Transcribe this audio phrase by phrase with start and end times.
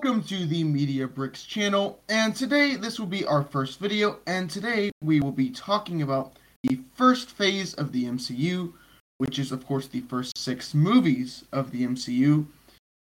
[0.00, 4.48] welcome to the Media Bricks channel, and today this will be our first video, and
[4.48, 8.72] today we will be talking about the first phase of the MCU,
[9.16, 12.46] which is of course the first six movies of the MCU.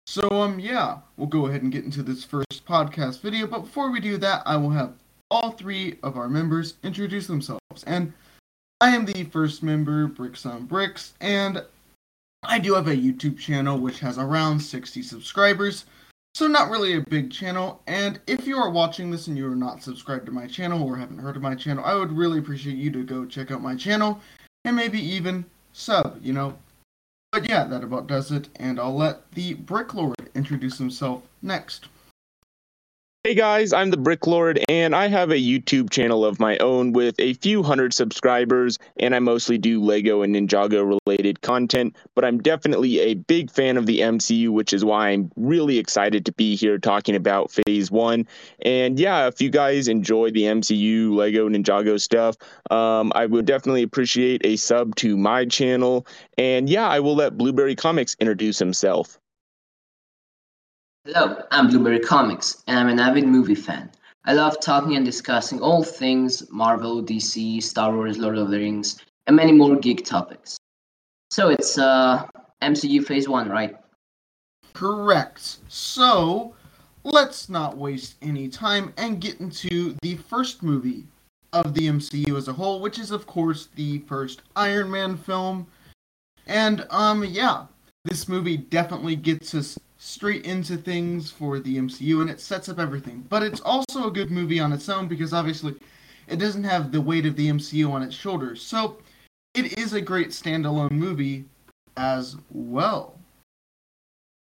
[0.06, 3.90] So um yeah, we'll go ahead and get into this first podcast video, but before
[3.90, 4.92] we do that, I will have
[5.30, 7.86] all three of our members introduce themselves.
[7.88, 8.12] And
[8.82, 11.64] I am the first member, Bricks on Bricks, and
[12.44, 15.86] I do have a YouTube channel which has around 60 subscribers.
[16.34, 19.56] So not really a big channel, and if you are watching this and you are
[19.56, 22.78] not subscribed to my channel or haven't heard of my channel, I would really appreciate
[22.78, 24.22] you to go check out my channel
[24.64, 26.58] and maybe even sub, you know.
[27.34, 31.88] But yeah, that about does it, and I'll let the Bricklord introduce himself next.
[33.24, 36.92] Hey guys, I'm the Brick Lord, and I have a YouTube channel of my own
[36.92, 41.96] with a few hundred subscribers, and I mostly do Lego and Ninjago related content.
[42.16, 46.26] But I'm definitely a big fan of the MCU, which is why I'm really excited
[46.26, 48.28] to be here talking about Phase One.
[48.66, 52.38] And yeah, if you guys enjoy the MCU Lego Ninjago stuff,
[52.72, 56.08] um, I would definitely appreciate a sub to my channel.
[56.40, 59.21] And yeah, I will let Blueberry Comics introduce himself.
[61.04, 63.90] Hello, I'm Blueberry Comics, and I'm an avid movie fan.
[64.26, 69.02] I love talking and discussing all things Marvel, DC, Star Wars, Lord of the Rings,
[69.26, 70.58] and many more geek topics.
[71.32, 72.28] So it's uh,
[72.62, 73.76] MCU Phase 1, right?
[74.74, 75.58] Correct.
[75.70, 76.54] So,
[77.04, 81.08] let's not waste any time and get into the first movie
[81.52, 85.66] of the MCU as a whole, which is, of course, the first Iron Man film.
[86.46, 87.66] And, um, yeah,
[88.06, 92.80] this movie definitely gets us straight into things for the MCU and it sets up
[92.80, 93.24] everything.
[93.30, 95.76] But it's also a good movie on its own because obviously
[96.28, 98.64] it doesn't have the weight of the MCU on its shoulders.
[98.64, 98.98] So
[99.54, 101.46] it is a great standalone movie
[101.98, 103.14] as well.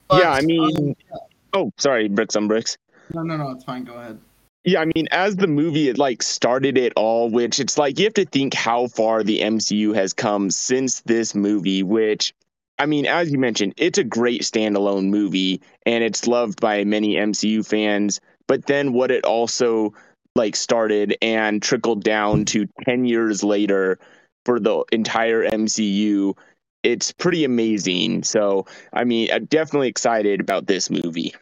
[0.09, 1.17] But, yeah, I mean, um, yeah.
[1.55, 2.77] oh, sorry, bricks on bricks.
[3.15, 3.85] No, no, no, it's fine.
[3.85, 4.19] Go ahead.
[4.65, 8.05] Yeah, I mean, as the movie it like started it all, which it's like you
[8.05, 12.35] have to think how far the MCU has come since this movie, which
[12.79, 17.15] I mean, as you mentioned, it's a great standalone movie and it's loved by many
[17.15, 18.21] MCU fans.
[18.47, 19.95] But then what it also
[20.35, 23.99] like started and trickled down to 10 years later
[24.45, 26.37] for the entire MCU,
[26.83, 28.23] it's pretty amazing.
[28.23, 31.35] So, I mean, I'm definitely excited about this movie.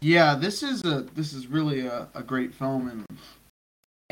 [0.00, 3.18] Yeah, this is a this is really a, a great film and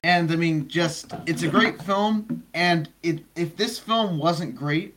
[0.02, 4.95] and I mean just it's a great film and it if this film wasn't great,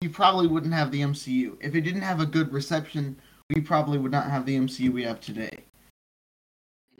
[0.00, 1.56] we probably wouldn't have the MCU.
[1.60, 3.16] If it didn't have a good reception,
[3.54, 5.64] we probably would not have the MCU we have today.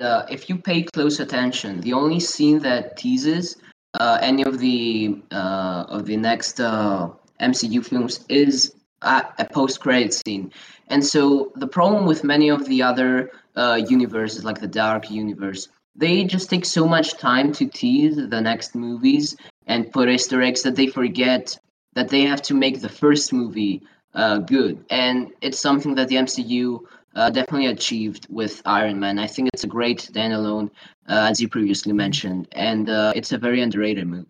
[0.00, 3.56] Uh, if you pay close attention, the only scene that teases
[3.98, 7.08] uh, any of the uh, of the next uh,
[7.40, 10.52] MCU films is a, a post-credit scene,
[10.88, 15.68] and so the problem with many of the other uh, universes, like the Dark Universe,
[15.94, 19.34] they just take so much time to tease the next movies
[19.66, 21.58] and put Easter eggs that they forget
[21.96, 23.82] that they have to make the first movie
[24.14, 26.84] uh, good, and it's something that the MCU
[27.14, 29.18] uh, definitely achieved with Iron Man.
[29.18, 30.70] I think it's a great standalone,
[31.08, 34.26] uh, as you previously mentioned, and uh, it's a very underrated movie.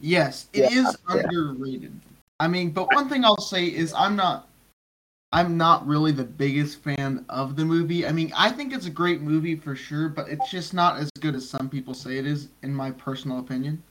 [0.00, 1.22] Yes, it yeah, is yeah.
[1.22, 1.98] underrated.
[2.38, 4.46] I mean, but one thing I'll say is I'm not
[5.32, 8.06] I'm not really the biggest fan of the movie.
[8.06, 11.10] I mean, I think it's a great movie for sure, but it's just not as
[11.20, 13.82] good as some people say it is, in my personal opinion.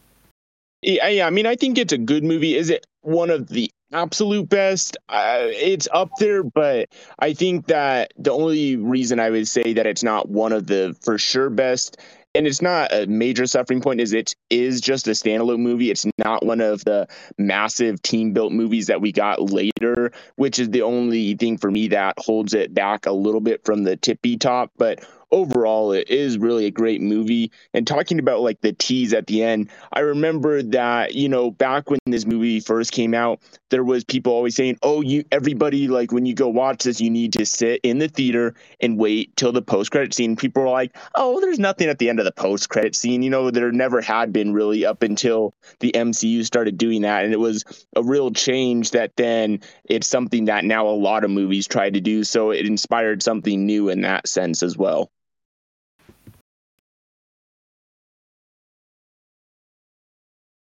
[0.82, 2.56] Yeah, I mean, I think it's a good movie.
[2.56, 4.98] Is it one of the absolute best?
[5.10, 9.88] Uh, it's up there, but I think that the only reason I would say that
[9.88, 11.98] it's not one of the for sure best,
[12.36, 15.90] and it's not a major suffering point, is it is just a standalone movie.
[15.90, 17.08] It's not one of the
[17.38, 21.88] massive team built movies that we got later, which is the only thing for me
[21.88, 24.72] that holds it back a little bit from the tippy top.
[24.78, 25.04] But
[25.36, 27.52] overall it is really a great movie.
[27.74, 31.90] And talking about like the tease at the end i remember that you know back
[31.90, 36.12] when this movie first came out there was people always saying oh you everybody like
[36.12, 39.52] when you go watch this you need to sit in the theater and wait till
[39.52, 40.36] the post credit scene.
[40.36, 43.22] People were like oh there's nothing at the end of the post credit scene.
[43.22, 47.26] You know there never had been really up until the mcu started doing that.
[47.26, 47.64] And it was
[47.96, 52.02] a real change that then it's something that now a lot of movies try to
[52.02, 52.24] do.
[52.24, 55.12] So it inspired something new in that sense as well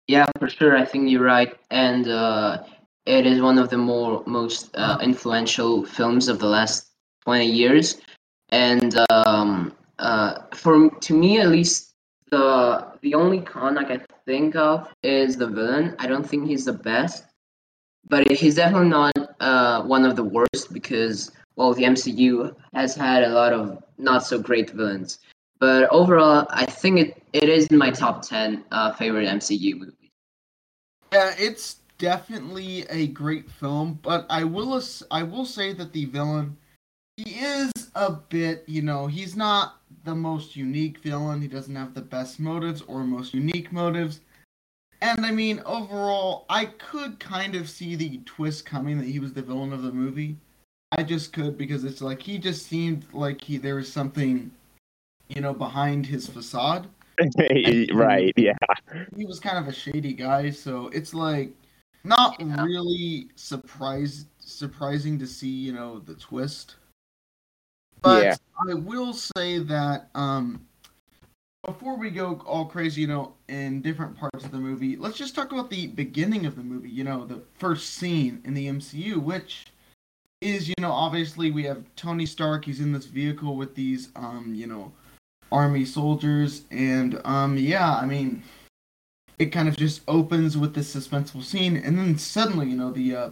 [0.08, 0.76] Yeah, for sure.
[0.76, 2.62] I think you're right, and uh,
[3.04, 6.88] it is one of the more most uh, influential films of the last
[7.24, 8.00] twenty years.
[8.48, 11.92] And um, uh, for to me, at least,
[12.30, 15.94] the the only con I can think of is the villain.
[15.98, 17.24] I don't think he's the best,
[18.08, 23.24] but he's definitely not uh, one of the worst because well, the MCU has had
[23.24, 25.18] a lot of not so great villains.
[25.60, 29.94] But overall, I think it, it is in my top 10 uh, favorite MCU movies.
[31.12, 36.56] Yeah, it's definitely a great film, but I will I will say that the villain
[37.18, 41.42] he is a bit, you know, he's not the most unique villain.
[41.42, 44.20] He doesn't have the best motives or most unique motives.
[45.02, 49.32] And I mean, overall, I could kind of see the twist coming that he was
[49.32, 50.36] the villain of the movie.
[50.92, 54.52] I just could because it's like he just seemed like he there was something,
[55.28, 56.88] you know, behind his facade.
[57.92, 58.54] right, yeah.
[59.16, 61.52] He was kind of a shady guy, so it's like
[62.04, 62.62] not yeah.
[62.62, 66.76] really surprised surprising to see, you know, the twist.
[68.00, 68.36] But yeah.
[68.70, 70.66] I will say that um
[71.66, 75.34] before we go all crazy, you know, in different parts of the movie, let's just
[75.34, 79.16] talk about the beginning of the movie, you know, the first scene in the MCU,
[79.16, 79.66] which
[80.40, 84.54] is, you know, obviously we have Tony Stark, he's in this vehicle with these um,
[84.54, 84.92] you know,
[85.50, 88.42] army soldiers and um yeah, I mean
[89.38, 93.14] it kind of just opens with this suspenseful scene and then suddenly, you know, the
[93.14, 93.30] uh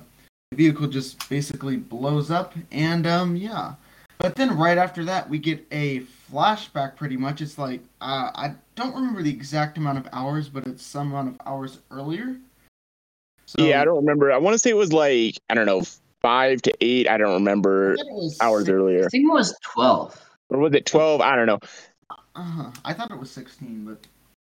[0.51, 3.75] the vehicle just basically blows up and um yeah.
[4.19, 7.41] But then right after that we get a flashback pretty much.
[7.41, 11.29] It's like uh, I don't remember the exact amount of hours, but it's some amount
[11.29, 12.37] of hours earlier.
[13.47, 14.33] So, yeah, I don't remember.
[14.33, 15.83] I want to say it was like I don't know
[16.21, 17.09] five to eight.
[17.09, 17.97] I don't remember
[18.41, 19.07] hours six, earlier.
[19.07, 20.21] I think it was twelve.
[20.51, 21.21] Or was it twelve?
[21.21, 21.61] I don't know.
[22.37, 22.71] Uh-huh.
[22.85, 24.07] I thought it was sixteen, but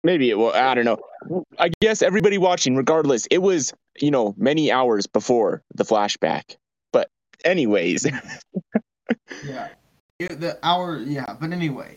[0.04, 0.54] maybe it was.
[0.54, 1.44] I don't know.
[1.58, 6.56] I guess everybody watching, regardless, it was you know many hours before the flashback.
[6.92, 7.08] But
[7.44, 8.06] anyways.
[9.44, 9.68] yeah,
[10.20, 10.98] it, the hour.
[10.98, 11.96] Yeah, but anyway,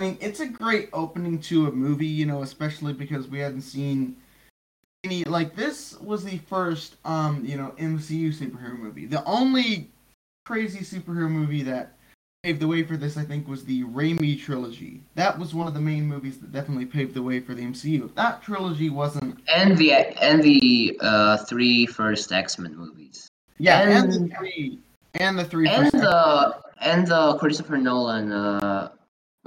[0.00, 2.06] I mean, it's a great opening to a movie.
[2.06, 4.16] You know, especially because we hadn't seen
[5.04, 9.06] any like this was the first um you know MCU superhero movie.
[9.06, 9.90] The only
[10.44, 11.93] crazy superhero movie that
[12.44, 15.02] paved the way for this, I think, was the Raimi trilogy.
[15.14, 18.14] That was one of the main movies that definitely paved the way for the MCU.
[18.16, 23.28] That trilogy wasn't and the and the uh, three first X Men movies.
[23.58, 24.78] Yeah, and, and, the three
[25.14, 28.90] and the three and the and the Christopher Nolan uh,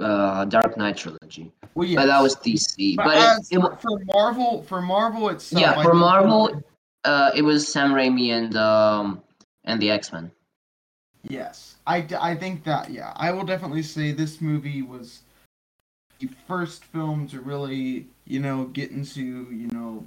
[0.00, 1.52] uh, Dark Knight trilogy.
[1.74, 1.96] Well, yes.
[1.96, 2.96] But that was DC.
[2.96, 5.62] But, but as, it, it, for Marvel, for Marvel itself.
[5.62, 6.64] Yeah, for Marvel,
[7.04, 9.22] uh, it was Sam Raimi and um
[9.62, 10.32] and the X Men.
[11.22, 15.22] Yes, I, I think that yeah, I will definitely say this movie was
[16.18, 20.04] the first film to really you know get into you know,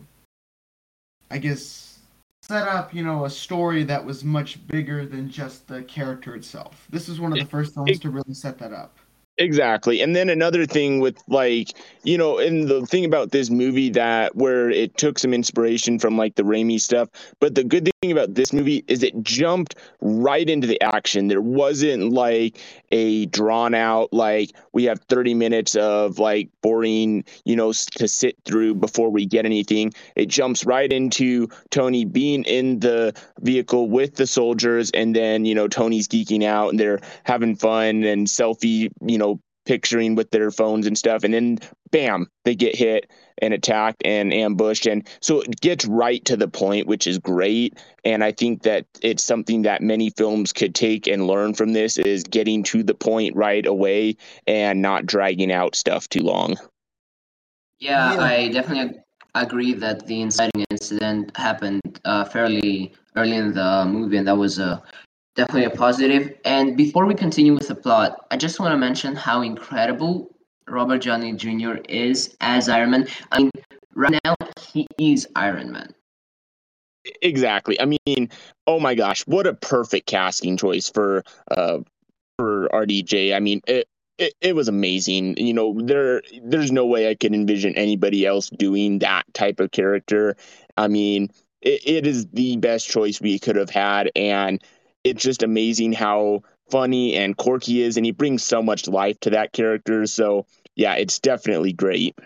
[1.32, 2.00] I guess
[2.44, 6.86] set up you know a story that was much bigger than just the character itself.
[6.92, 8.96] This is one of the first films to really set that up.
[9.42, 10.02] Exactly.
[10.02, 11.70] And then another thing with like,
[12.04, 16.16] you know, and the thing about this movie that where it took some inspiration from
[16.16, 17.10] like the Raimi stuff,
[17.40, 21.28] but the good thing about this movie is it jumped right into the action.
[21.28, 22.60] There wasn't like
[22.92, 28.38] a drawn out like we have 30 minutes of like boring, you know, to sit
[28.46, 29.92] through before we get anything.
[30.16, 35.56] It jumps right into Tony being in the vehicle with the soldiers and then, you
[35.56, 39.31] know, Tony's geeking out and they're having fun and selfie, you know,
[39.72, 41.24] picturing with their phones and stuff.
[41.24, 41.58] And then
[41.92, 44.86] bam they get hit and attacked and ambushed.
[44.86, 47.80] And so it gets right to the point which is great.
[48.04, 51.98] And i think that it's something that many films could take and learn from this
[51.98, 56.58] is getting to the point right away and not dragging out stuff too long.
[57.80, 58.20] Yeah, yeah.
[58.20, 59.00] i definitely
[59.36, 64.60] agree that the inciting incident happened uh, fairly early in the movie and that was
[64.60, 64.84] a
[65.36, 66.34] definitely a positive.
[66.46, 70.36] And before we continue with the plot, I just want to mention how incredible
[70.68, 71.76] Robert Downey Jr.
[71.90, 73.08] is as Iron Man.
[73.32, 73.52] I mean,
[73.96, 75.94] right now he is Iron Man.
[77.22, 77.80] Exactly.
[77.82, 78.30] I mean,
[78.68, 81.80] oh my gosh, what a perfect casting choice for uh
[82.38, 83.36] for RDJ.
[83.36, 85.36] I mean, it it, it was amazing.
[85.38, 89.72] You know, there there's no way I could envision anybody else doing that type of
[89.72, 90.36] character.
[90.78, 91.30] I mean,
[91.62, 94.62] it, it is the best choice we could have had and
[95.04, 99.30] it's just amazing how funny and quirky is and he brings so much life to
[99.32, 100.06] that character.
[100.06, 102.18] So yeah it's definitely great.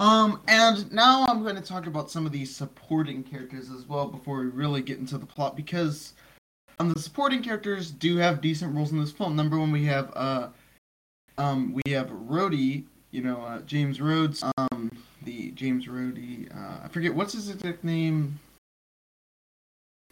[0.00, 4.06] Um and now i'm going to talk about some of these supporting characters as well
[4.06, 6.14] before we really get into the plot because
[6.78, 9.36] um the supporting characters do have decent roles in this film.
[9.36, 10.48] Number one we have uh
[11.38, 14.90] um we have Rhodey you know uh, James Rhodes um
[15.22, 18.38] the James Rhodey uh, I forget what's his exact name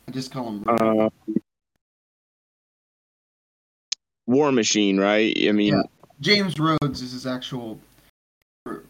[0.09, 1.09] I just call him uh,
[4.27, 5.37] War Machine, right?
[5.49, 5.83] I mean, yeah.
[6.21, 7.79] James Rhodes is his actual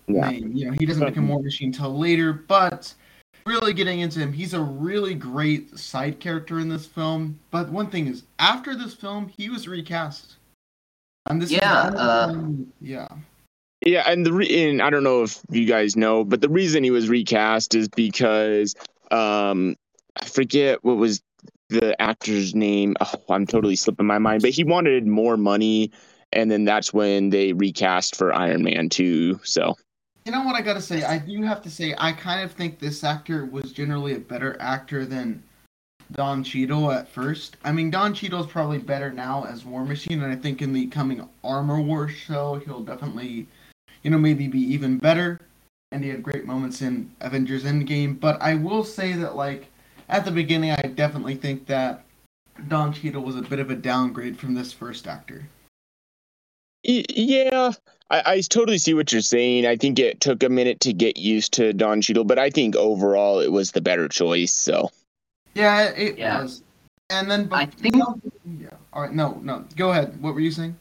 [0.06, 0.30] yeah.
[0.30, 0.52] name.
[0.52, 2.92] You know, he doesn't become War Machine until later, but
[3.46, 7.38] really getting into him, he's a really great side character in this film.
[7.50, 10.36] But one thing is, after this film, he was recast.
[11.26, 12.34] And this Yeah, is uh,
[12.80, 13.08] yeah.
[13.84, 16.84] Yeah, and the re- and I don't know if you guys know, but the reason
[16.84, 18.74] he was recast is because
[19.10, 19.76] um
[20.20, 21.22] I forget what was
[21.68, 22.96] the actor's name.
[23.00, 25.90] Oh, I'm totally slipping my mind, but he wanted more money,
[26.32, 29.40] and then that's when they recast for Iron Man 2.
[29.42, 29.76] So
[30.24, 31.02] You know what I gotta say?
[31.02, 34.56] I do have to say, I kind of think this actor was generally a better
[34.60, 35.42] actor than
[36.12, 37.56] Don Cheadle at first.
[37.64, 40.86] I mean, Don Cheadle's probably better now as War Machine, and I think in the
[40.86, 43.48] coming Armor Wars show, he'll definitely,
[44.02, 45.40] you know, maybe be even better.
[45.90, 48.18] And he had great moments in Avengers Endgame.
[48.18, 49.71] But I will say that, like,
[50.08, 52.04] at the beginning, I definitely think that
[52.68, 55.46] Don Cheadle was a bit of a downgrade from this first actor.
[56.84, 57.72] Yeah,
[58.10, 59.66] I, I totally see what you're saying.
[59.66, 62.74] I think it took a minute to get used to Don Cheadle, but I think
[62.76, 64.52] overall it was the better choice.
[64.52, 64.90] So
[65.54, 66.42] Yeah, it Yeah.
[66.42, 66.62] was.
[67.10, 68.68] And then, but I think- yeah.
[68.92, 70.20] All right, no, no, go ahead.
[70.20, 70.76] What were you saying?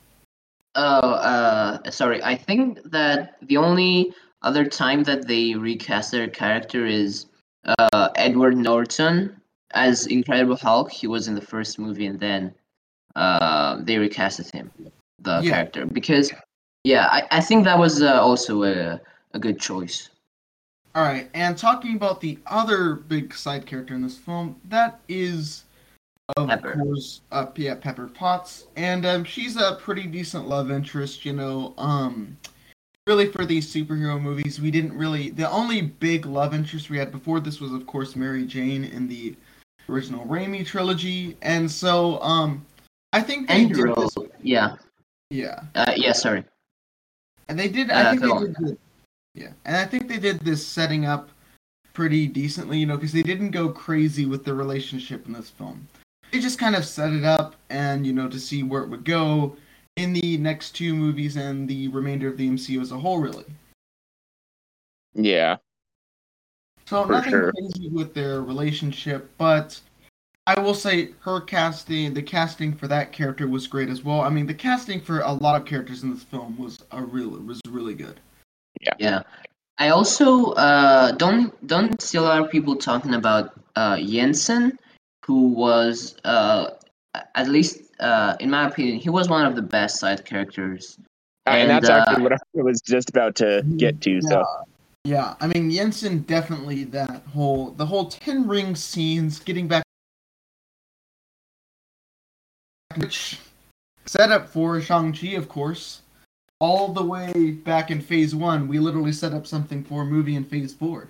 [0.76, 2.24] Oh, uh, sorry.
[2.24, 7.26] I think that the only other time that they recast their character is
[7.66, 9.36] uh, Edward Norton
[9.74, 10.92] as Incredible Hulk.
[10.92, 12.54] He was in the first movie, and then
[13.16, 14.72] uh, they recasted him,
[15.20, 15.52] the Yeah.
[15.52, 16.32] character, because
[16.84, 19.00] yeah, I, I think that was uh, also a
[19.34, 20.10] a good choice.
[20.94, 25.64] All right, and talking about the other big side character in this film, that is,
[26.36, 26.74] of Pepper.
[26.74, 31.24] course, uh, yeah, Pepper Potts, and um, she's a pretty decent love interest.
[31.24, 32.38] You know, um,
[33.08, 35.30] really for these superhero movies, we didn't really.
[35.30, 39.08] The only big love interest we had before this was, of course, Mary Jane in
[39.08, 39.36] the
[39.90, 42.66] original Raimi trilogy, and so um,
[43.14, 44.16] I think they did this.
[44.42, 44.76] yeah,
[45.30, 45.62] Yeah.
[45.76, 46.14] uh, yeah.
[46.14, 46.44] Sorry.
[47.50, 47.90] And they did.
[47.92, 48.46] Uh, I think they on.
[48.46, 48.56] did.
[48.56, 48.78] The,
[49.34, 51.30] yeah, and I think they did this setting up
[51.94, 55.88] pretty decently, you know, because they didn't go crazy with the relationship in this film.
[56.32, 59.04] They just kind of set it up, and you know, to see where it would
[59.04, 59.58] go
[59.98, 63.46] in the next two movies and the remainder of the MCU as a whole, really.
[65.14, 65.58] yeah,
[66.86, 67.52] So For nothing sure.
[67.52, 69.80] crazy with their relationship, but
[70.48, 74.22] I will say her casting, the casting for that character was great as well.
[74.22, 77.30] I mean, the casting for a lot of characters in this film was a real
[77.30, 78.20] was really good.
[78.98, 79.24] Yeah.
[79.78, 84.78] I also uh, don't don't see a lot of people talking about uh, Yinsen,
[85.26, 86.72] who was uh,
[87.36, 90.98] at least uh, in my opinion, he was one of the best side characters.
[91.46, 94.22] and, And, that's uh, actually what I was just about to get to.
[94.22, 94.44] So
[95.06, 99.84] Yeah, I mean Yinsen definitely that whole the whole Ten Ring scenes getting back
[102.98, 103.40] which
[104.06, 106.02] set up for Shang-Chi of course.
[106.60, 110.36] All the way back in phase one, we literally set up something for a movie
[110.36, 111.08] in phase four.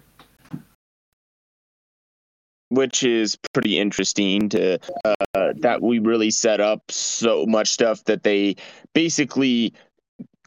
[2.72, 8.24] Which is pretty interesting to uh, that we really set up so much stuff that
[8.24, 8.56] they
[8.94, 9.74] basically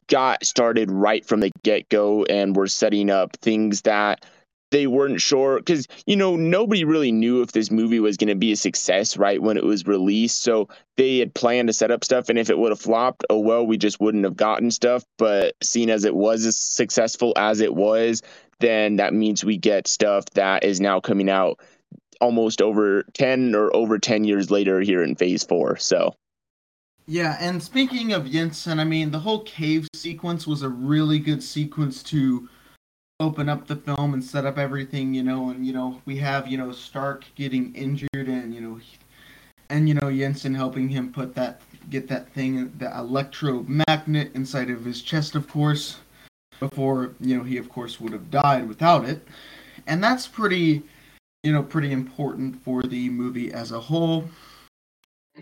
[0.07, 4.25] got started right from the get-go and were setting up things that
[4.71, 8.35] they weren't sure because you know nobody really knew if this movie was going to
[8.35, 10.43] be a success right when it was released.
[10.43, 13.39] So they had planned to set up stuff and if it would have flopped oh
[13.39, 15.05] well we just wouldn't have gotten stuff.
[15.17, 18.23] But seeing as it was as successful as it was
[18.61, 21.61] then that means we get stuff that is now coming out
[22.25, 26.15] almost over 10 or over 10 years later here in phase 4 so
[27.07, 31.43] Yeah, and speaking of Yinsen, I mean the whole cave sequence was a really good
[31.43, 32.49] sequence to
[33.21, 36.49] open up the film and set up everything, you know, and you know, we have,
[36.49, 38.81] you know, Stark getting injured and you know
[39.71, 44.85] and you know Yinsen helping him put that get that thing the electromagnet inside of
[44.85, 45.99] his chest of course
[46.61, 49.27] before, you know, he of course would have died without it.
[49.87, 50.83] And that's pretty
[51.45, 54.25] you know, pretty important for the movie as a whole.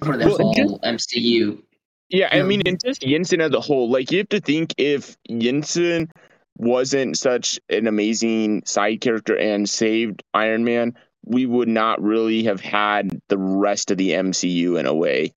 [0.03, 0.83] For the Well, whole just-
[1.15, 1.63] MCU.
[2.09, 5.17] yeah i mean and just yinsen as a whole like you have to think if
[5.31, 6.11] yinsen
[6.59, 10.95] wasn't such an amazing side character and saved iron man
[11.25, 15.33] we would not really have had the rest of the mcu in a way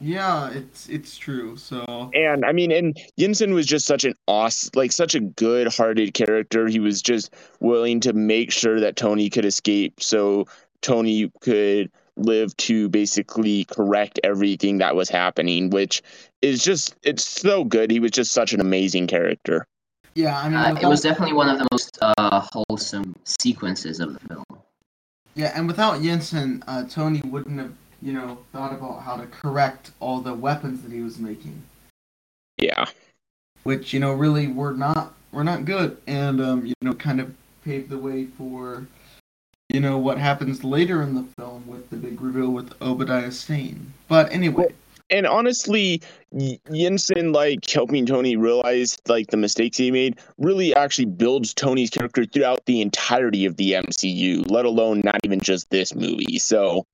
[0.00, 1.56] Yeah, it's it's true.
[1.56, 6.14] So And I mean, and Yinsen was just such an awesome, like such a good-hearted
[6.14, 6.66] character.
[6.68, 10.46] He was just willing to make sure that Tony could escape, so
[10.80, 16.02] Tony could live to basically correct everything that was happening, which
[16.40, 17.90] is just it's so good.
[17.90, 19.66] He was just such an amazing character.
[20.14, 24.14] yeah, I mean, Uh, it was definitely one of the most uh, wholesome sequences of
[24.14, 24.44] the film.
[25.34, 29.90] Yeah, and without Yinsen, uh, Tony wouldn't have, you know, thought about how to correct
[30.00, 31.62] all the weapons that he was making,
[32.58, 32.86] Yeah,
[33.62, 37.34] which you know really were not were not good, and um, you know, kind of
[37.64, 38.86] paved the way for
[39.70, 43.92] you know, what happens later in the film with the big reveal with Obadiah Stane.
[44.08, 44.74] But anyway.
[45.10, 46.02] And honestly,
[46.34, 52.24] Yinsen like helping Tony realize like the mistakes he made really actually builds Tony's character
[52.24, 56.38] throughout the entirety of the MCU, let alone not even just this movie.
[56.38, 56.86] So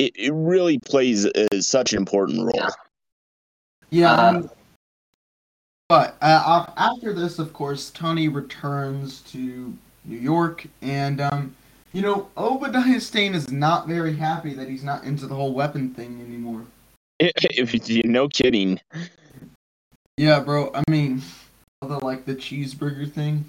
[0.00, 2.52] it, it really plays uh, such an important role.
[2.54, 2.70] Yeah.
[3.90, 4.12] Yeah.
[4.12, 4.48] I Uh,
[5.88, 11.56] but uh, after this, of course, Tony returns to New York, and um,
[11.92, 15.92] you know, Obadiah Stane is not very happy that he's not into the whole weapon
[15.92, 16.64] thing anymore.
[18.04, 18.80] no kidding.
[20.16, 20.70] Yeah, bro.
[20.74, 21.22] I mean,
[21.82, 23.44] the like the cheeseburger thing.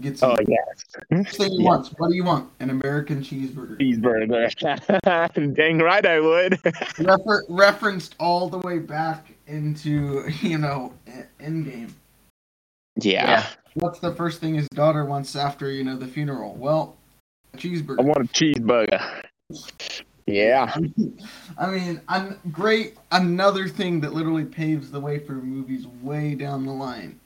[0.00, 1.64] Gets Oh yes, First thing Yeah.
[1.66, 1.88] wants.
[1.98, 2.48] What do you want?
[2.60, 3.78] An American cheeseburger.
[3.80, 5.54] cheeseburger.
[5.56, 6.60] Dang right I would.
[6.98, 10.92] Refer- referenced all the way back into you know
[11.40, 11.90] Endgame.
[12.96, 13.26] yeah.
[13.30, 13.46] Yeah.
[13.74, 16.54] What's the first thing his daughter wants after you know the funeral?
[16.54, 16.96] Well,
[17.54, 17.98] a cheeseburger.
[17.98, 19.22] I want a cheeseburger.
[20.26, 20.76] Yeah.
[21.58, 22.96] I mean, I'm great.
[23.10, 27.18] Another thing that literally paves the way for movies way down the line.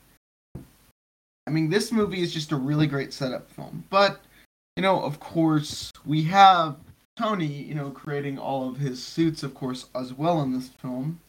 [1.47, 3.83] I mean, this movie is just a really great setup film.
[3.89, 4.21] But,
[4.75, 6.77] you know, of course, we have
[7.17, 11.19] Tony, you know, creating all of his suits, of course, as well in this film.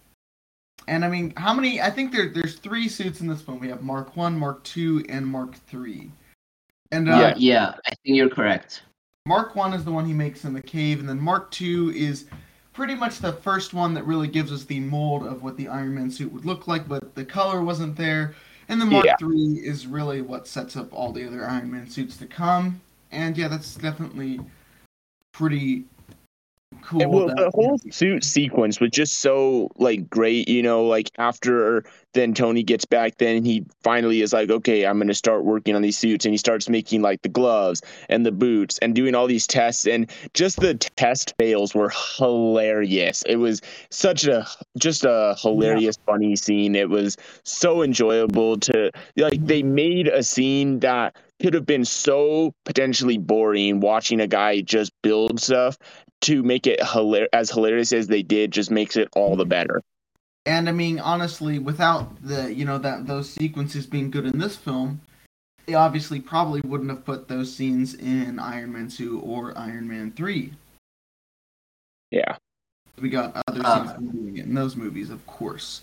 [0.87, 1.81] And I mean, how many?
[1.81, 3.59] I think there, there's three suits in this film.
[3.59, 6.11] We have Mark One, Mark Two, and Mark Three.
[6.93, 7.35] And uh, Yeah.
[7.37, 8.83] Yeah, I think you're correct.
[9.27, 12.27] Mark One is the one he makes in the cave, and then Mark Two is
[12.75, 15.95] pretty much the first one that really gives us the mold of what the Iron
[15.95, 18.35] Man suit would look like, but the color wasn't there.
[18.69, 19.17] And the Mark Yeah.
[19.19, 22.81] Three is really what sets up all the other Iron Man suits to come.
[23.13, 24.41] And yeah, that's definitely
[25.33, 25.85] pretty
[26.83, 27.03] cool.
[27.03, 30.85] And, well, the whole suit sequence was just so like great, you know.
[30.85, 35.45] Like after then Tony gets back, then he finally is like, okay, I'm gonna start
[35.45, 38.95] working on these suits, and he starts making like the gloves and the boots and
[38.95, 43.23] doing all these tests, and just the test fails were hilarious.
[43.27, 44.47] It was such a
[44.79, 46.75] just a hilarious, funny scene.
[46.75, 52.55] It was so enjoyable to like they made a scene that could have been so
[52.65, 55.77] potentially boring watching a guy just build stuff
[56.25, 59.83] to make it hilar- as hilarious as they did just makes it all the better.
[60.47, 64.57] And I mean, honestly, without the you know that those sequences being good in this
[64.57, 65.01] film,
[65.67, 70.13] they obviously probably wouldn't have put those scenes in Iron Man Two or Iron Man
[70.13, 70.53] Three.
[72.11, 72.37] Yeah.
[73.01, 73.97] We got other Uh.
[73.97, 75.83] scenes doing it in those movies, of course.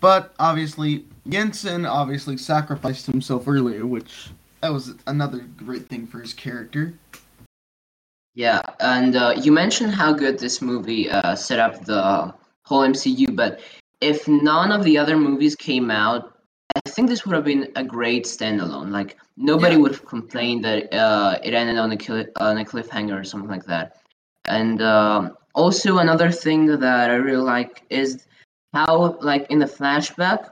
[0.00, 4.28] But obviously, Yinsen obviously sacrificed himself earlier, which
[4.60, 6.94] that was another great thing for his character.
[8.34, 13.28] Yeah, and uh, you mentioned how good this movie uh, set up the whole MCU,
[13.32, 13.60] but
[14.00, 16.36] if none of the other movies came out,
[16.74, 18.90] I think this would have been a great standalone.
[18.90, 19.82] Like nobody Yeah.
[19.82, 23.50] would have complained that uh, it ended on a cli- on a cliffhanger or something
[23.50, 23.96] like that.
[24.46, 28.26] And um also another thing that I really like is
[28.72, 30.48] how, like in the flashback,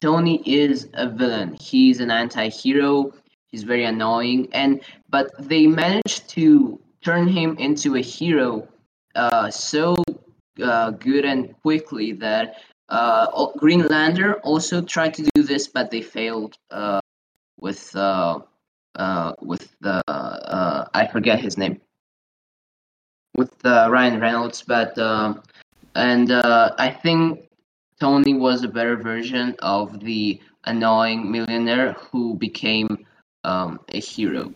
[0.00, 1.56] Tony is a villain.
[1.60, 3.12] He's an anti-hero.
[3.50, 8.68] He's very annoying, and but they managed to turn him into a hero
[9.14, 9.96] uh, so
[10.62, 12.56] uh, good and quickly that
[12.88, 17.00] uh, al- Green Lantern also tried to do this, but they failed uh,
[17.58, 18.40] with uh,
[18.96, 21.80] uh, with the I forget his name.
[23.34, 25.42] With Ryan Reynolds, but um,
[25.94, 27.48] and I think
[28.00, 33.06] Tony was a better version of the annoying millionaire who became
[33.46, 34.52] um, a hero.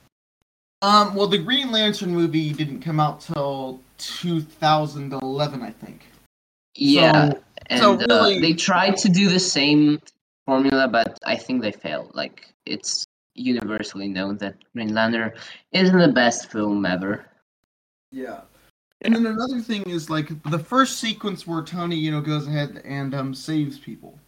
[0.83, 6.07] Um, well, the Green Lantern movie didn't come out till 2011, I think.
[6.74, 10.00] Yeah, So- and so uh, they tried to do the same
[10.46, 12.11] formula, but I think they failed.
[12.14, 15.33] Like it's universally known that Green Lantern
[15.72, 17.26] isn't the best film ever.
[18.11, 18.40] Yeah.
[19.03, 22.83] And then another thing is like the first sequence where Tony, you know, goes ahead
[22.85, 24.18] and um saves people.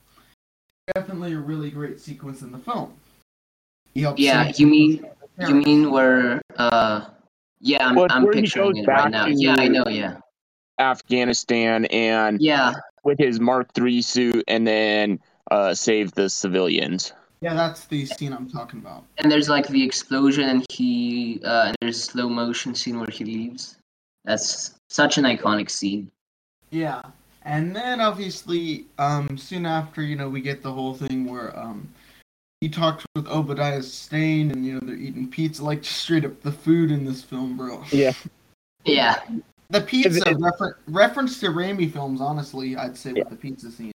[0.94, 2.94] Definitely a really great sequence in the film.
[3.94, 5.04] He Yeah, you mean
[5.38, 6.40] you mean where?
[6.56, 7.06] Uh,
[7.60, 9.26] yeah, I'm, I'm picturing it right now.
[9.26, 9.84] Yeah, I know.
[9.88, 10.16] Yeah,
[10.78, 12.74] Afghanistan and yeah,
[13.04, 17.12] with his Mark III suit and then uh, save the civilians.
[17.40, 19.04] Yeah, that's the scene I'm talking about.
[19.18, 23.10] and there's like the explosion, and he uh, and there's a slow motion scene where
[23.10, 23.76] he leaves.
[24.24, 26.10] That's such an iconic scene.
[26.70, 27.02] Yeah.
[27.44, 31.88] And then obviously, um, soon after, you know, we get the whole thing where um
[32.62, 36.40] he talks with Obadiah Stane and you know they're eating pizza, like just straight up
[36.42, 37.82] the food in this film, bro.
[37.90, 38.12] Yeah.
[38.84, 39.18] Yeah,
[39.70, 43.92] The pizza it- refer- reference to Raimi films, honestly, I'd say with the pizza scene.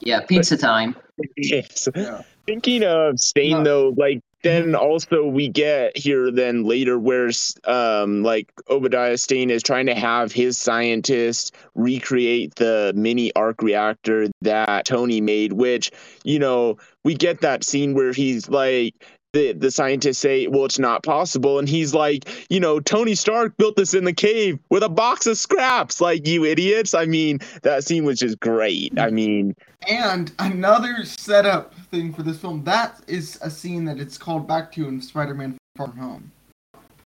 [0.00, 0.96] Yeah, pizza time.
[1.36, 1.88] Yes.
[1.94, 2.22] Yeah.
[2.46, 3.64] Thinking of Stane No.
[3.64, 7.30] though, like then also we get here then later where
[7.64, 14.28] um like Obadiah Stane is trying to have his scientists recreate the mini arc reactor
[14.42, 15.90] that Tony made, which
[16.24, 18.94] you know we get that scene where he's like.
[19.32, 21.60] The, the scientists say, well, it's not possible.
[21.60, 25.24] And he's like, you know, Tony Stark built this in the cave with a box
[25.28, 26.00] of scraps.
[26.00, 26.94] Like, you idiots.
[26.94, 28.98] I mean, that scene was just great.
[28.98, 29.54] I mean,
[29.88, 34.70] And another setup thing for this film that is a scene that it's called back
[34.72, 36.32] to in Spider-Man: Far From Home.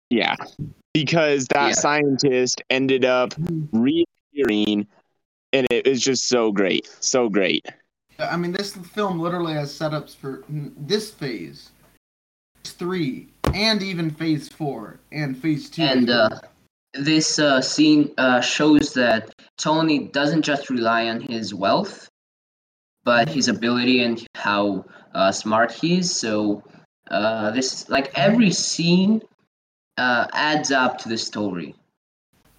[0.10, 0.36] Yeah,
[0.94, 1.74] because that Yeah.
[1.74, 3.34] scientist ended up
[3.72, 4.88] reappearing,
[5.54, 7.66] and it was just so great, so great.
[8.18, 11.72] I mean, this film literally has setups for this phase,
[12.64, 15.84] phase three, and even phase four and phase two.
[15.84, 16.30] And uh,
[16.94, 22.10] this uh, scene uh, shows that Tony doesn't just rely on his wealth,
[23.06, 26.14] but his ability and how uh, smart he is.
[26.14, 26.62] So
[27.10, 29.22] uh, this, like every scene,
[29.98, 31.76] uh, adds up to the story.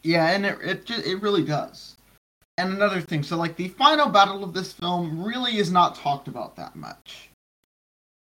[0.02, 1.96] Yeah, and it it just, it really does.
[2.58, 6.28] And another thing, so like the final battle of this film really is not talked
[6.28, 7.28] about that much.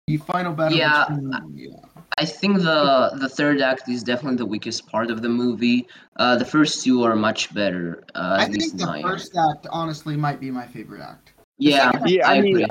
[0.06, 0.78] The final battle.
[0.78, 2.02] Yeah, between- yeah.
[2.16, 5.86] I think the the third act is definitely the weakest part of the movie.
[6.16, 8.04] Uh, the first two are much better.
[8.14, 11.33] Uh, I think the my first act honestly might be my favorite act.
[11.58, 12.66] Yeah, Yeah, I, I mean, agree.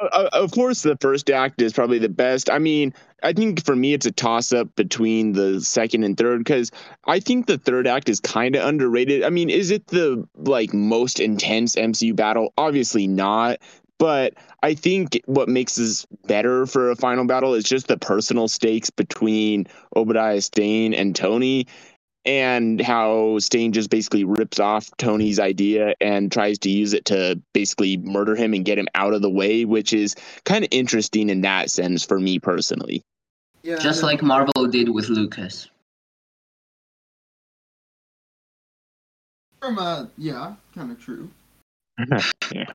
[0.00, 2.50] uh, uh, of course, the first act is probably the best.
[2.50, 6.38] I mean, I think for me, it's a toss up between the second and third
[6.38, 6.70] because
[7.06, 9.22] I think the third act is kind of underrated.
[9.24, 12.52] I mean, is it the like most intense MCU battle?
[12.58, 13.58] Obviously not.
[13.98, 18.46] But I think what makes this better for a final battle is just the personal
[18.46, 21.66] stakes between Obadiah Stane and Tony,
[22.26, 27.40] and how Stane just basically rips off Tony's idea and tries to use it to
[27.52, 31.30] basically murder him and get him out of the way, which is kind of interesting
[31.30, 33.02] in that sense for me personally.
[33.62, 35.68] Yeah, just like Marvel did with Lucas.
[39.66, 41.30] from a yeah, kind of true.
[42.52, 42.66] Yeah.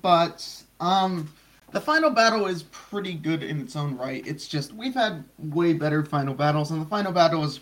[0.00, 1.30] But um,
[1.72, 4.24] the final battle is pretty good in its own right.
[4.26, 7.60] It's just we've had way better final battles, and the final battle is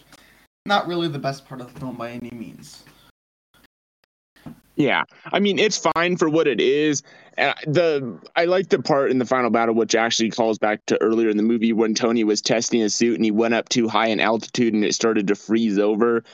[0.67, 2.85] not really the best part of the film by any means.
[4.77, 7.03] Yeah, I mean it's fine for what it is.
[7.39, 11.01] Uh, the I like the part in the final battle which actually calls back to
[11.01, 13.89] earlier in the movie when Tony was testing his suit and he went up too
[13.89, 16.25] high in altitude and it started to freeze over.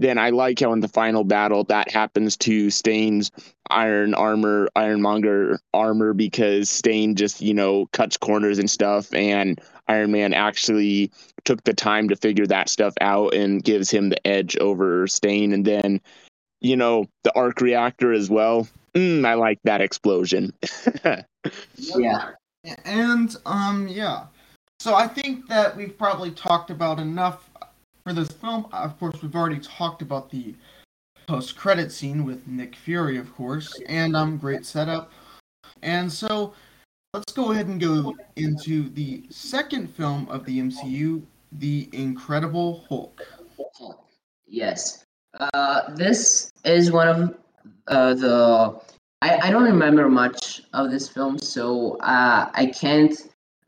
[0.00, 3.30] Then I like how in the final battle that happens to Stane's
[3.70, 10.10] iron armor, ironmonger armor because Stane just you know cuts corners and stuff, and Iron
[10.10, 11.12] Man actually
[11.44, 15.52] took the time to figure that stuff out and gives him the edge over Stane,
[15.52, 16.00] and then
[16.60, 18.68] you know, the arc reactor as well.
[18.94, 20.52] Mm, I like that explosion.
[21.96, 22.32] Yeah.
[22.84, 24.26] And um, yeah.
[24.78, 27.48] So I think that we've probably talked about enough
[28.04, 28.66] for this film.
[28.72, 30.54] Of course, we've already talked about the
[31.26, 35.12] post-credit scene with Nick Fury, of course, and um, great setup.
[35.82, 36.54] And so
[37.14, 43.26] let's go ahead and go into the second film of the MCU, The Incredible Hulk.
[44.46, 45.04] Yes.
[45.38, 47.36] Uh, this is one of
[47.86, 48.80] uh, the.
[49.22, 53.14] I, I don't remember much of this film, so uh, I can't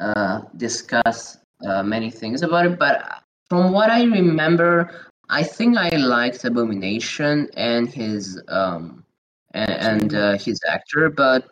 [0.01, 2.79] uh, discuss uh, many things about it.
[2.79, 3.22] But
[3.53, 4.91] from what I remember,
[5.29, 9.05] I think I liked Abomination and his um
[9.53, 11.45] and, and uh, his actor, but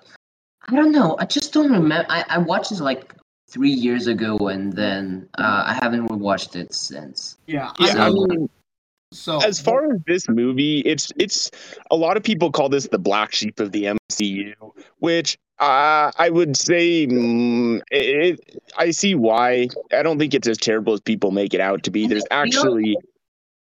[0.66, 1.18] I don't know.
[1.18, 2.06] I just don't remember.
[2.08, 3.14] I, I watched this like
[3.50, 7.36] three years ago, and then uh, I haven't rewatched it since.
[7.46, 7.70] Yeah.
[7.78, 8.48] yeah, I mean,
[9.12, 11.50] So as far as this movie, it's it's
[11.90, 14.54] a lot of people call this the black sheep of the MCU,
[15.00, 18.40] which uh, I would say mm, it,
[18.78, 19.68] I see why.
[19.92, 22.06] I don't think it's as terrible as people make it out to be.
[22.06, 22.96] There's actually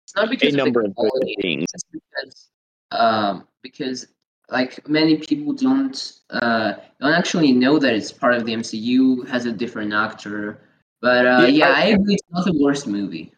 [0.05, 1.37] It's not because a number of quality.
[1.41, 1.67] things.
[1.93, 2.51] Because
[2.91, 4.09] um because
[4.51, 9.47] like many people don't uh don't actually know that it's part of the MCU has
[9.47, 10.61] a different actor.
[11.01, 12.15] But uh, Yeah, yeah, I- I agree.
[12.15, 13.33] It's not the worst movie.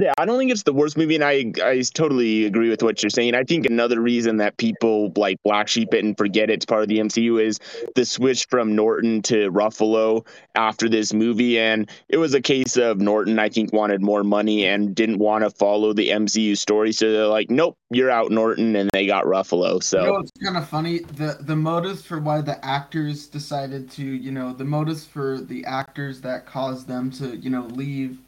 [0.00, 3.02] Yeah, I don't think it's the worst movie, and I I totally agree with what
[3.02, 3.34] you're saying.
[3.34, 6.88] I think another reason that people like black sheep it and forget it's part of
[6.88, 7.58] the MCU is
[7.94, 13.00] the switch from Norton to Ruffalo after this movie, and it was a case of
[13.00, 17.10] Norton I think wanted more money and didn't want to follow the MCU story, so
[17.10, 19.82] they're like, nope, you're out, Norton, and they got Ruffalo.
[19.82, 21.00] So You know, it's kind of funny.
[21.00, 25.64] The the motives for why the actors decided to, you know, the motives for the
[25.64, 28.18] actors that caused them to, you know, leave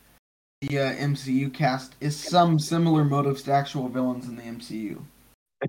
[0.60, 5.00] the uh, MCU cast is some similar motives to actual villains in the MCU.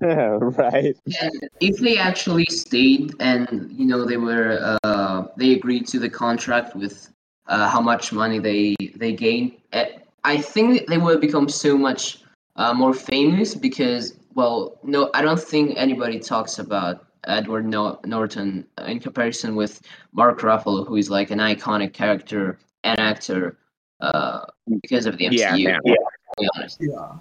[0.00, 0.96] right.
[1.20, 6.08] And if they actually stayed and you know they were uh, they agreed to the
[6.08, 7.10] contract with
[7.46, 12.22] uh, how much money they they gained, eh, I think they would become so much
[12.56, 18.66] uh, more famous because well, no, I don't think anybody talks about Edward no- Norton
[18.86, 23.58] in comparison with Mark Ruffalo, who is like an iconic character and actor
[24.02, 24.44] uh,
[24.82, 25.58] because of the MCU.
[25.58, 25.80] Yeah, man.
[25.84, 25.96] To
[26.38, 26.78] be honest.
[26.80, 27.12] Yeah.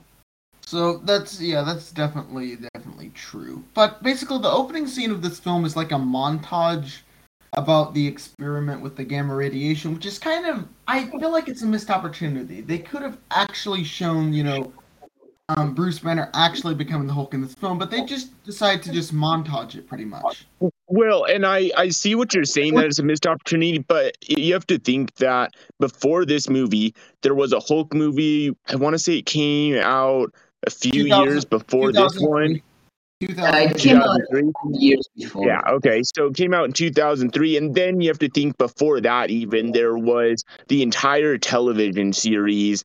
[0.66, 3.64] So that's yeah, that's definitely definitely true.
[3.74, 7.00] But basically, the opening scene of this film is like a montage
[7.54, 11.62] about the experiment with the gamma radiation, which is kind of I feel like it's
[11.62, 12.62] a missed opportunity.
[12.62, 14.74] They could have actually shown you know
[15.58, 18.92] um, Bruce Banner actually becoming the Hulk in this film, but they just decided to
[18.92, 20.46] just montage it pretty much.
[20.88, 24.54] Well, and I I see what you're saying that it's a missed opportunity, but you
[24.54, 28.56] have to think that before this movie, there was a Hulk movie.
[28.68, 30.34] I want to say it came out
[30.66, 32.62] a few years before this one.
[33.22, 33.44] 2003.
[33.44, 34.78] Uh, it came out 2003.
[34.78, 35.48] years before.
[35.48, 36.02] Yeah, okay.
[36.16, 37.58] So it came out in 2003.
[37.58, 42.84] And then you have to think before that, even there was the entire television series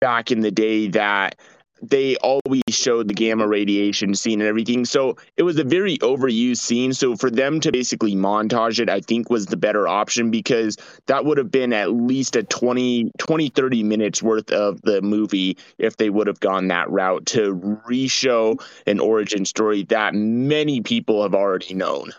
[0.00, 1.36] back in the day that
[1.82, 4.84] they always showed the gamma radiation scene and everything.
[4.84, 6.92] So it was a very overused scene.
[6.92, 11.24] So for them to basically montage it, I think was the better option because that
[11.24, 15.96] would have been at least a 20, 20 30 minutes worth of the movie if
[15.96, 17.52] they would have gone that route to
[17.86, 22.12] re-show an origin story that many people have already known.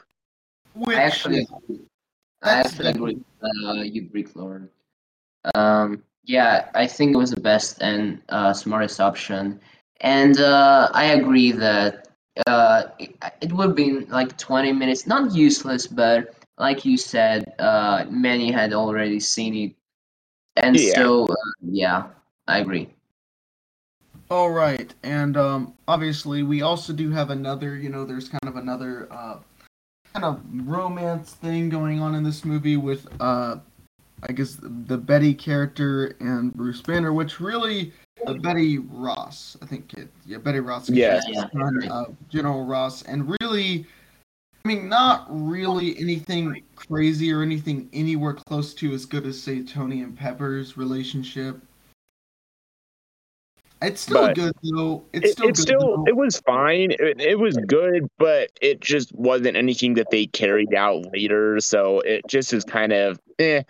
[0.76, 1.47] Which, I actually,
[2.41, 4.69] I That's actually agree with uh, you, Brick Lord.
[5.56, 9.59] Um, yeah, I think it was the best and uh, smartest option,
[10.01, 12.07] and uh, I agree that
[12.47, 17.53] uh, it, it would have been like 20 minutes, not useless, but like you said,
[17.59, 19.75] uh, many had already seen it,
[20.57, 20.93] and Yeah.
[20.95, 22.07] so uh, yeah,
[22.47, 22.89] I agree.
[24.29, 27.75] All right, and um, obviously we also do have another.
[27.75, 29.38] You know, there's kind of another uh,
[30.13, 33.57] kind of romance thing going on in this movie with, uh,
[34.27, 37.91] I guess, the Betty character and Bruce Banner, which really
[38.25, 41.17] uh, Betty Ross, I think, it, yeah, Betty Ross, Yeah.
[41.17, 43.86] is the son of General Ross, and really.
[44.65, 49.62] I mean, not really anything crazy or anything anywhere close to as good as, say,
[49.62, 51.59] Tony and Pepper's relationship.
[53.81, 55.03] It's still But good though.
[55.12, 55.67] It's It, still it's good.
[55.67, 56.03] still though.
[56.07, 56.91] it was fine.
[56.91, 61.59] It, it was good, but it just wasn't anything that they carried out later.
[61.59, 63.63] So it just is kind of eh.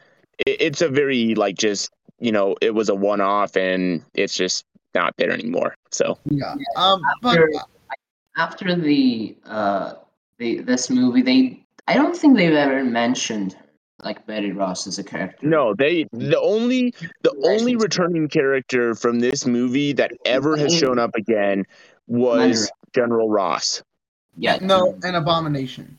[0.45, 4.35] It, it's a very like just you know it was a one off and it's
[4.35, 4.65] just
[4.95, 5.75] not there anymore.
[5.91, 6.55] So yeah.
[6.75, 7.51] Um, but After,
[8.37, 9.93] after the uh,
[10.37, 13.57] the this movie, they I don't think they've ever mentioned
[14.03, 15.47] like Betty Ross as a character.
[15.47, 20.99] no, they the only the only returning character from this movie that ever has shown
[20.99, 21.65] up again
[22.07, 23.81] was General Ross.
[24.35, 24.57] Yeah.
[24.61, 25.97] no, an abomination.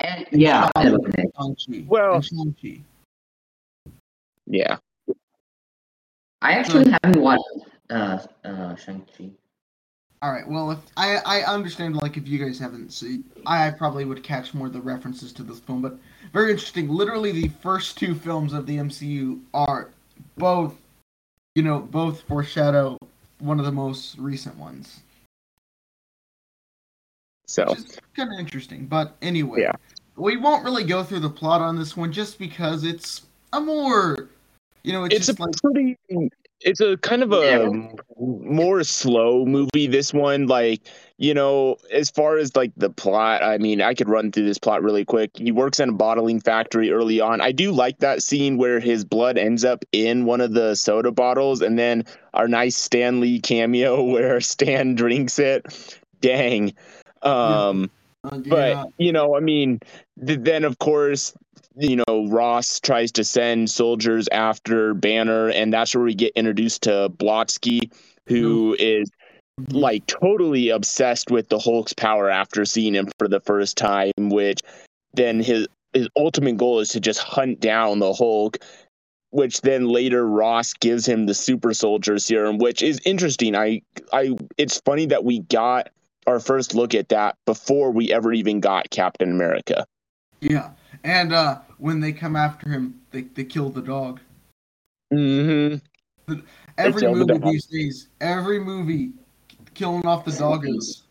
[0.00, 0.68] And, yeah.
[0.76, 1.84] And and- Shang-Chi.
[1.86, 2.80] Well- and Shang-Chi.
[4.50, 4.78] Yeah.
[6.42, 7.44] I actually haven't watched
[7.90, 9.30] uh, uh, Shang-Chi.
[10.22, 10.46] All right.
[10.46, 14.52] Well, if I I understand, like if you guys haven't seen, I probably would catch
[14.52, 15.80] more of the references to this film.
[15.80, 15.96] But
[16.32, 16.88] very interesting.
[16.88, 19.88] Literally, the first two films of the MCU are
[20.36, 20.74] both,
[21.54, 22.98] you know, both foreshadow
[23.38, 25.00] one of the most recent ones.
[27.46, 28.86] So which kind of interesting.
[28.86, 29.72] But anyway, Yeah.
[30.16, 33.22] we won't really go through the plot on this one just because it's
[33.54, 34.28] a more,
[34.82, 35.96] you know, it's, it's a like pretty
[36.62, 37.68] it's a kind of a Yeah.
[38.18, 40.82] more slow movie this one like
[41.16, 44.58] you know as far as like the plot i mean i could run through this
[44.58, 45.30] plot really quick.
[45.34, 47.40] He works in a bottling factory early on.
[47.40, 51.10] I do like that scene where his blood ends up in one of the soda
[51.10, 55.64] bottles and then our nice stan lee cameo where stan drinks it.
[56.20, 56.74] Dang.
[57.22, 57.90] Um
[58.22, 59.80] uh, but yeah, you know i mean
[60.26, 61.32] th- then of course
[61.76, 66.82] you know ross tries to send soldiers after banner and that's where we get introduced
[66.82, 67.90] to blonsky
[68.26, 69.10] who is
[69.60, 69.74] mhm.
[69.80, 74.60] like totally obsessed with the hulk's power after seeing him for the first time which
[75.14, 78.58] then his his ultimate goal is to just hunt down the hulk
[79.30, 83.80] which then later ross gives him the super soldier serum which is interesting i
[84.12, 85.88] i it's funny that we got
[86.26, 89.86] our first look at that before we ever even got Captain America.
[90.40, 90.70] yeah.
[91.04, 94.20] And uh, when they come after him, they they kill the dog.
[95.12, 95.76] hmm
[96.78, 99.12] Every kill the movie these days, every movie,
[99.74, 101.02] killing off the dog is.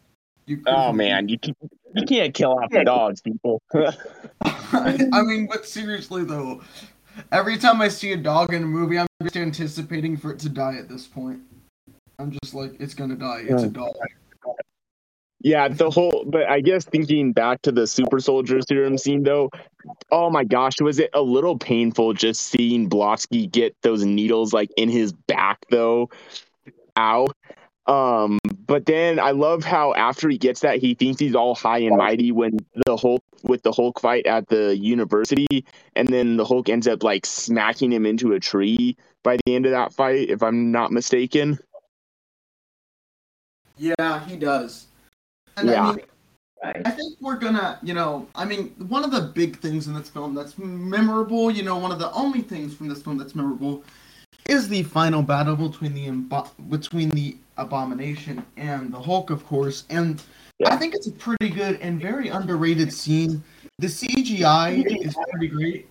[0.45, 1.53] You, Oh man, you can,
[1.93, 3.61] you can't kill off the dogs, people.
[4.41, 6.61] I mean, but seriously though,
[7.31, 10.49] every time I see a dog in a movie, I'm just anticipating for it to
[10.49, 11.41] die at this point.
[12.17, 13.43] I'm just like, it's gonna die.
[13.47, 13.93] It's a dog.
[15.41, 19.49] Yeah, the whole, but I guess thinking back to the super soldier serum scene though,
[20.11, 24.69] oh my gosh, was it a little painful just seeing Blonsky get those needles like
[24.75, 26.09] in his back though?
[26.97, 27.27] Ow.
[27.87, 31.79] Um, but then I love how after he gets that, he thinks he's all high
[31.79, 36.45] and mighty when the Hulk with the Hulk fight at the university, and then the
[36.45, 40.29] Hulk ends up like smacking him into a tree by the end of that fight,
[40.29, 41.57] if I'm not mistaken.
[43.77, 44.88] Yeah, he does.
[45.59, 45.83] And Yeah.
[45.83, 46.05] I mean,
[46.85, 50.09] I think we're gonna, you know, I mean, one of the big things in this
[50.09, 53.83] film that's memorable, you know, one of the only things from this film that's memorable
[54.45, 59.85] is the final battle between the between the Abomination and the Hulk, of course.
[59.89, 60.21] And
[60.65, 63.43] I think it's a pretty good and very underrated scene.
[63.79, 65.87] The CGI is pretty great.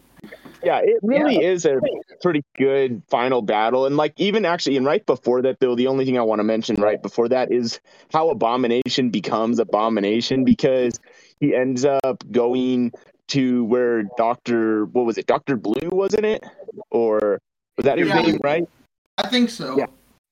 [0.62, 1.80] Yeah, it really is a
[2.20, 3.86] pretty good final battle.
[3.86, 6.44] And like even actually and right before that though, the only thing I want to
[6.44, 7.80] mention right before that is
[8.12, 10.98] how Abomination becomes Abomination because
[11.40, 12.92] he ends up going
[13.28, 16.44] to where Doctor what was it, Doctor Blue, wasn't it?
[16.90, 17.40] Or
[17.76, 18.22] was that his Yeah.
[18.22, 18.64] name, right?
[19.16, 19.76] I think so.
[19.78, 19.86] Yeah.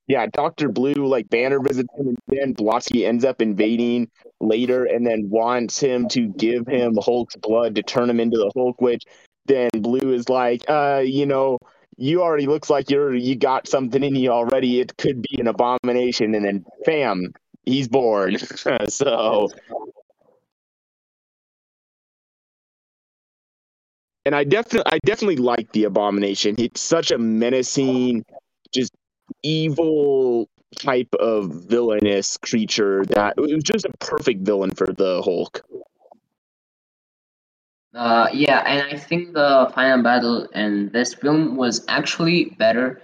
[0.08, 4.08] Yeah, Doctor Blue, like Banner visits him, and then Blonsky ends up invading
[4.40, 8.52] later, and then wants him to give him Hulk's blood to turn him into the
[8.54, 8.80] Hulk.
[8.80, 9.02] Which
[9.46, 11.58] then Blue is like, uh, you know,
[11.96, 14.80] you already looks like you're you got something in you already.
[14.80, 17.32] It could be an abomination, and then bam,
[17.64, 18.38] he's born.
[18.88, 19.50] so.
[24.24, 26.56] And I definitely, I definitely like the abomination.
[26.58, 28.24] It's such a menacing,
[28.72, 28.92] just
[29.44, 35.62] evil type of villainous creature that it was just a perfect villain for the Hulk.
[37.96, 43.00] Uh, yeah, and I think the final battle in this film was actually better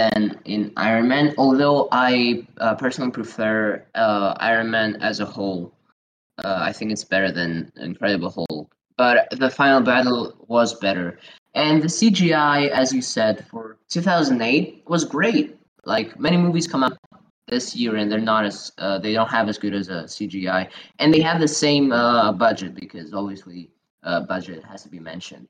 [0.00, 1.32] than in Iron Man.
[1.38, 5.72] Although I uh, personally prefer uh, Iron Man as a whole.
[6.42, 8.74] Uh, I think it's better than Incredible Hulk.
[8.96, 11.20] But the final battle was better,
[11.54, 15.56] and the CGI, as you said, for 2008 was great.
[15.84, 16.98] Like many movies come out
[17.46, 20.68] this year, and they're not as uh, they don't have as good as a CGI,
[20.98, 23.70] and they have the same uh, budget because obviously
[24.02, 25.48] uh, budget has to be mentioned.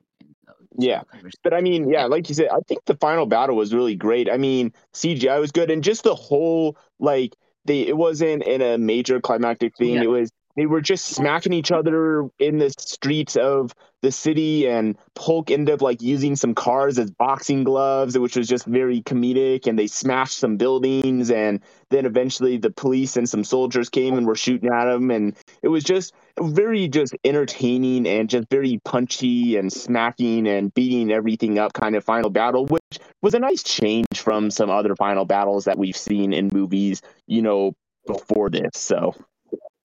[0.78, 1.02] Yeah.
[1.42, 4.30] But I mean, yeah, like you said, I think the final battle was really great.
[4.30, 8.78] I mean, CGI was good, and just the whole like they it wasn't in a
[8.78, 9.94] major climactic thing.
[9.94, 10.02] Yeah.
[10.02, 14.98] It was they were just smacking each other in the streets of the city, and
[15.18, 19.66] Hulk ended up like using some cars as boxing gloves, which was just very comedic.
[19.66, 21.60] And they smashed some buildings, and
[21.90, 25.68] then eventually the police and some soldiers came and were shooting at him, and it
[25.68, 31.72] was just very just entertaining and just very punchy and smacking and beating everything up
[31.72, 35.78] kind of final battle, which was a nice change from some other final battles that
[35.78, 37.72] we've seen in movies, you know,
[38.06, 38.70] before this.
[38.74, 39.14] So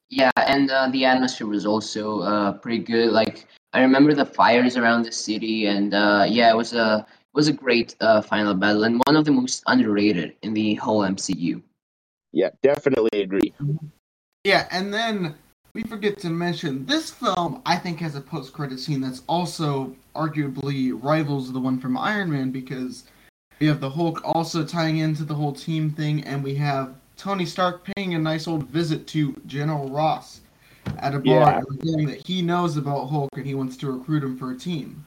[0.10, 3.12] Yeah, and uh, the atmosphere was also uh, pretty good.
[3.12, 7.38] Like I remember the fires around the city, and uh, yeah, it was a it
[7.38, 11.02] was a great uh, final battle and one of the most underrated in the whole
[11.02, 11.62] MCU.
[12.32, 13.54] yeah, definitely agree.
[14.44, 15.36] Yeah, and then
[15.78, 17.62] we forget to mention this film.
[17.64, 22.50] I think has a post-credit scene that's also arguably rivals the one from Iron Man
[22.50, 23.04] because
[23.60, 27.46] we have the Hulk also tying into the whole team thing, and we have Tony
[27.46, 30.42] Stark paying a nice old visit to General Ross
[30.98, 31.62] at a bar, Yeah.
[31.70, 35.06] revealing that he knows about Hulk and he wants to recruit him for a team.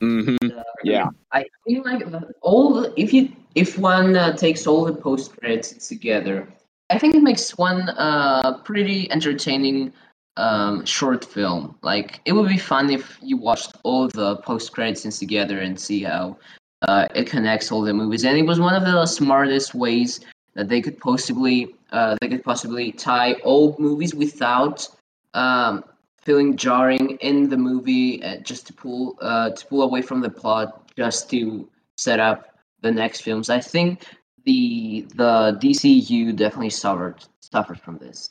[0.00, 0.36] hmm
[0.82, 2.02] Yeah, I feel like
[2.40, 6.48] all the, if you if one uh, takes all the post credits together,
[6.92, 9.94] I think it makes one uh, pretty entertaining
[10.36, 11.74] um, short film.
[11.80, 15.80] Like it would be fun if you watched all the post credit scenes together and
[15.80, 16.36] see how
[16.82, 18.26] uh, it connects all the movies.
[18.26, 20.20] And it was one of the smartest ways
[20.52, 24.86] that they could possibly uh, they could possibly tie old movies without
[25.32, 25.84] um,
[26.20, 30.28] feeling jarring in the movie uh, just to pull uh, to pull away from the
[30.28, 33.48] plot just to set up the next films.
[33.48, 34.04] I think
[34.44, 38.30] the the DCU definitely suffered suffered from this.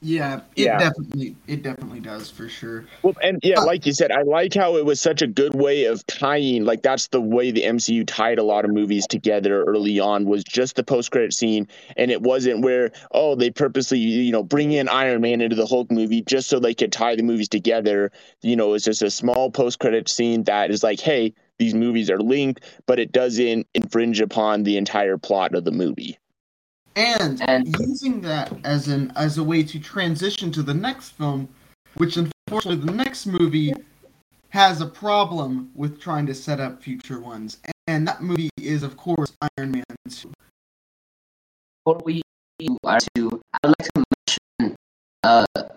[0.00, 0.78] Yeah, it Yeah.
[0.78, 2.84] definitely it definitely does for sure.
[3.02, 5.54] Well, and yeah, Uh, like you said, I like how it was such a good
[5.56, 6.64] way of tying.
[6.64, 10.44] Like that's the way the MCU tied a lot of movies together early on was
[10.44, 14.70] just the post credit scene, and it wasn't where oh they purposely you know bring
[14.70, 18.12] in Iron Man into the Hulk movie just so they could tie the movies together.
[18.42, 22.10] You know, it's just a small post credit scene that is like, hey, these movies
[22.10, 26.18] are linked, but it doesn't infringe upon the entire plot of the movie.
[26.96, 31.48] and, And- using that as an as a way to transition to the next film,
[31.96, 33.72] which unfortunately the next movie
[34.50, 38.96] has a problem with trying to set up future ones, and that movie is of
[38.96, 40.32] course Iron Man 2.
[41.84, 42.22] Before we
[42.84, 44.04] are to, I'd like to
[44.58, 44.76] mention
[45.22, 45.70] uh, the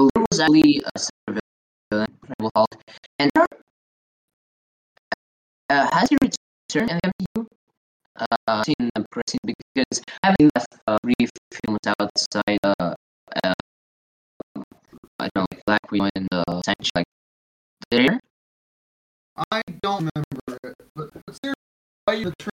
[0.00, 1.32] leader was actually a
[1.90, 2.74] villain, Incredible Hulk,
[3.18, 3.46] and uh,
[5.68, 7.46] has he returned in the MCU?
[8.48, 12.94] Uh, in the present because I haven't left uh, brief films outside uh,
[13.44, 13.54] uh,
[15.20, 17.06] I don't know like Black Widow and uh, Shang-Chi like
[17.90, 18.18] there.
[19.52, 21.54] I don't remember it, but, but seriously,
[22.04, 22.50] why you the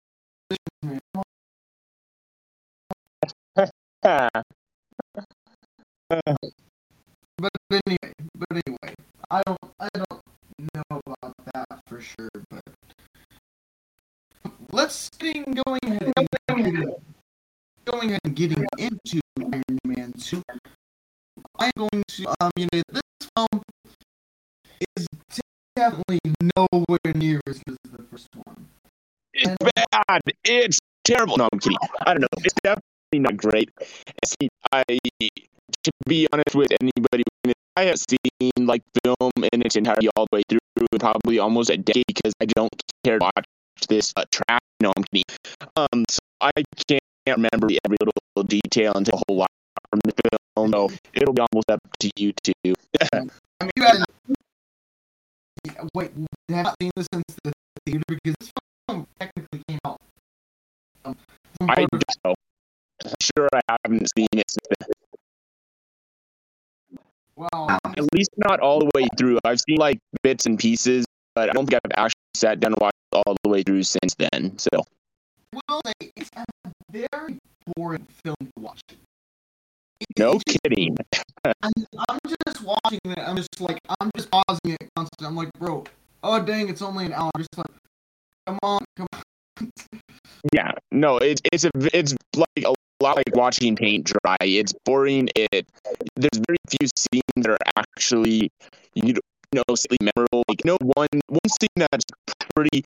[0.85, 0.99] transition.
[7.37, 8.95] But anyway, but anyway,
[9.29, 10.21] I don't, I don't
[10.75, 12.29] know about that for sure.
[12.49, 12.63] But
[14.75, 16.11] let's get going ahead,
[16.49, 16.95] and,
[17.85, 20.43] going ahead and getting into Iron Man two.
[21.59, 23.61] I'm going to, um, you know, this film
[24.97, 25.07] is
[25.75, 26.19] definitely
[26.57, 28.67] nowhere near as good as the first one.
[29.33, 29.55] It's
[30.07, 30.21] bad.
[30.43, 31.37] It's terrible.
[31.37, 31.77] No, I'm kidding.
[32.05, 32.27] I don't know.
[32.39, 33.69] It's definitely not great.
[34.25, 37.23] See, I, to be honest with anybody,
[37.77, 40.59] I have seen like film in its entirety all the way through,
[40.99, 42.71] probably almost a day because I don't
[43.03, 43.45] care to watch
[43.89, 44.59] this uh, trash.
[44.81, 45.23] No, I'm kidding.
[45.77, 46.51] Um, so I
[46.87, 49.51] can't remember every little detail until a whole lot
[49.89, 50.13] from the
[50.55, 50.71] film.
[50.71, 52.53] So it'll be almost up to you two.
[53.13, 53.19] I
[53.61, 54.03] mean, you had
[55.93, 56.11] wait,
[56.49, 57.51] have not seen this since the
[57.85, 58.51] theater because this
[58.87, 59.99] film technically came out.
[61.05, 61.15] Um,
[61.61, 62.33] I photo- don't know.
[63.21, 64.89] Sure, I haven't seen it since then.
[67.35, 69.39] well, At least not all the way through.
[69.43, 71.05] I've seen like bits and pieces,
[71.35, 72.14] but I don't think I've actually
[72.45, 74.57] sat down and watched all the way through since then.
[74.57, 74.69] So
[75.85, 76.45] say it's a
[76.91, 77.37] very
[77.75, 78.81] boring film to watch.
[78.89, 80.95] It- no just- kidding.
[81.61, 81.71] I'm,
[82.09, 83.19] I'm just watching it.
[83.19, 85.27] I'm just like I'm just pausing it constantly.
[85.27, 85.83] I'm like, bro,
[86.23, 87.31] oh dang, it's only an hour.
[87.35, 87.67] I'm just like,
[88.47, 89.21] come on, come on.
[90.53, 94.37] Yeah, no, it's it's a it's like a lot like watching paint dry.
[94.41, 95.27] It's boring.
[95.35, 95.67] It
[96.15, 98.51] there's very few scenes that are actually
[98.93, 99.15] you
[99.55, 100.43] know slightly memorable.
[100.47, 102.05] Like no one one scene that's
[102.55, 102.83] pretty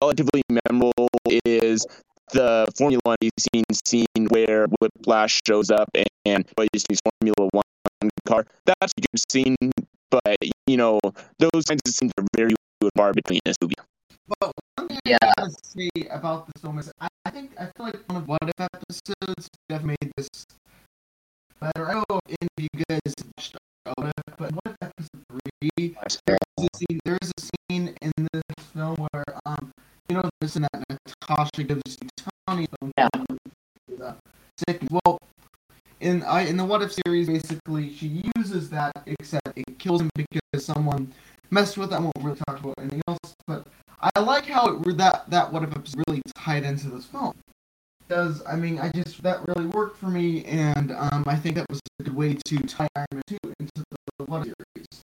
[0.00, 1.08] relatively memorable
[1.44, 1.84] is
[2.32, 8.10] the Formula One scene scene where Whiplash shows up and, and plays his Formula One
[8.26, 8.46] car.
[8.66, 9.56] That's a good scene,
[10.10, 10.36] but
[10.66, 10.98] you know
[11.38, 13.74] those kinds of scenes are very few far between in this movie.
[14.40, 15.18] But one thing Yeah.
[15.22, 18.28] I gotta say about this film is I, I think I feel like one of
[18.28, 20.28] what if episodes have made this
[21.60, 21.88] better.
[21.88, 23.56] I don't know if any of you guys watched
[23.94, 25.15] what if, but what if episode
[25.60, 25.96] three?
[26.26, 27.00] There's a scene.
[27.04, 29.72] There's a scene in this film where um,
[30.08, 31.98] you know, there's that Natasha gives
[32.46, 33.08] Tony Yeah.
[34.02, 34.12] uh,
[34.68, 34.80] sick.
[34.90, 35.18] Well,
[36.00, 40.10] in I in the What If series, basically she uses that, except it kills him
[40.16, 41.12] because someone
[41.50, 41.96] messed with that.
[41.96, 43.66] I won't really talk about anything else, but
[44.14, 47.34] I like how it, that that What If episode really tied into this film.
[48.06, 51.66] Because I mean, I just that really worked for me, and um, I think that
[51.68, 53.84] was a good way to tie Iron Man two into
[54.18, 55.02] the What If series.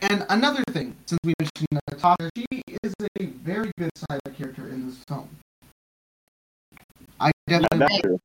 [0.00, 2.46] And another thing, since we mentioned Natasha, she
[2.82, 5.28] is a very good side character in this film.
[7.18, 8.20] I definitely that's true.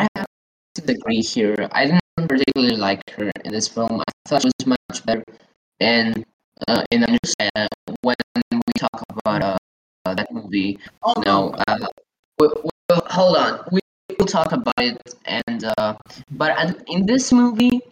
[0.00, 0.26] I have
[0.74, 1.68] to agree here.
[1.72, 4.00] I didn't particularly like her in this film.
[4.00, 5.24] I thought she was much better
[5.78, 6.24] in
[6.66, 7.68] uh, in the news uh,
[8.02, 8.16] when
[8.50, 9.56] we talk about uh,
[10.04, 10.78] uh, that movie.
[11.02, 11.86] oh No, uh,
[12.40, 12.70] we, we,
[13.06, 13.60] hold on.
[13.70, 13.80] We
[14.18, 15.94] will talk about it, and uh,
[16.32, 17.82] but and in this movie,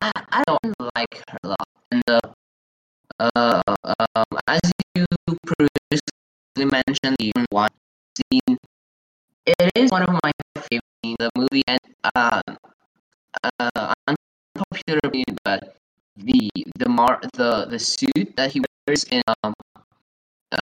[0.00, 1.68] I, I don't like her a lot.
[1.90, 2.20] And uh,
[3.18, 3.62] uh,
[4.16, 4.60] um, as
[4.94, 5.04] you
[5.46, 7.70] previously mentioned, the one
[8.16, 8.56] scene,
[9.46, 11.80] it is one of my favorite scenes the movie, and
[12.14, 12.42] uh,
[13.58, 15.76] uh, unpopular opinion, but
[16.16, 19.52] the the mar the the suit that he wears in um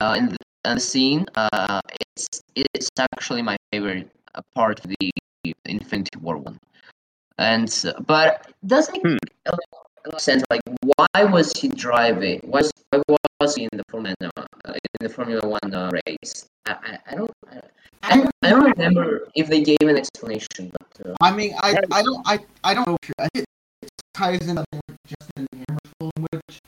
[0.01, 4.91] uh in the, in the scene uh it's it's actually my favorite uh, part of
[4.99, 5.11] the
[5.65, 6.57] Infinity War one,
[7.37, 9.17] and uh, but it doesn't make
[9.47, 9.55] Hmm.
[10.05, 10.43] a sense.
[10.49, 10.61] Like,
[10.97, 12.41] why was he driving?
[12.43, 16.47] Was why was he in the Formula uh, in the Formula One uh, race?
[16.65, 17.61] I, I, I don't I,
[18.03, 21.77] I don't I don't remember if they gave an explanation, but uh, I mean, I,
[21.91, 22.97] I don't I, I don't know.
[23.03, 23.45] If I think
[23.81, 26.59] it ties in I think, with Justin Hammer's film, which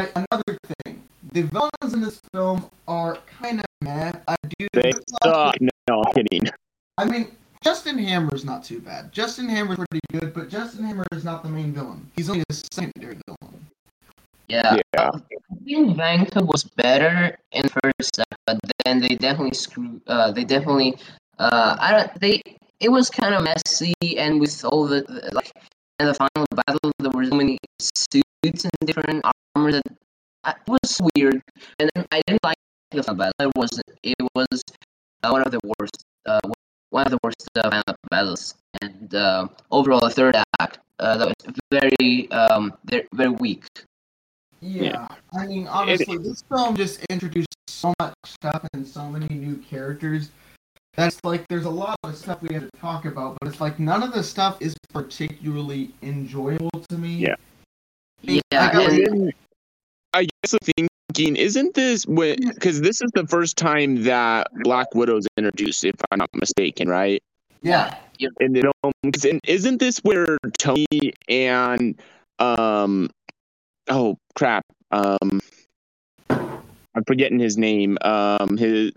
[0.00, 1.02] I, another thing,
[1.32, 4.12] the villains in this film are kind of meh.
[4.28, 4.66] I do.
[4.74, 4.92] They
[5.22, 5.54] suck.
[5.60, 6.50] No, no, I'm kidding.
[6.98, 7.28] I mean,
[7.62, 9.12] Justin Hammer is not too bad.
[9.12, 12.10] Justin Hammer is pretty good, but Justin Hammer is not the main villain.
[12.16, 13.66] He's only a secondary villain.
[14.48, 14.76] yeah.
[14.94, 15.10] Yeah.
[15.64, 20.00] Green Vanko was better in first step, but then they definitely screw.
[20.08, 20.96] Uh, they definitely.
[21.38, 22.20] Uh, I don't.
[22.20, 22.42] They.
[22.80, 25.52] It was kind of messy, and with all the, the like,
[26.00, 29.86] in the final battle, there were so many suits and different armor that
[30.42, 31.40] uh, it was weird,
[31.78, 32.56] and then I didn't like
[32.90, 33.32] the final battle.
[33.38, 33.80] It was.
[34.02, 34.62] It was
[35.22, 36.02] uh, one of the worst.
[36.26, 36.40] Uh,
[36.92, 41.26] one of the worst uh, final battles, and uh, overall, the third act uh, that
[41.28, 42.72] was very um
[43.12, 43.64] very weak.
[44.60, 49.56] Yeah, I mean, honestly, this film just introduced so much stuff and so many new
[49.56, 50.30] characters.
[50.94, 53.80] That's like there's a lot of stuff we have to talk about, but it's like
[53.80, 57.14] none of the stuff is particularly enjoyable to me.
[57.16, 57.34] Yeah.
[58.20, 59.32] Yeah, I got- and- And
[60.14, 60.60] I guess I'm
[61.12, 62.36] thinking, isn't this when?
[62.54, 67.22] Because this is the first time that Black Widow's introduced, if I'm not mistaken, right?
[67.62, 67.90] Yeah,
[68.40, 72.00] In the film, 'Cause in- isn't this where Tony and
[72.38, 73.08] um,
[73.88, 75.40] oh crap, um,
[76.30, 77.98] I'm forgetting his name.
[78.02, 78.92] Um, his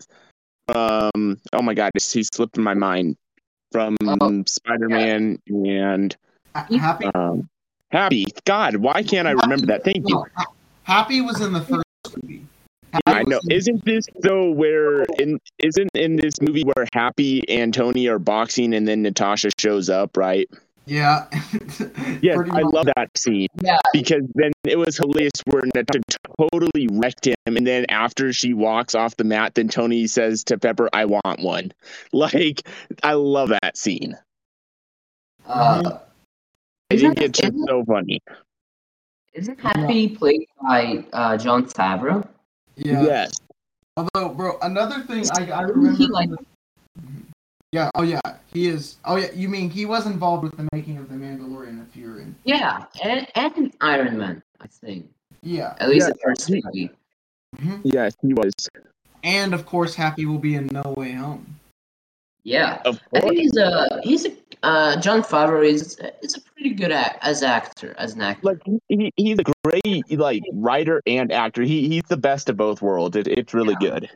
[0.73, 3.17] um, oh my god, he slipped in my mind
[3.71, 6.15] from Oh, Spider-Man and
[6.53, 7.05] Happy.
[7.13, 7.47] um,
[7.91, 8.25] Happy.
[8.45, 9.83] God, why can't I remember that?
[9.83, 10.15] Thank you.
[10.15, 10.45] No, Ha-
[10.83, 11.84] Happy was in the first
[12.21, 12.45] movie.
[13.05, 13.39] I know.
[13.49, 18.73] Isn't this though where in isn't in this movie where Happy and Tony are boxing
[18.73, 20.49] and then Natasha shows up, right?
[20.85, 21.25] Yeah.
[22.21, 22.73] Yes, I much.
[22.73, 23.77] love that scene Yeah.
[23.91, 28.95] because then it was hilarious where Natasha totally wrecked him, and then after she walks
[28.95, 31.71] off the mat, then Tony says to Pepper, "I want one."
[32.13, 32.67] Like,
[33.03, 34.17] I love that scene.
[35.47, 35.99] Uh,
[36.89, 38.21] I think it- it's just so funny.
[39.35, 42.25] Isn't Happy played by uh, Jon Favreau?
[42.77, 43.03] Yeah.
[43.03, 43.33] Yes.
[43.97, 45.97] Although, bro, another thing I, I remember.
[45.97, 46.29] he like
[47.71, 47.89] yeah.
[47.95, 48.21] Oh, yeah.
[48.53, 48.95] He is.
[49.03, 49.31] Oh, yeah.
[49.33, 51.85] You mean he was involved with the making of the Mandalorian?
[51.85, 52.33] If you're in.
[52.45, 55.09] yeah, and, and Iron Man, I think.
[55.43, 55.75] Yeah.
[55.81, 56.89] At least Yeah, the first he- movie.
[57.59, 58.53] hmm Yes, he was.
[59.25, 61.45] And of course, Happy will be in No Way Home.
[62.43, 62.81] Yeah.
[62.85, 63.23] Of I course.
[63.23, 64.29] think he's a he's a
[64.65, 68.41] uh, Jon Favreau is is a pretty good act, as actor as an actor.
[68.43, 71.61] Like he, he's a great like writer and actor.
[71.61, 73.15] He he's the best of both worlds.
[73.15, 73.89] It, it's really Yeah.
[73.89, 74.09] good.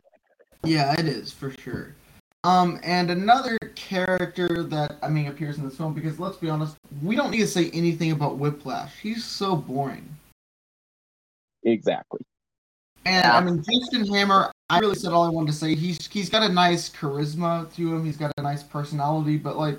[0.64, 1.94] Yeah, it is for sure.
[2.42, 6.76] Um, and another character that I mean appears in this film because let's be honest,
[7.02, 8.98] we don't need to say anything about Whiplash.
[9.00, 10.08] He's so boring.
[11.62, 12.20] Exactly.
[13.04, 13.36] And Yeah.
[13.36, 15.74] I mean, Justin Hammer, I really said all I wanted to say.
[15.76, 18.04] He's he's got a nice charisma to him.
[18.04, 19.78] He's got a nice personality, but like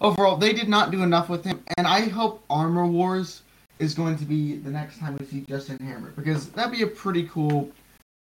[0.00, 1.62] overall, they did not do enough with him.
[1.76, 3.42] And I hope Armor Wars
[3.78, 6.86] is going to be the next time we see Justin Hammer because that'd be a
[6.86, 7.70] pretty cool.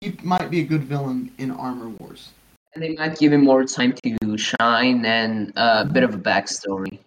[0.00, 2.30] He might be a good villain in Armor Wars.
[2.74, 6.98] And they might give him more time to shine and a bit of a backstory.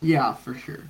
[0.00, 0.84] Yeah, for sure.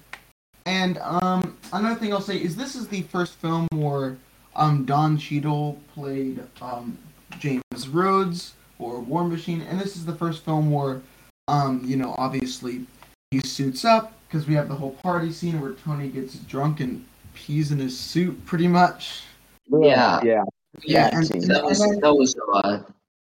[0.66, 4.16] And um, another thing I'll say is this is the first film where
[4.56, 6.96] um, Don Cheadle played um,
[7.38, 11.02] James Rhodes or War Machine, and this is the first film where,
[11.48, 12.86] um, you know, obviously
[13.30, 17.04] he suits up because we have the whole party scene where Tony gets drunk and
[17.34, 19.22] pees in his suit, pretty much.
[19.70, 20.20] Yeah.
[20.22, 20.44] Yeah.
[20.82, 22.80] Yeah, and- that was and then- that was uh,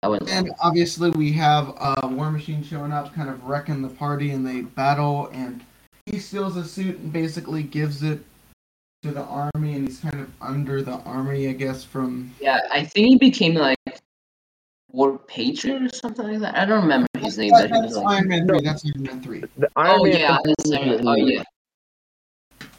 [0.02, 3.90] that was And obviously we have uh, War Machine showing up, kind of wrecking the
[3.90, 5.64] party, and they battle, and
[6.06, 8.20] he steals a suit and basically gives it
[9.04, 12.34] to the army, and he's kind of under the army, I guess, from.
[12.40, 12.62] yeah.
[12.72, 13.75] I think he became like
[14.96, 16.56] War Patriot or something like that.
[16.56, 19.04] I don't remember his name, but he was That's like, Iron Man 3, that's Iron
[19.04, 19.44] Man 3.
[19.58, 21.44] The Iron oh Man yeah, film Iron oh yeah,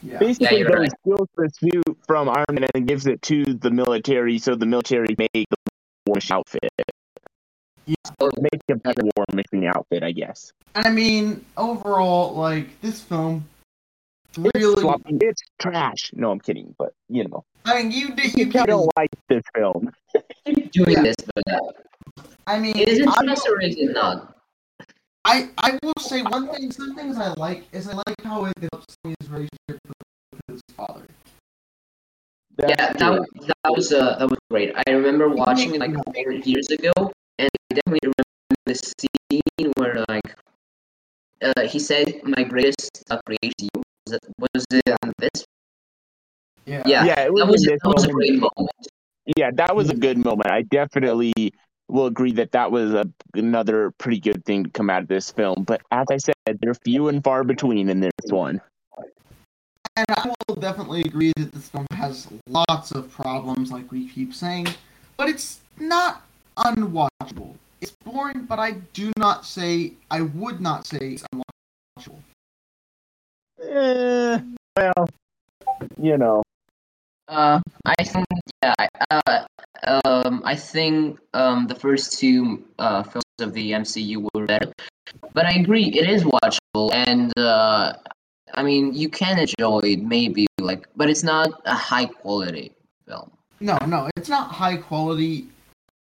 [0.01, 0.17] Yeah.
[0.17, 0.91] Basically, you're though, right.
[1.05, 4.65] he steals the suit from Iron Man and gives it to the military, so the
[4.65, 5.45] military make the
[6.07, 6.69] war machine outfit,
[8.19, 10.51] or make a better war machine outfit, I guess.
[10.75, 13.45] I mean, overall, like, this film
[14.29, 14.81] It's really.
[14.81, 15.17] sloppy.
[15.21, 16.11] It's trash.
[16.13, 19.43] No, I'm kidding, but you know, I mean, you, did- you you don't like this
[19.55, 19.91] film.
[20.45, 21.03] Keep doing Yeah.
[21.03, 21.59] this, but uh,
[22.47, 24.35] I mean, is it I, or is it not?
[25.25, 28.53] I, I will say one thing, some things I like is I like how it
[28.59, 29.79] develops his relationship
[30.31, 31.03] with his father.
[32.59, 34.73] yeah, that, was- that was uh, that was great.
[34.87, 36.91] I remember watching it like four years ago,
[37.39, 40.35] and I definitely remember the scene where like
[41.43, 43.69] uh, he said, "My greatest uh, creation."
[44.07, 45.43] Was it, was it on this?
[46.65, 46.83] Yeah.
[46.85, 48.87] Yeah, Yeah, it was that was that was a great moment.
[49.35, 50.49] Yeah, that was a good moment.
[50.49, 51.33] I definitely
[51.89, 55.31] will agree that that was a, another pretty good thing to come out of this
[55.31, 55.63] film.
[55.63, 58.61] But as I said, they're few and far between in this one.
[59.95, 64.33] And I will definitely agree that this film has lots of problems, like we keep
[64.33, 64.67] saying,
[65.17, 66.21] but it's not
[66.57, 67.55] unwatchable.
[67.81, 72.19] It's boring, but I do not say, I would not say it's unwatchable.
[73.61, 74.39] Eh,
[74.77, 75.09] well,
[75.99, 76.43] you know,
[77.27, 78.25] Uh, I think
[78.63, 78.73] yeah.
[78.79, 84.45] I- Uh, um, I think um the first two uh films of the MCU were
[84.45, 84.71] better,
[85.33, 87.93] but I agree it is watchable, and uh,
[88.53, 92.73] I mean you can enjoy it maybe like, but it's not a high quality
[93.07, 93.31] film.
[93.59, 95.47] No, no, it's not high quality.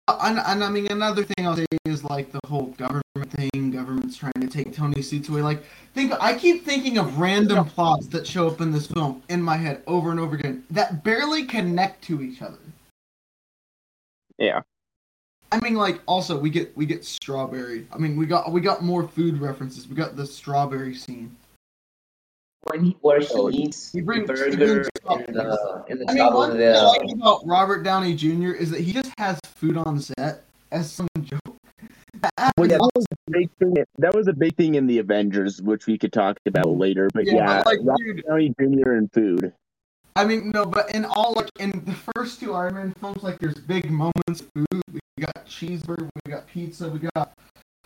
[0.08, 3.70] And, and I mean another thing I'll say is like the whole government thing.
[3.70, 5.42] Government's trying to take Tony's seats away.
[5.42, 5.62] Like,
[5.94, 9.56] think I keep thinking of random plots that show up in this film in my
[9.56, 12.58] head over and over again that barely connect to each other.
[14.38, 14.62] Yeah.
[15.52, 17.86] I mean, like also we get we get strawberry.
[17.92, 19.88] I mean, we got we got more food references.
[19.88, 21.34] We got the strawberry scene.
[22.70, 26.12] When he, where he Oh, eats he brings- he burger in the in the I
[26.14, 28.50] mean, top one of thing I like about Robert Downey Jr.
[28.52, 30.42] is that he just has food on set
[30.72, 31.40] as some joke.
[32.20, 33.74] That Well, yeah, that was a big thing.
[33.98, 37.08] That was a big thing in the Avengers, which we could talk about later.
[37.14, 38.92] But Yeah, yeah, like, Robert dude- Downey Jr.
[38.92, 39.52] and food.
[40.16, 43.38] I mean, no, but in all like in the first two Iron Man films, like
[43.38, 44.82] there's big moments of food.
[44.88, 47.32] We got cheeseburger, we got pizza, we got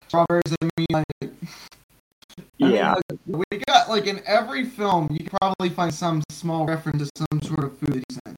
[0.07, 0.55] strawberries.
[0.63, 1.33] I mean, like,
[2.61, 6.23] I mean, Yeah, like, we got like in every film, you can probably find some
[6.31, 8.37] small reference to some sort of food that he's in.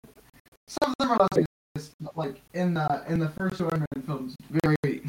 [0.68, 5.02] Some of them are less like in the in the first Iron Man films, very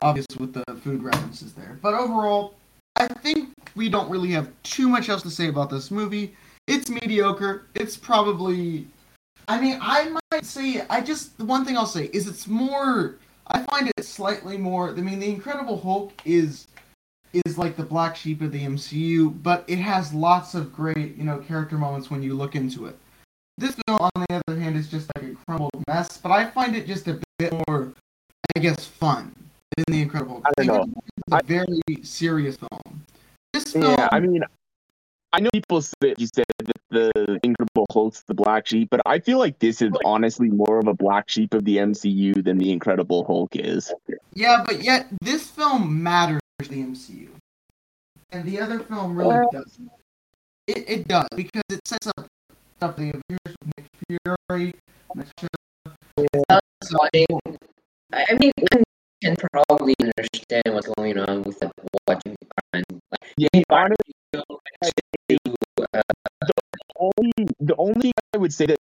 [0.00, 1.78] obvious with the food references there.
[1.82, 2.54] But overall,
[2.96, 6.34] I think we don't really have too much else to say about this movie.
[6.66, 7.66] It's mediocre.
[7.74, 8.86] It's probably.
[9.46, 10.82] I mean, I might say.
[10.90, 11.38] I just.
[11.38, 13.16] The one thing I'll say is it's more.
[13.46, 14.90] I find it slightly more.
[14.90, 16.66] I mean, The Incredible Hulk is.
[17.32, 21.24] Is like the black sheep of the MCU, but it has lots of great, you
[21.24, 22.96] know, character moments when you look into it.
[23.58, 26.74] This film, on the other hand, is just like a crumbled mess, but I find
[26.74, 27.92] it just a bit more,
[28.56, 29.34] I guess, fun
[29.76, 30.46] than The Incredible Hulk.
[30.58, 31.02] I don't know.
[31.26, 33.04] Is a very serious film.
[33.52, 34.08] This film, yeah.
[34.10, 34.42] I mean,
[35.34, 39.18] I know people say you said that the Incredible Hulk's the black sheep, but I
[39.18, 42.72] feel like this is honestly more of a black sheep of the MCU than the
[42.72, 43.92] Incredible Hulk is.
[44.32, 47.28] Yeah, but yet this film matters the MCU,
[48.32, 49.90] and the other film really Well- doesn't.
[50.66, 52.26] It, it does because it sets up
[52.76, 53.86] stuff the Avengers with Nick
[54.46, 54.74] Fury.
[56.48, 57.26] That's watching.
[58.12, 58.82] I I mean, I
[59.22, 61.70] can probably understand what's going on with the
[62.06, 62.36] watching
[62.74, 63.00] Iron Man.
[63.10, 64.14] Like, Yeah, you are honestly,
[65.30, 65.54] to,
[65.94, 66.02] uh,
[66.98, 68.76] only the only thing I would say that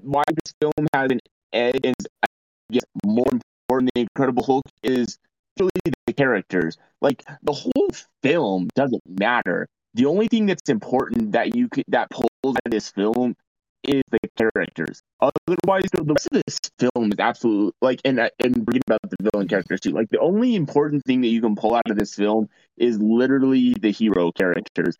[0.00, 1.20] why this film has an
[1.52, 2.26] edge and is I
[2.72, 5.18] guess more important than Incredible Hulk is really
[5.56, 6.76] the characters.
[7.00, 7.90] Like the whole
[8.22, 9.68] film doesn't matter.
[9.94, 13.34] The only thing that's important that you could that pulls out of this film
[13.82, 15.02] is the characters.
[15.20, 19.48] Otherwise, the rest of this film is absolute like and and forget about the villain
[19.48, 19.90] characters too.
[19.90, 23.74] Like the only important thing that you can pull out of this film is literally
[23.80, 24.96] the hero characters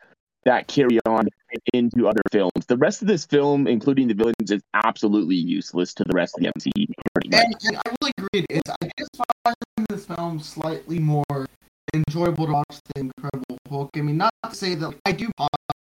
[0.47, 1.29] that carry on
[1.75, 2.67] into other films.
[2.67, 6.45] The rest of this film, including the villains, is absolutely useless to the rest of
[6.45, 6.87] the MCU.
[7.25, 8.47] And, and I really agree.
[8.49, 9.11] It's I just
[9.45, 9.57] find
[9.89, 11.47] this film slightly more
[11.93, 13.91] enjoyable to watch than Incredible Hulk.
[13.97, 15.49] I mean, not to say that I do pause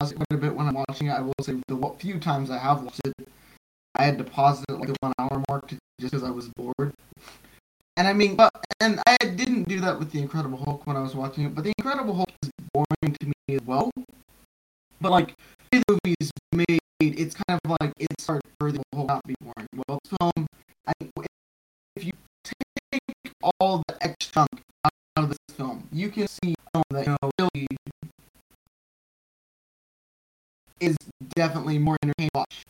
[0.02, 1.12] it quite a bit when I'm watching it.
[1.12, 3.28] I will say the few times I have watched it,
[3.96, 6.32] I had to pause it at like the one hour mark to, just because I
[6.32, 6.94] was bored.
[7.98, 11.02] And I mean, but and I didn't do that with the Incredible Hulk when I
[11.02, 11.54] was watching it.
[11.54, 13.92] But the Incredible Hulk is boring to me as well.
[15.02, 15.34] But like
[15.72, 19.36] the movies made, it's kind of like it's hard for the whole not to be
[19.42, 19.68] boring.
[19.88, 20.48] Well, film,
[20.88, 20.94] I
[21.96, 22.12] if you
[22.44, 24.92] take all the extra junk out
[25.24, 27.68] of this film, you can see film that you know really
[30.80, 30.96] is
[31.36, 32.64] definitely more entertaining to watch.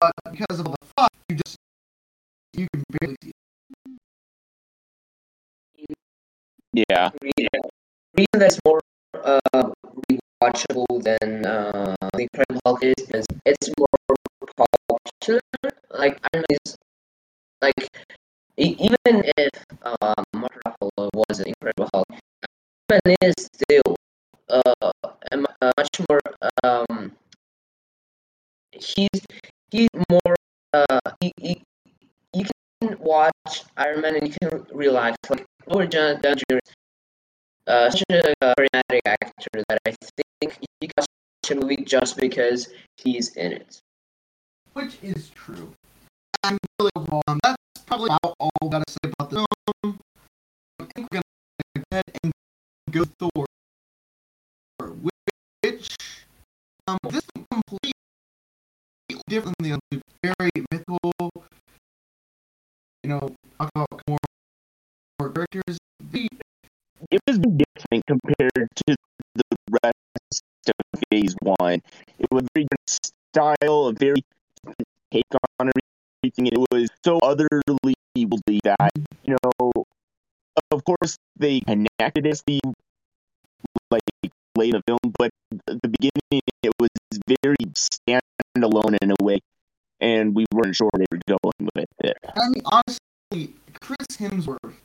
[0.00, 1.56] But because of all the fuck, you just
[2.54, 3.32] you can barely see
[6.74, 6.86] it.
[6.90, 7.48] Yeah, reason
[8.16, 8.80] reason that's more
[9.22, 9.71] uh,
[10.42, 14.16] rewatchable than uh, the Incredible Hulk is because it's more
[14.56, 15.40] popular.
[15.90, 16.76] Like I know, it's
[17.60, 17.74] like
[18.56, 18.96] even
[19.36, 19.50] if
[19.84, 22.06] um, Mark Ruffalo was an Incredible Hulk,
[22.88, 23.94] Iron is still
[24.48, 24.90] uh,
[25.30, 26.20] a much more
[26.64, 27.12] um,
[28.72, 29.08] he's
[29.70, 30.34] he's more
[30.72, 31.62] uh, he, he,
[32.34, 32.44] you
[32.80, 35.44] can watch Iron Man and you can relax like
[36.20, 36.58] Downey Jr.
[37.66, 39.94] Uh, such a charismatic actor that I
[40.40, 43.78] think you can watch a movie just because he's in it.
[44.72, 45.72] which is true.
[46.44, 46.90] And really
[47.42, 47.56] that's
[47.86, 49.46] probably about all I gotta say about the
[49.82, 49.98] film.
[50.80, 52.32] I think we're gonna go ahead and
[52.90, 53.46] go Thor,
[55.62, 55.96] which
[56.88, 57.92] um this is completely
[59.28, 60.02] different than the other,
[60.38, 61.12] very mythical.
[63.02, 64.18] You know, talk about more,
[65.20, 65.78] more characters.
[67.12, 68.96] It was different compared to
[69.34, 71.82] the rest of Phase One.
[72.18, 74.24] It was a very different style, a very
[75.12, 75.24] take
[75.60, 75.70] on
[76.24, 76.46] everything.
[76.46, 77.92] It was so otherly
[78.64, 78.90] that
[79.24, 79.72] you know.
[80.70, 82.60] Of course, they connected to the
[83.90, 84.00] like
[84.56, 85.30] late the film, but
[85.66, 86.88] the beginning it was
[87.42, 89.40] very standalone in a way,
[90.00, 92.16] and we weren't sure where they were going with it.
[92.36, 94.76] I mean, honestly, Chris Hemsworth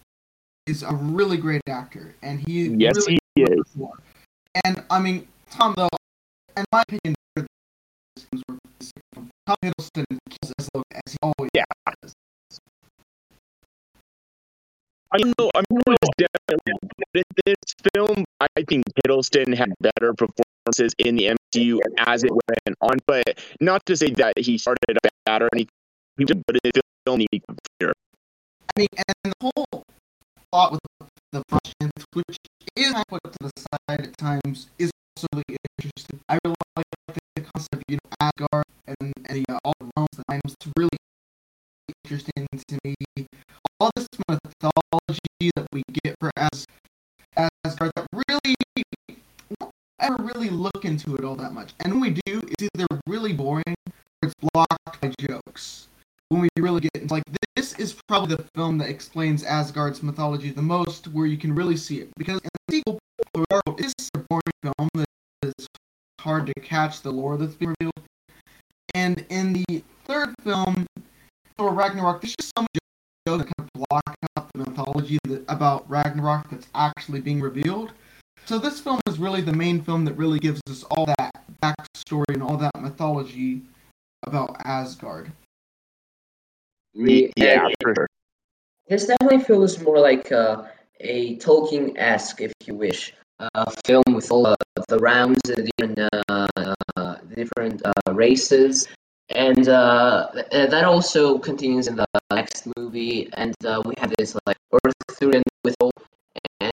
[0.67, 3.63] is a really great actor, and he Yes, really he is.
[3.73, 3.97] before.
[4.65, 5.89] And I mean, Tom, though,
[6.55, 7.15] in my opinion,
[9.45, 11.63] Tom Hiddleston kills as look as he always Yeah.
[12.01, 12.13] does.
[15.13, 15.49] I know.
[15.55, 16.73] I mean, it was definitely
[17.15, 17.55] in this
[17.93, 18.25] film.
[18.41, 23.85] I think Hiddleston had better performances in the MCU as it went on, but not
[23.85, 25.71] to say that he started bad or anything.
[26.17, 27.21] He was good in the film.
[28.75, 29.83] I mean, and the whole
[30.51, 30.81] plot with
[31.31, 32.37] the Russians, which
[32.75, 36.19] is put to the side at times, is also really interesting.
[36.29, 36.85] I really like
[37.35, 40.41] the concept of you know, Asgard and, and the, uh, all the realms, the nine.
[40.45, 40.97] It's really
[42.03, 42.95] interesting to me.
[43.79, 46.65] All this mythology that we get for as
[47.35, 48.55] Asgard that really
[49.99, 51.73] ever really look into it all that much.
[51.81, 55.86] And when we do, it's either really boring or it's blocked by jokes
[56.29, 57.23] when we really get into like
[57.55, 61.77] this is probably the film that explains Asgard's mythology the most, where you can really
[61.77, 62.09] see it.
[62.17, 62.99] Because in the sequel,
[63.77, 65.07] it's a boring film that
[65.43, 65.67] is
[66.19, 68.05] hard to catch the lore that's being revealed.
[68.93, 70.85] And in the third film,
[71.57, 72.69] Thor Ragnarok, there's just so much
[73.25, 77.91] that kind of block out the mythology that, about Ragnarok that's actually being revealed.
[78.45, 82.29] So this film is really the main film that really gives us all that backstory
[82.29, 83.63] and all that mythology
[84.23, 85.31] about Asgard.
[86.97, 88.07] Me- Yeah, and for sure.
[88.89, 90.63] This definitely feels more like uh,
[91.01, 94.55] a Tolkien-esque, if you wish, uh, film with all uh,
[94.87, 96.45] the realms, and the different, uh,
[96.95, 98.87] uh, different uh, races,
[99.29, 103.29] and uh, th- that also continues in the next movie.
[103.33, 105.91] And uh, we have this like Arthurian with all,
[106.61, 106.71] and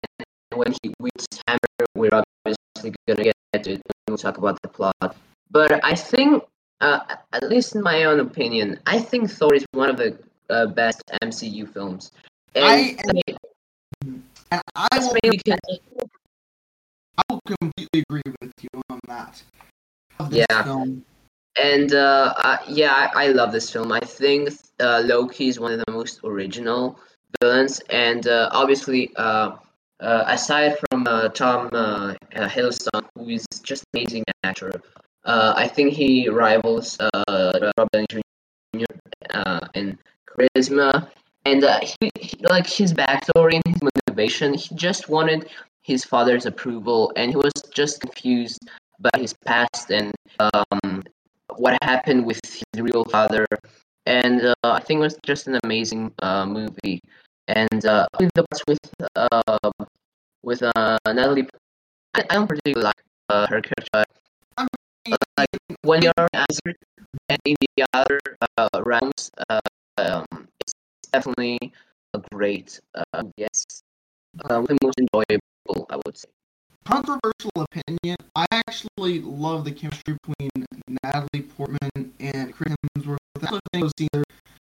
[0.54, 4.68] when he wields hammer, we're obviously gonna get to it when we talk about the
[4.68, 5.16] plot.
[5.50, 6.44] But I think,
[6.85, 10.18] uh, at least in my own opinion, I think Thor is one of the
[10.51, 12.12] uh, best MCU films.
[12.55, 13.37] And I- I,
[14.53, 15.59] And I will, because
[17.18, 19.43] I will completely agree with you on that.
[20.30, 20.62] Yeah.
[20.62, 21.05] film.
[21.61, 23.91] And uh, uh, yeah, I, I love this film.
[23.93, 26.99] I think uh, Loki is one of the most original
[27.41, 29.57] villains, and uh, obviously, uh,
[30.01, 34.72] uh, aside from uh, Tom Hiddleston, who is just an amazing actor,
[35.24, 38.84] uh, I think he rivals uh, Robert Jr.
[39.30, 39.98] Uh, in
[40.28, 41.08] charisma,
[41.44, 44.54] and uh, he, he, like his backstory and his motivation.
[44.54, 45.48] He just wanted
[45.82, 48.68] his father's approval, and he was just confused
[48.98, 51.02] about his past and um,
[51.56, 53.46] what happened with his real father,
[54.06, 57.00] and uh, I think it was just an amazing uh, movie.
[57.48, 58.78] And the parts with
[60.42, 60.62] with
[61.06, 61.48] Natalie,
[62.14, 62.94] I, I don't particularly like
[63.30, 64.04] her character.
[65.07, 65.48] Like
[65.82, 66.12] when you're
[67.28, 68.20] and in the other
[68.57, 69.61] uh, realms, uh,
[69.98, 70.24] um,
[70.61, 70.72] it's
[71.12, 71.59] definitely
[72.14, 73.64] a great uh, yes,
[74.44, 76.28] uh, the most enjoyable, I would say.
[76.84, 78.16] Controversial opinion.
[78.36, 80.50] I actually love the chemistry between
[81.02, 83.18] Natalie Portman and Chris Hemsworth.
[83.42, 84.24] I think those scenes are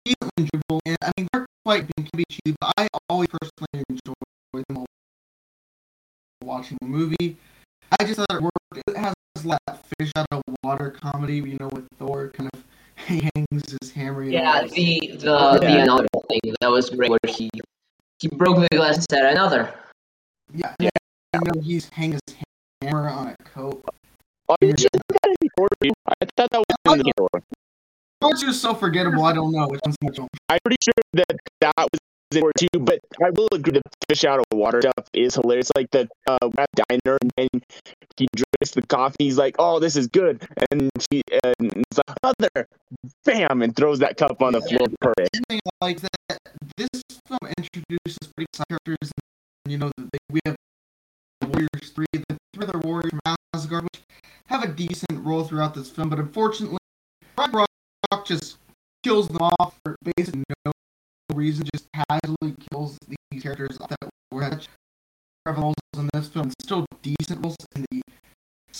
[0.05, 4.12] decently enjoyable, and I mean they're quite can be cheap, but I always personally enjoy
[4.53, 4.87] them while
[6.43, 7.37] watching the movie.
[7.99, 8.89] I just thought it worked.
[8.89, 9.14] It has
[9.45, 12.62] like that fish out of water comedy, you know, with Thor kind of
[13.07, 14.22] he hangs his hammer.
[14.22, 15.82] Yeah, like- the the the Yeah.
[15.82, 17.51] another thing that was great where he
[18.20, 19.74] he broke the glass and said another.
[20.55, 20.90] yeah, yeah.
[21.34, 22.36] You know, he's hanging his
[22.82, 23.84] hammer on a coat.
[24.49, 25.36] Oh, you should that
[25.82, 25.93] in.
[26.07, 27.45] I thought that was in the order.
[28.20, 29.24] Thor's just so forgettable.
[29.24, 30.28] I don't know which one's which one.
[30.49, 31.99] I'm pretty sure that that was
[32.33, 35.70] too, but I will agree the fish out of water stuff is hilarious.
[35.76, 36.39] Like the uh,
[36.89, 37.64] diner, and
[38.16, 39.16] he drinks the coffee.
[39.24, 42.68] He's like, "Oh, this is good," and she and it's like, "Mother,"
[43.24, 44.89] bam, and throws that cup on the floor.
[45.80, 46.39] Like that
[46.76, 49.11] this film introduces pretty side characters.
[49.64, 50.57] And, you know, the, we have
[51.41, 54.03] the Warriors three, the three other warriors from Asgard, which
[54.47, 56.78] have a decent role throughout this film, but unfortunately,
[57.37, 57.68] Ragnarok
[58.24, 58.59] just
[59.03, 60.72] kills them off for basically no
[61.35, 61.68] reason.
[61.74, 64.68] Just casually kills these characters that were such
[65.47, 66.53] roles in this film.
[66.62, 68.03] Still decent roles in the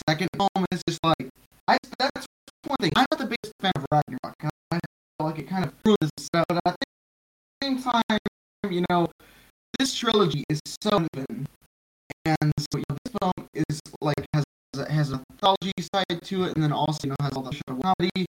[0.09, 0.67] second film.
[0.71, 1.29] It's just like
[1.69, 1.77] I.
[1.99, 2.27] That's
[2.67, 2.93] one thing.
[2.97, 4.53] I'm not the biggest fan of Ragnarok.
[4.73, 4.79] I
[5.19, 8.19] feel like it kind of ruins stuff, but at the same time,
[8.71, 9.09] you know,
[9.79, 11.47] this trilogy is so even,
[12.25, 14.45] and so you know, this film is like has
[14.89, 18.27] has a mythology side to it, and then also you know has all the comedy,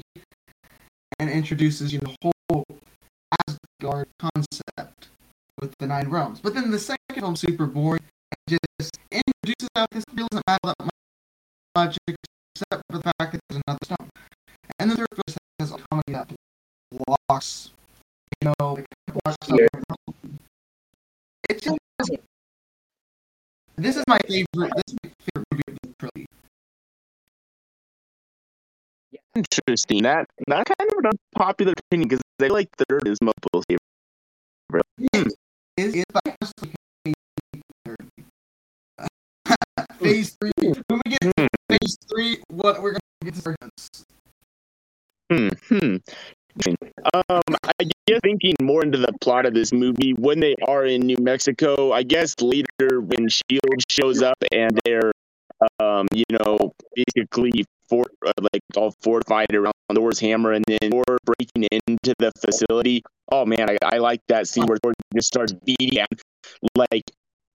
[1.18, 2.64] and introduces you know the whole
[3.80, 5.08] Asgard concept
[5.58, 6.40] with the nine realms.
[6.40, 8.02] But then the second film super boring,
[8.48, 10.90] just introduces that this doesn't matter that
[11.74, 14.08] much, except for the fact that there's another stone.
[14.78, 16.30] And the third film has a comedy that
[17.06, 17.70] blocks,
[18.42, 18.84] you know,
[19.24, 19.96] blocks out-
[21.48, 21.78] it's just,
[23.76, 24.72] this is my favorite.
[24.76, 25.59] This is my favorite
[29.34, 30.02] Interesting.
[30.02, 34.86] That that kind of an unpopular opinion because feel like third is most favorite.
[35.14, 35.28] Hmm.
[35.76, 36.74] Is is I personally
[40.00, 40.52] phase three.
[40.58, 43.56] When we get to phase three, what we're gonna get to start.
[45.30, 45.48] Hmm.
[45.68, 45.96] hmm.
[47.28, 47.42] Um,
[47.78, 51.16] I guess thinking more into the plot of this movie, when they are in New
[51.20, 55.12] Mexico, I guess later when Shield shows up and they're,
[55.78, 61.04] um, you know, basically for uh, like all fortified around Thor's hammer, and then Thor
[61.24, 63.02] breaking into the facility.
[63.32, 66.06] Oh man, I, I like that scene where Thor just starts beating him
[66.76, 67.02] like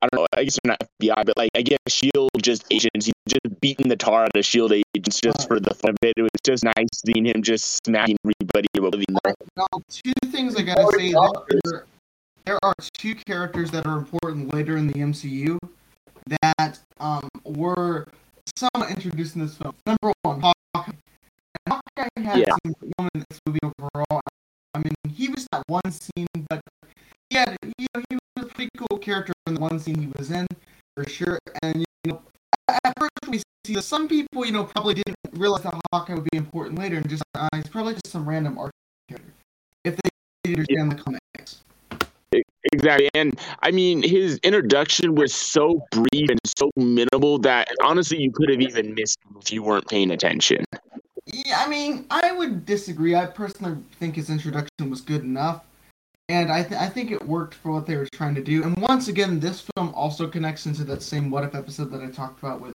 [0.01, 0.27] I don't know.
[0.33, 3.05] I guess they're not FBI, but like I guess Shield just agents.
[3.05, 6.13] He's just beating the tar out of Shield agents just for the fun of it.
[6.17, 9.05] It was just nice seeing him just smacking everybody.
[9.55, 11.13] Now, two things I gotta say.
[11.63, 11.85] There,
[12.45, 15.57] there are two characters that are important later in the MCU
[16.27, 18.07] that um were
[18.55, 19.75] somewhat introduced in this film.
[19.85, 20.91] Number one, Hawkeye.
[21.67, 22.55] Hawkeye had Yeah.
[22.63, 24.21] some film in this movie overall.
[24.73, 26.61] I mean, he was that one scene, but
[27.29, 30.11] he had, you know, he was a pretty cool character in the one scene he
[30.17, 30.47] was in,
[30.95, 31.39] for sure.
[31.63, 32.21] And you know,
[32.67, 36.27] at first we see that some people, you know, probably didn't realize that Hawkeye would
[36.31, 38.71] be important later, and just uh, he's probably just some random art
[39.09, 39.33] character
[39.83, 40.09] if they
[40.43, 41.63] didn't understand the comics.
[42.75, 43.07] Exactly.
[43.15, 48.49] And I mean, his introduction was so brief and so minimal that honestly, you could
[48.49, 50.65] have even missed him if you weren't paying attention.
[51.25, 53.15] Yeah, I mean, I would disagree.
[53.15, 55.63] I personally think his introduction was good enough,
[56.27, 58.63] and I th- I think it worked for what they were trying to do.
[58.63, 62.07] And once again, this film also connects into that same What If episode that I
[62.07, 62.73] talked about with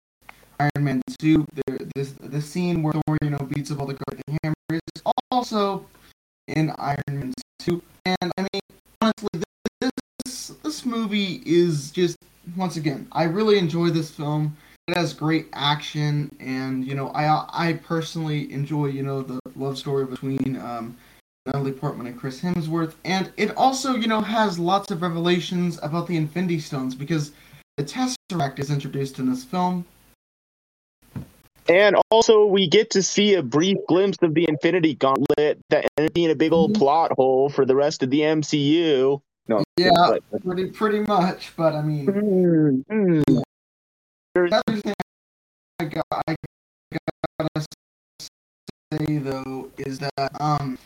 [0.60, 1.44] Iron Man Two.
[1.66, 5.02] There, this the scene where Thor, you know, beats up all the guards hammer is
[5.32, 5.84] also
[6.46, 7.82] in Iron Man Two.
[8.06, 8.62] And I mean,
[9.02, 9.42] honestly,
[10.88, 12.16] movie is just
[12.56, 14.56] once again, I really enjoy this film
[14.88, 19.76] it has great action and you know i i personally enjoy you know the love
[19.76, 20.96] story between um
[21.46, 26.06] natalie portman and chris hemsworth and it also you know has lots of revelations about
[26.06, 27.32] the infinity stones because
[27.76, 29.84] the tesseract is introduced in this film
[31.70, 36.10] And also, we get to see a brief glimpse of the Infinity Gauntlet that ended
[36.10, 36.78] up being a big old Mhm.
[36.78, 39.20] plot hole for the rest of the MCU.
[39.48, 39.90] No, yeah
[40.30, 43.38] but- pretty pretty much but i mean Hmm, hmm.
[44.34, 44.94] another thing
[45.80, 46.36] i got i
[47.40, 47.66] gotta
[48.92, 50.78] say though is that um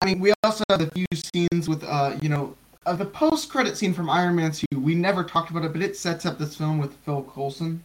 [0.00, 2.54] i mean we also have a few scenes with uh you know
[2.86, 5.96] uh, the post-credit scene from iron man 2 we never talked about it but it
[5.96, 7.82] sets up this film with phil coulson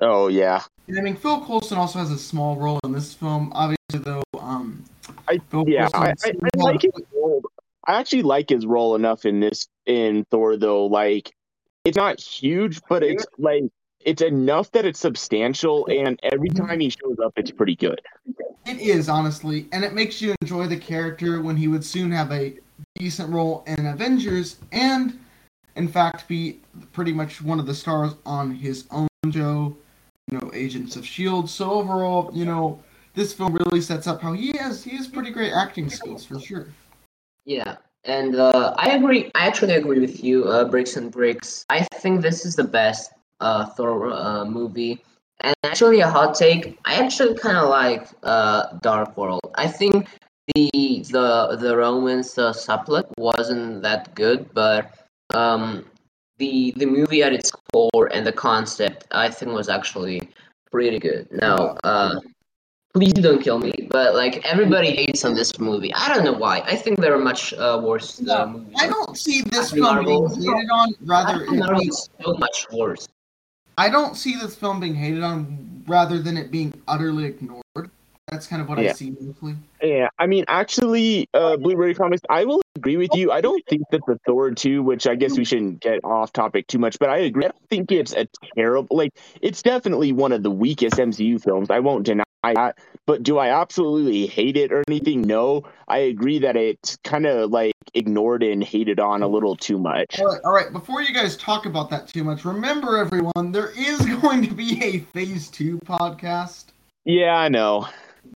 [0.00, 3.52] Oh yeah, and i mean phil coulson also has a small role in this film
[3.54, 4.84] obviously though um
[5.28, 7.42] I Phil yeah, I, I, I like his role.
[7.86, 10.86] I actually like his role enough in this in Thor though.
[10.86, 11.32] Like,
[11.84, 13.64] it's not huge, but it's like
[14.00, 18.00] it's enough that it's substantial, and every time he shows up, it's pretty good.
[18.66, 22.32] It is honestly, and it makes you enjoy the character when he would soon have
[22.32, 22.58] a
[22.96, 25.18] decent role in Avengers, and
[25.76, 26.60] in fact be
[26.92, 29.76] pretty much one of the stars on his own show,
[30.30, 31.50] you know, Agents of Shield.
[31.50, 32.82] So overall, you know,
[33.14, 36.40] this film really sets up how he has he has pretty great acting skills for
[36.40, 36.68] sure.
[37.44, 39.30] Yeah, and uh, I agree.
[39.34, 41.64] I actually agree with you, uh, Bricks and Bricks.
[41.68, 45.02] I think this is the best uh, Thor uh, movie.
[45.40, 46.78] And actually, a hot take.
[46.84, 49.40] I actually kind of like uh, Dark World.
[49.56, 50.08] I think
[50.54, 50.70] the
[51.10, 54.90] the the Romans uh, supplet wasn't that good, but
[55.34, 55.84] um,
[56.38, 60.30] the the movie at its core and the concept, I think, was actually
[60.70, 61.28] pretty good.
[61.30, 62.20] Now, uh,
[62.94, 65.92] please don't kill me, but like everybody hates on this movie.
[65.94, 66.60] I don't know why.
[66.60, 68.74] I think there are much uh, worse uh, movies.
[68.78, 70.36] I don't see this Captain film being Marvel.
[70.36, 70.94] hated on.
[71.02, 73.08] Rather, Marvel is so much worse.
[73.76, 77.90] I don't see this film being hated on rather than it being utterly ignored.
[78.28, 79.56] That's kind of what I see mostly.
[79.82, 83.30] Yeah, I mean, actually, uh, Blu-ray Comics, I will agree with you.
[83.30, 86.66] I don't think that the Thor 2, which I guess we shouldn't get off topic
[86.66, 87.44] too much, but I agree.
[87.44, 88.26] I don't think it's a
[88.56, 91.68] terrible, like, it's definitely one of the weakest MCU films.
[91.68, 92.76] I won't deny that.
[93.06, 95.22] But do I absolutely hate it or anything?
[95.22, 95.64] No.
[95.88, 100.18] I agree that it's kind of like ignored and hated on a little too much.
[100.20, 100.72] All right, all right.
[100.72, 104.82] Before you guys talk about that too much, remember everyone, there is going to be
[104.84, 106.66] a Phase Two podcast.
[107.06, 107.88] Yeah, I know.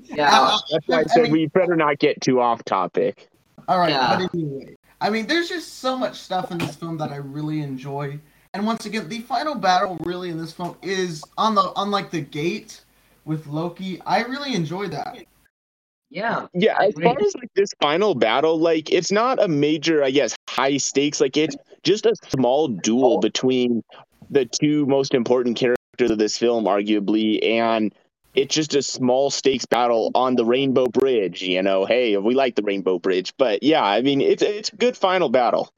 [0.03, 3.29] Yeah, Uh, That's why I I said mean- we better not get too off topic.
[3.69, 4.19] All right, Yeah.
[4.19, 7.61] but anyway, I mean, there's just so much stuff in this film that I really
[7.63, 8.19] enjoy.
[8.55, 12.11] And once again, the final battle really in this film is on the on like
[12.11, 12.81] the gate
[13.29, 14.01] with Loki.
[14.07, 15.19] I really enjoy that.
[16.11, 16.47] yeah.
[16.55, 20.35] Yeah, as far as like this final battle, like it's not a major, I guess,
[20.49, 21.21] high stakes.
[21.21, 21.55] Like it's
[21.85, 23.85] just a small duel between
[24.31, 27.95] the two most important characters of this film, arguably, and
[28.35, 31.43] it's just a small stakes battle on the Rainbow Bridge.
[31.43, 34.77] You know, hey, we like the Rainbow Bridge, but yeah, I mean, it's it's a
[34.77, 35.71] good final battle.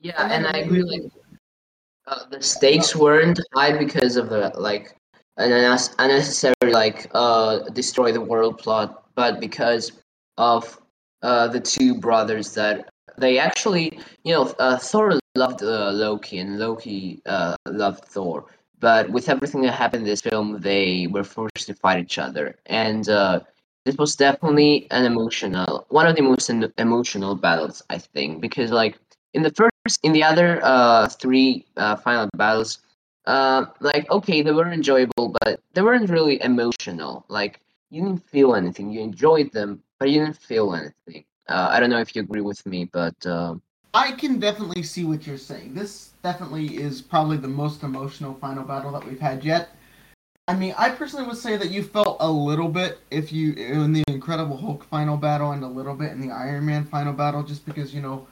[0.00, 0.82] Yeah, and I agree.
[0.82, 1.10] Like,
[2.06, 4.96] uh, the stakes weren't high because of the like
[5.36, 9.92] unnecessary like uh destroy the world plot, but because
[10.38, 10.80] of
[11.22, 16.58] uh the two brothers that they actually, you know, uh, Thor loved uh, Loki and
[16.58, 18.46] Loki uh, loved Thor,
[18.80, 22.56] but with everything that happened in this film, they were forced to fight each other,
[22.66, 23.40] and uh,
[23.84, 28.98] this was definitely an emotional, one of the most emotional battles, I think, because like
[29.34, 32.78] in the first, in the other uh, three uh, final battles,
[33.26, 37.24] uh, like okay, they were enjoyable, but they weren't really emotional.
[37.28, 37.60] Like
[37.90, 38.90] you didn't feel anything.
[38.90, 41.24] You enjoyed them, but you didn't feel anything.
[41.48, 43.54] Uh, I don't know if you agree with me, but uh,
[43.92, 45.74] I can definitely see what you're saying.
[45.74, 49.68] This definitely is probably the most emotional final battle that we've had yet.
[50.46, 53.92] I mean, I personally would say that you felt a little bit if you in
[53.94, 57.42] the Incredible Hulk final battle and a little bit in the Iron Man final battle,
[57.42, 58.26] just because you know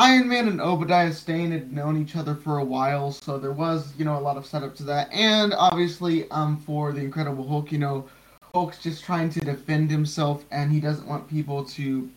[0.00, 3.92] Iron Man and Obadiah Stane had known each other for a while, so there was
[3.98, 7.70] you know a lot of setup to that, and obviously um for the Incredible Hulk,
[7.70, 8.08] you know
[8.54, 12.10] Hulk's just trying to defend himself, and he doesn't want people to you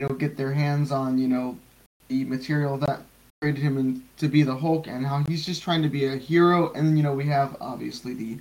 [0.00, 1.56] know get their hands on you know
[2.08, 3.02] the material that
[3.40, 6.16] created him in, to be the Hulk, and how he's just trying to be a
[6.16, 8.36] hero, and you know we have obviously the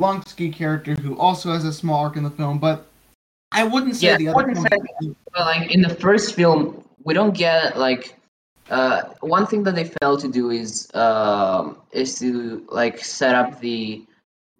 [0.00, 2.86] Blonsky character who also has a small arc in the film, but
[3.52, 4.54] I wouldn't say yeah, the other.
[4.54, 8.16] Say, well, like in the first film, we don't get like
[8.70, 13.60] uh, one thing that they failed to do is uh, is to like set up
[13.60, 14.04] the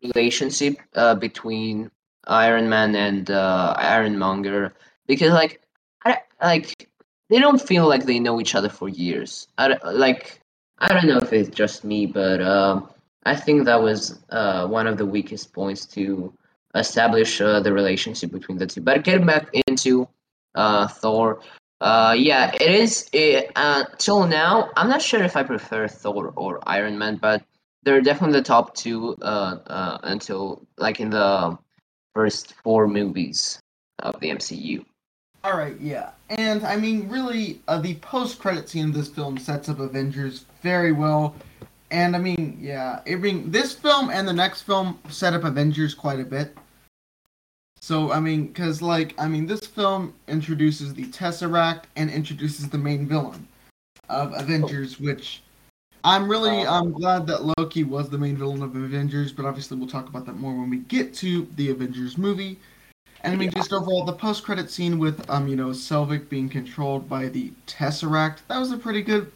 [0.03, 1.90] relationship uh, between
[2.26, 4.74] Iron Man and uh, Iron Monger
[5.07, 5.61] because like
[6.05, 6.88] I like
[7.30, 9.48] they don't feel like they know each other for years.
[9.59, 10.40] I like
[10.78, 12.90] I don't know if it's just me, but um,
[13.24, 16.32] I think that was uh, one of the weakest points to
[16.74, 18.80] establish uh, the relationship between the two.
[18.80, 20.09] But getting back into
[20.55, 21.40] uh, Thor,
[21.83, 23.09] uh, yeah, it is.
[23.12, 27.43] It, uh, till now, I'm not sure if I prefer Thor or Iron Man, but
[27.83, 31.59] they're definitely the top two uh, uh, until like in the
[32.14, 33.61] first four movies
[33.99, 34.85] of the MCU.
[35.43, 39.68] All right, yeah, and I mean, really, uh, the post-credit scene of this film sets
[39.68, 41.35] up Avengers very well.
[41.91, 45.95] And I mean, yeah, I mean, this film and the next film set up Avengers
[45.95, 46.57] quite a bit.
[47.83, 52.78] So I mean, because like I mean, this film introduces the Tesseract and introduces the
[52.78, 53.49] main villain
[54.09, 55.43] of Avengers, which
[56.05, 59.89] I'm really I'm glad that Loki was the main villain of Avengers, but obviously we'll
[59.89, 62.57] talk about that more when we get to the Avengers movie.
[63.24, 67.09] And I mean, just overall, the post-credit scene with um, you know, Selvig being controlled
[67.09, 69.30] by the Tesseract, that was a pretty good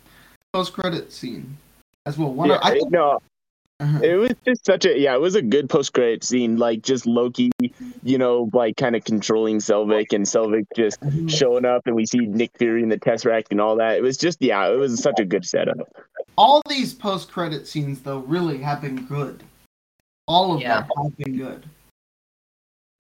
[0.53, 1.57] post-credit scene
[2.05, 2.33] as well.
[2.33, 3.21] One yeah, I think, no,
[3.79, 4.01] uh-huh.
[4.03, 6.57] it was just such a yeah, it was a good post credit scene.
[6.57, 7.51] Like just Loki,
[8.03, 11.27] you know, like kind of controlling Selvig and Selvig just mm-hmm.
[11.27, 13.99] showing up, and we see Nick Fury in the Tesseract and all that.
[13.99, 15.77] It was just yeah, it was such a good setup.
[16.37, 19.43] All these post credit scenes though really have been good.
[20.27, 20.81] All of yeah.
[20.81, 21.67] them have been good.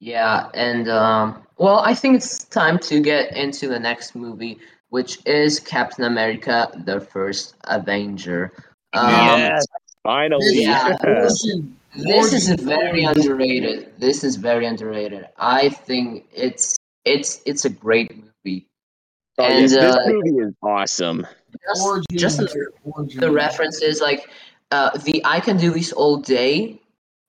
[0.00, 4.58] Yeah, and um, well, I think it's time to get into the next movie,
[4.90, 8.52] which is Captain America: The First Avenger.
[8.92, 9.64] Um, yes,
[10.06, 10.62] finally.
[10.62, 13.92] Yeah, this is very underrated.
[13.98, 15.26] This is very underrated.
[15.38, 18.66] I think it's it's it's a great movie.
[19.38, 21.26] Oh, and this, this uh, movie is awesome.
[22.10, 22.70] Just, just the,
[23.16, 24.30] the references, like
[24.70, 26.80] uh, the "I can do this all day"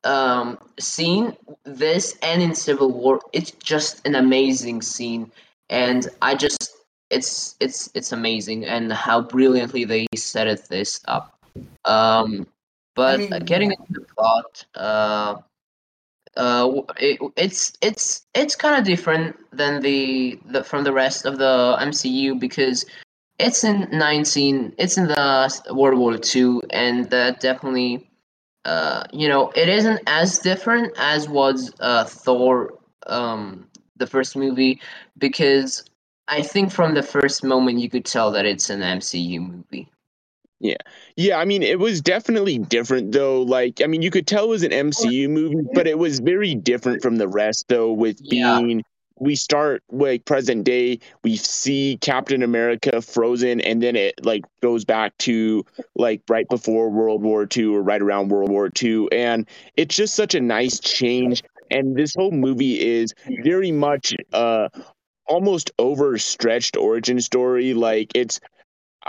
[0.03, 1.35] um, scene.
[1.63, 5.31] This and in Civil War, it's just an amazing scene,
[5.69, 6.71] and I just
[7.09, 11.37] it's it's it's amazing and how brilliantly they set it this up.
[11.85, 12.47] Um,
[12.97, 15.35] but I mean, getting into the plot, uh,
[16.35, 21.37] uh, it, it's it's it's kind of different than the, the from the rest of
[21.37, 22.85] the MCU because
[23.37, 28.09] it's in nineteen, it's in the World War Two, and that definitely,
[28.65, 32.73] uh, you know, it isn't as different as was uh, Thor,
[33.05, 33.67] um,
[33.97, 34.81] the first movie,
[35.19, 35.85] because
[36.27, 39.87] I think from the first moment you could tell that it's an MCU movie.
[40.59, 40.77] Yeah.
[41.15, 43.41] Yeah, I mean it was definitely different though.
[43.41, 46.55] Like I mean you could tell it was an MCU movie, but it was very
[46.55, 48.83] different from the rest though with being yeah.
[49.19, 54.83] we start like present day, we see Captain America frozen and then it like goes
[54.83, 55.63] back to
[55.95, 60.15] like right before World War II or right around World War II and it's just
[60.15, 64.69] such a nice change and this whole movie is very much uh
[65.27, 68.39] almost overstretched origin story like it's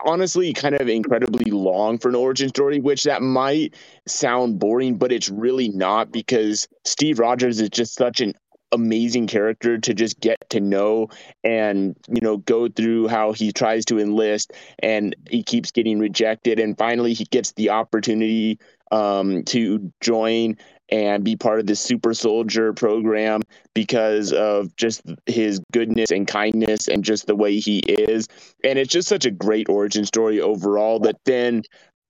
[0.04, 3.74] honestly kind of incredibly long for an origin story, which that might
[4.06, 8.34] sound boring, but it's really not because Steve Rogers is just such an
[8.72, 11.08] amazing character to just get to know
[11.42, 16.60] and you know go through how he tries to enlist and he keeps getting rejected.
[16.60, 18.58] And finally he gets the opportunity
[18.90, 20.56] um, to join
[20.90, 23.42] and be part of the super soldier program
[23.74, 28.26] because of just his goodness and kindness and just the way he is.
[28.64, 31.62] And it's just such a great origin story overall that then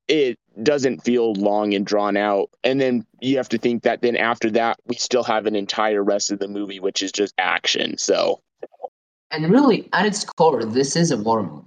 [0.07, 2.51] it doesn't feel long and drawn out.
[2.65, 6.03] And then you have to think that then after that we still have an entire
[6.03, 7.99] rest of the movie which is just action.
[7.99, 8.41] So
[9.31, 11.65] and really at its core this is a war movie.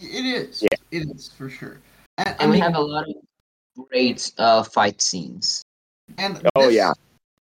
[0.00, 0.62] It is.
[0.62, 0.78] Yeah.
[0.90, 1.78] it is for sure.
[2.18, 3.14] And, and we have a lot of
[3.76, 5.62] great uh, fight scenes.
[6.18, 6.92] And oh this, yeah,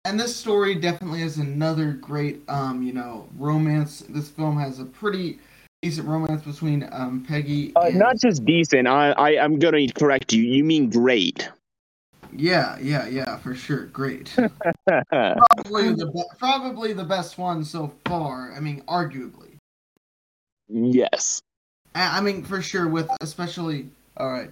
[0.06, 4.04] and this story definitely has another great, um, you know, romance.
[4.08, 5.40] This film has a pretty
[5.82, 7.76] decent romance between um, Peggy.
[7.76, 8.00] Uh, and...
[8.00, 8.88] not just decent.
[8.88, 10.44] I, I I'm gonna correct you.
[10.44, 11.50] You mean great?
[12.32, 13.86] Yeah, yeah, yeah, for sure.
[13.88, 14.32] Great.
[14.88, 18.54] probably the be- probably the best one so far.
[18.56, 19.58] I mean, arguably.
[20.68, 21.42] Yes.
[21.94, 22.88] I, I mean, for sure.
[22.88, 23.90] With especially.
[24.18, 24.52] All right.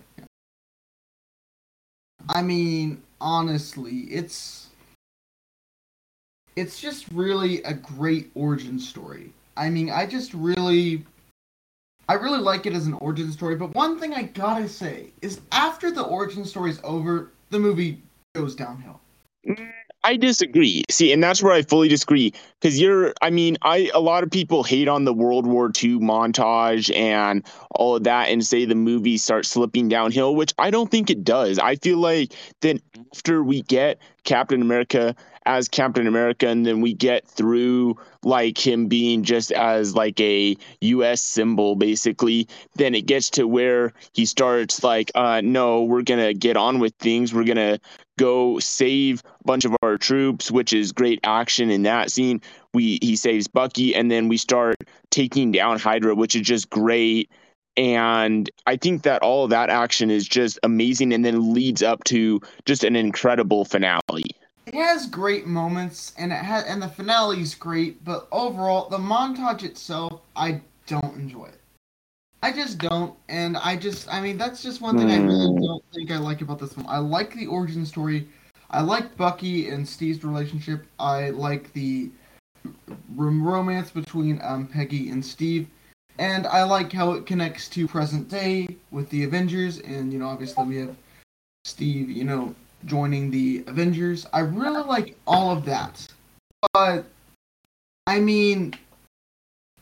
[2.30, 4.70] I mean, honestly, it's
[6.56, 9.32] it's just really a great origin story.
[9.58, 11.06] I mean, I just really
[12.08, 15.42] I really like it as an origin story, but one thing I gotta say is
[15.52, 18.02] after the origin story is over, the movie
[18.36, 19.00] goes downhill.
[19.48, 19.72] Mm.
[20.04, 20.84] I disagree.
[20.90, 23.14] See, and that's where I fully disagree because you're.
[23.22, 27.44] I mean, I a lot of people hate on the World War II montage and
[27.72, 31.24] all of that, and say the movie starts slipping downhill, which I don't think it
[31.24, 31.58] does.
[31.58, 32.80] I feel like then
[33.14, 37.96] after we get Captain America as Captain America, and then we get through
[38.26, 41.22] like him being just as like a U.S.
[41.22, 42.48] symbol, basically.
[42.76, 46.94] Then it gets to where he starts like, uh, no, we're gonna get on with
[46.96, 47.34] things.
[47.34, 47.80] We're gonna
[48.18, 52.42] go save a bunch of our troops, which is great action in that scene.
[52.74, 54.78] We he saves Bucky, and then we start
[55.10, 57.30] taking down Hydra, which is just great.
[57.76, 62.04] And I think that all of that action is just amazing, and then leads up
[62.06, 64.24] to just an incredible finale
[64.66, 68.98] it has great moments and it has and the finale is great but overall the
[68.98, 71.60] montage itself i don't enjoy it.
[72.42, 75.62] I just don't and i just i mean that's just one thing i really hmm.
[75.62, 78.28] don't think i like about this film i like the origin story.
[78.70, 80.88] I like bucky and steve's relationship.
[80.98, 82.10] I like the
[83.16, 85.68] romance between um, peggy and steve
[86.18, 90.28] and i like how it connects to present day with the avengers and you know
[90.28, 90.96] obviously we have
[91.66, 92.56] steve you know
[92.86, 94.26] joining the Avengers.
[94.34, 96.08] I really like all of that.
[96.74, 97.06] But
[98.08, 98.76] I mean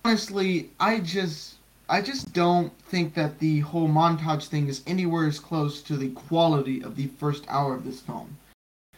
[0.04, 1.56] honestly, I just
[1.90, 6.10] I just don't think that the whole montage thing is anywhere as close to the
[6.12, 8.38] quality of the first hour of this film.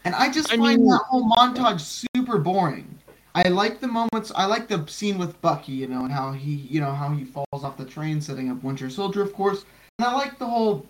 [0.06, 3.00] And I just I find mean, that whole montage super boring.
[3.36, 4.32] I like the moments.
[4.36, 7.26] I like the scene with Bucky, you know, and how he, you know, how he
[7.26, 9.66] falls off the train, setting up Winter Soldier, of course.
[9.98, 10.86] And I like the whole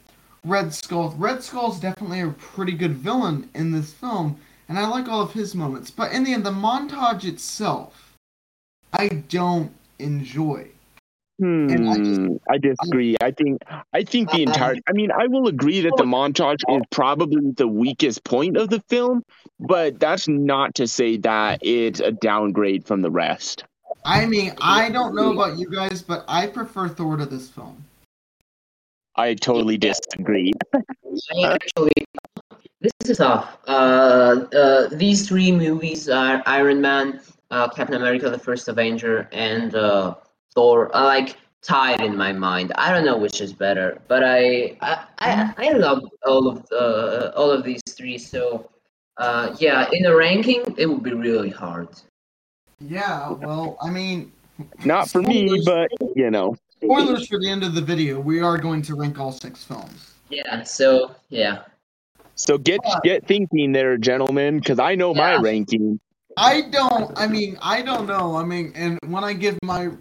[0.45, 1.15] Red Skull.
[1.17, 5.33] Red Skull's definitely a pretty good villain in this film, and I like all of
[5.33, 5.89] his moments.
[5.89, 8.15] But in the end, the montage itself,
[8.91, 10.67] I don't enjoy.
[11.39, 13.15] Hmm, I, just, I, disagree.
[13.19, 13.61] I, I, think
[13.93, 14.75] I think the entire.
[14.87, 18.81] I mean, I will agree that the montage is probably the weakest point of the
[18.81, 19.23] film,
[19.59, 23.63] but that's not to say that it's a downgrade from the rest.
[24.05, 27.83] I mean, I don't know about you guys, but I prefer Thor to this film.
[29.15, 30.53] I totally disagree.
[31.45, 31.91] actually,
[32.81, 33.57] this is tough.
[33.67, 37.21] Uh, uh, these three movies are Iron Man,
[37.51, 40.15] uh, Captain America: The First Avenger, and uh,
[40.55, 40.93] Thor.
[40.95, 42.73] Are like tied in my mind.
[42.75, 47.31] I don't know which is better, but I I, I, I love all of uh,
[47.35, 48.17] all of these three.
[48.17, 48.69] So
[49.17, 51.89] uh, yeah, in a ranking, it would be really hard.
[52.79, 54.31] Yeah, well, I mean,
[54.83, 56.55] not for me, but you know.
[56.83, 58.19] Spoilers for the end of the video.
[58.19, 60.13] We are going to rank all six films.
[60.29, 60.63] Yeah.
[60.63, 61.63] So yeah.
[62.35, 65.35] So get get thinking there, gentlemen, because I know yeah.
[65.35, 65.99] my ranking.
[66.37, 67.17] I don't.
[67.17, 68.35] I mean, I don't know.
[68.35, 69.91] I mean, and when I give my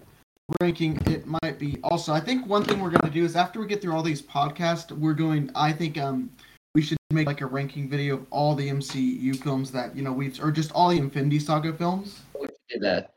[0.61, 2.11] ranking, it might be also.
[2.11, 4.21] I think one thing we're going to do is after we get through all these
[4.21, 5.51] podcasts, we're going.
[5.55, 6.31] I think um
[6.75, 10.11] we should make like a ranking video of all the MCU films that you know
[10.11, 12.21] we've or just all the Infinity Saga films.
[12.39, 13.13] We should do that.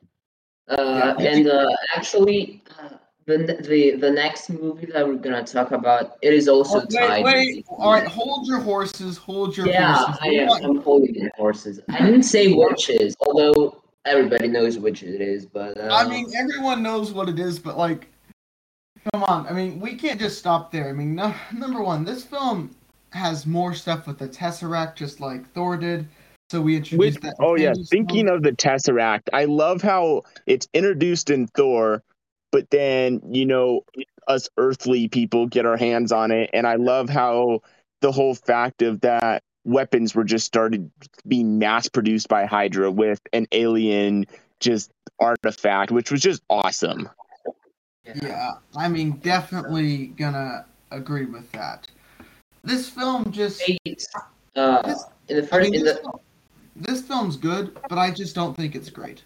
[0.68, 2.96] Uh, yeah, and uh, actually, uh,
[3.26, 7.06] the, the the next movie that we're gonna talk about it is also oh, wait,
[7.08, 7.24] tied.
[7.24, 10.20] Wait, all right, hold your horses, hold your yeah, horses.
[10.22, 10.64] Yeah, I am.
[10.64, 11.80] I'm holding the horses.
[11.88, 15.44] I didn't say witches, although everybody knows which it is.
[15.44, 17.58] But uh, I mean, everyone knows what it is.
[17.58, 18.06] But like,
[19.12, 19.46] come on.
[19.48, 20.88] I mean, we can't just stop there.
[20.88, 22.76] I mean, no, number one, this film
[23.10, 26.06] has more stuff with the Tesseract, just like Thor did.
[26.50, 27.34] So we introduced With, that.
[27.40, 32.04] oh yeah, thinking of the Tesseract, I love how it's introduced in Thor,
[32.56, 33.84] but then you know
[34.28, 37.60] us earthly people get our hands on it, and I love how
[38.00, 40.90] the whole fact of that weapons were just started
[41.28, 44.24] being mass produced by Hydra with an alien
[44.58, 47.10] just artifact, which was just awesome.
[48.22, 51.88] Yeah, I mean, definitely gonna agree with that.
[52.64, 53.60] This film just.
[54.54, 56.20] Uh, This- in the I mean, in this, the film,
[56.74, 59.24] this film's good, but I just don't think it's great.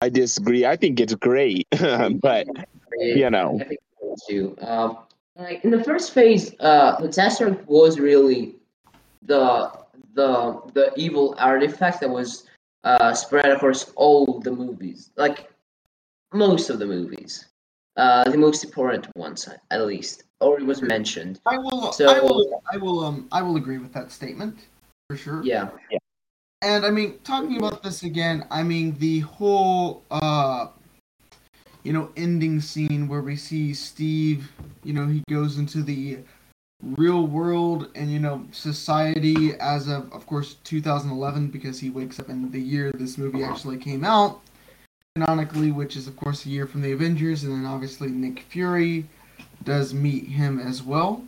[0.00, 0.66] I disagree.
[0.66, 1.66] I think it's great,
[2.20, 2.46] but
[2.98, 3.58] you know.
[3.60, 3.80] I think
[4.28, 4.56] too.
[4.60, 4.98] Um,
[5.36, 8.56] like in the first phase, uh, the Tesseract was really
[9.22, 9.70] the
[10.14, 12.44] the the evil artifact that was
[12.84, 15.50] uh, spread across all the movies, like
[16.32, 17.46] most of the movies,
[17.96, 21.40] uh, the most important ones at least, or it was mentioned.
[21.46, 21.94] I will.
[22.00, 22.62] I will.
[22.72, 23.04] I will.
[23.04, 23.28] Um.
[23.32, 24.58] I will agree with that statement
[25.08, 25.42] for sure.
[25.42, 25.70] Yeah.
[25.90, 25.98] Yeah,
[26.60, 30.68] And I mean, talking about this again, I mean the whole, uh,
[31.84, 34.50] you know, ending scene where we see Steve,
[34.82, 36.18] you know, he goes into the
[36.82, 42.28] real world and you know society as of, of course, 2011 because he wakes up
[42.28, 44.40] in the year this movie actually came out,
[45.14, 49.06] canonically, which is of course a year from the Avengers, and then obviously Nick Fury
[49.62, 51.22] does meet him as well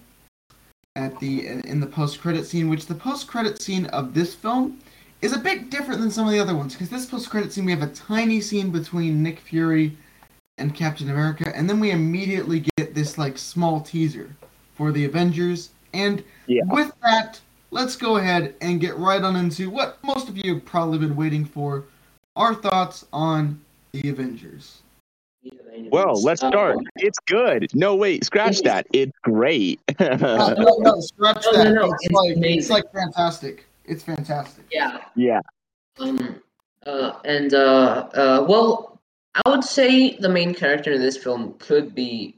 [0.97, 4.81] at the in the post credit scene, which the post credit scene of this film
[5.23, 7.73] is a bit different than some of the other ones because this post-credit scene we
[7.73, 9.97] have a tiny scene between Nick Fury
[10.59, 14.35] and Captain America, and then we immediately get this like small teaser
[14.75, 15.71] for the Avengers.
[15.95, 16.63] And Yeah.
[16.69, 17.41] with that,
[17.71, 21.17] let's go ahead and get right on into what most of you have probably been
[21.17, 21.85] waiting for:
[22.37, 23.61] our thoughts on
[23.93, 24.83] the Avengers.
[25.91, 26.77] Well, let's start.
[26.77, 27.67] Um, It's good.
[27.75, 28.87] No, wait, scratch that.
[28.93, 29.81] It's great.
[29.99, 31.73] Uh, no, no, scratch No, no, that.
[31.75, 33.65] no, it's, it's like it's like fantastic.
[33.91, 34.65] It's fantastic.
[34.71, 34.99] yeah.
[35.17, 35.41] yeah.
[35.99, 36.41] Um,
[36.87, 39.01] uh, and uh, uh, well,
[39.35, 42.37] I would say the main character in this film could be.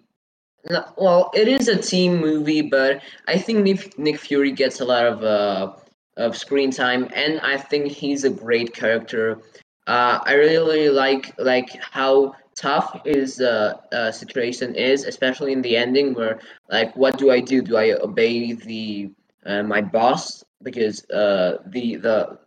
[0.69, 4.85] no- Well, it is a team movie, but I think Nick, Nick Fury gets a
[4.85, 5.73] lot of uh,
[6.17, 9.39] of screen time, and I think he's a great character.
[9.87, 15.77] Uh, I really like like how tough his uh, uh, situation is, especially in the
[15.77, 17.61] ending, where like, what do I do?
[17.63, 19.11] Do I obey the
[19.45, 22.39] uh, my boss because uh, the the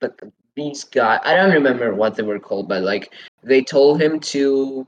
[0.00, 3.12] the these guys I don't remember what they were called, but like
[3.42, 4.86] they told him to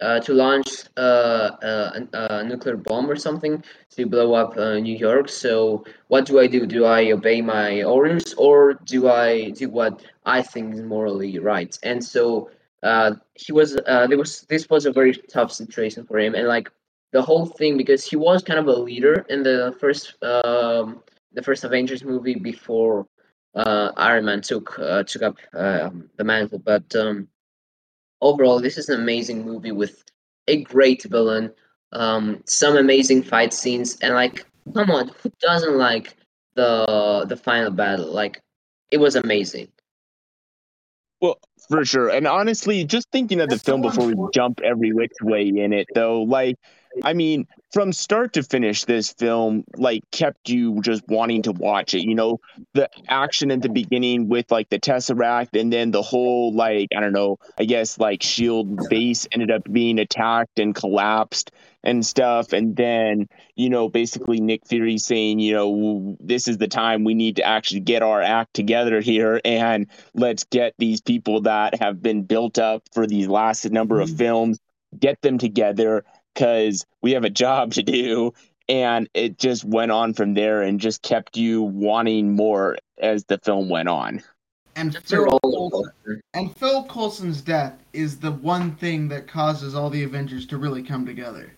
[0.00, 1.00] uh, to launch uh,
[1.62, 5.28] uh, a, a nuclear bomb or something to blow up uh, New York.
[5.28, 6.66] So what do I do?
[6.66, 11.78] Do I obey my orders or do I do what I think is morally right?
[11.82, 12.50] And so
[12.82, 16.46] uh, he was uh, there was this was a very tough situation for him, and
[16.46, 16.70] like
[17.12, 21.02] the whole thing because he was kind of a leader in the first um,
[21.36, 23.06] the first Avengers movie before
[23.54, 26.58] uh, Iron Man took uh, took up um, the mantle.
[26.58, 27.28] But um,
[28.20, 30.02] overall, this is an amazing movie with
[30.48, 31.52] a great villain,
[31.92, 34.44] um, some amazing fight scenes, and like,
[34.74, 36.16] come on, who doesn't like
[36.54, 38.12] the the final battle?
[38.12, 38.40] Like,
[38.90, 39.68] it was amazing.
[41.20, 41.38] Well,
[41.68, 42.10] for sure.
[42.10, 45.72] And honestly, just thinking of the That's film before we jump every which way in
[45.72, 46.56] it, though, like,
[47.02, 51.94] I mean, from start to finish, this film like kept you just wanting to watch
[51.94, 52.02] it.
[52.02, 52.40] You know,
[52.74, 57.00] the action at the beginning with like the Tesseract, and then the whole like I
[57.00, 61.50] don't know, I guess like Shield base ended up being attacked and collapsed
[61.84, 66.68] and stuff, and then you know basically Nick Fury saying, you know, this is the
[66.68, 71.42] time we need to actually get our act together here and let's get these people
[71.42, 74.18] that have been built up for these last number of Mhm.
[74.18, 74.58] films,
[74.98, 76.04] get them together
[76.36, 78.34] because we have a job to do.
[78.68, 83.38] And it just went on from there and just kept you wanting more as the
[83.38, 84.22] film went on.
[84.74, 89.88] And It's Phil Coulson, and Phil Coulson's death is the one thing that causes all
[89.88, 91.52] the Avengers to really come together.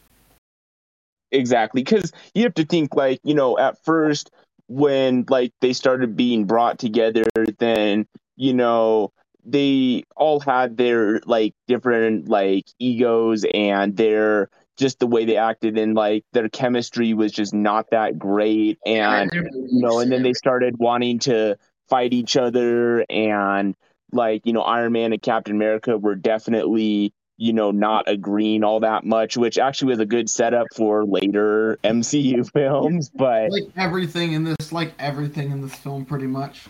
[1.32, 1.82] Exactly.
[1.82, 4.30] Because you have to think, like, you know, at first,
[4.68, 7.24] when like they started being brought together,
[7.58, 8.06] then,
[8.36, 9.12] you know,
[9.44, 15.76] they all had their like different like egos and their just the way they acted
[15.76, 20.32] and like their chemistry was just not that great and you know, and then they
[20.32, 21.56] started wanting to
[21.88, 23.74] fight each other, and
[24.12, 28.80] like you know, Iron Man and Captain America were definitely you know not agreeing all
[28.80, 33.10] that much, which actually was a good setup for later MCU films.
[33.10, 36.66] But Like everything in this, like everything in this film, pretty much.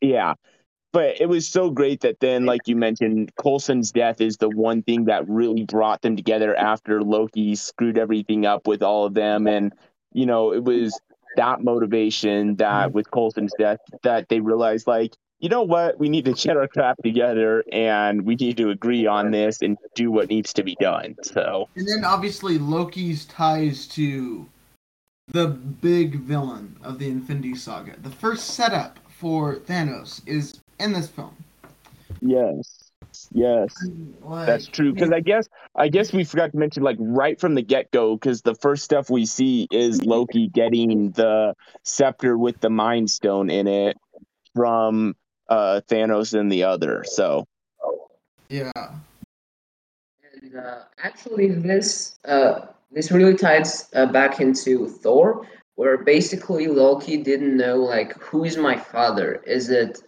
[0.00, 0.34] yeah,
[0.92, 4.82] but it was so great that then, like you mentioned, Coulson's death is the one
[4.82, 9.46] thing that really brought them together after Loki screwed everything up with all of them.
[9.46, 9.72] And,
[10.12, 10.98] you know, it was
[11.36, 12.92] that motivation that mm.
[12.92, 16.66] with Coulson's death that they realized, like, you know what, we need to get our
[16.66, 20.76] crap together and we need to agree on this and do what needs to be
[20.80, 21.14] done.
[21.22, 24.48] So, and then obviously Loki's ties to
[25.28, 27.94] the big villain of the Infinity Saga.
[28.02, 31.34] The first setup for Thanos is in this film.
[32.20, 32.88] Yes.
[33.32, 33.74] Yes,
[34.22, 34.92] like, that's true.
[34.92, 38.14] Because I guess I guess we forgot to mention like right from the get go.
[38.14, 43.50] Because the first stuff we see is Loki getting the scepter with the Mind Stone
[43.50, 43.96] in it
[44.54, 45.16] from
[45.48, 47.04] uh, Thanos and the other.
[47.06, 47.46] So
[48.48, 48.70] yeah.
[50.42, 57.16] And uh, actually, this uh, this really ties uh, back into Thor, where basically Loki
[57.16, 59.42] didn't know like who is my father?
[59.46, 60.02] Is it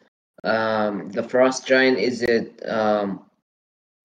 [0.44, 1.98] um, the Frost Giant?
[1.98, 3.24] Is it um,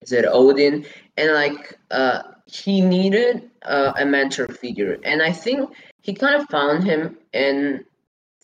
[0.01, 0.85] is it Odin?
[1.17, 5.69] And like uh, he needed uh, a mentor figure, and I think
[6.01, 7.85] he kind of found him in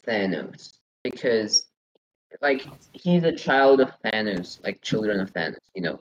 [0.07, 1.65] Thanos because
[2.41, 5.99] like he's a child of Thanos, like children of Thanos, you know,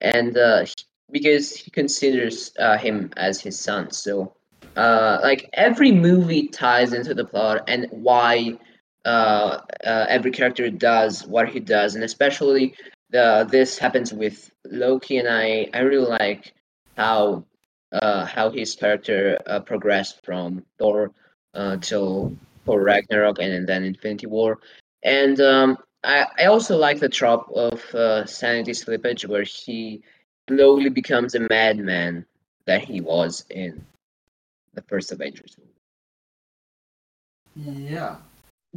[0.00, 0.64] and uh,
[1.10, 3.90] because he considers uh, him as his son.
[3.90, 4.34] So,
[4.76, 8.58] uh, like every movie ties into the plot and why
[9.06, 12.74] uh, uh, every character does what he does, and especially
[13.10, 16.52] the this happens with Loki, and I I really like
[16.96, 17.44] how
[17.92, 21.12] uh, how his character uh, progressed from Thor
[21.54, 24.58] uh, till Thor Ragnarok and then Infinity War,
[25.04, 30.02] and um, I I also like the trope of uh, sanity slippage where he
[30.48, 32.26] slowly becomes a madman
[32.66, 33.86] that he was in
[34.74, 35.70] the first Avengers movie.
[37.94, 38.16] Yeah.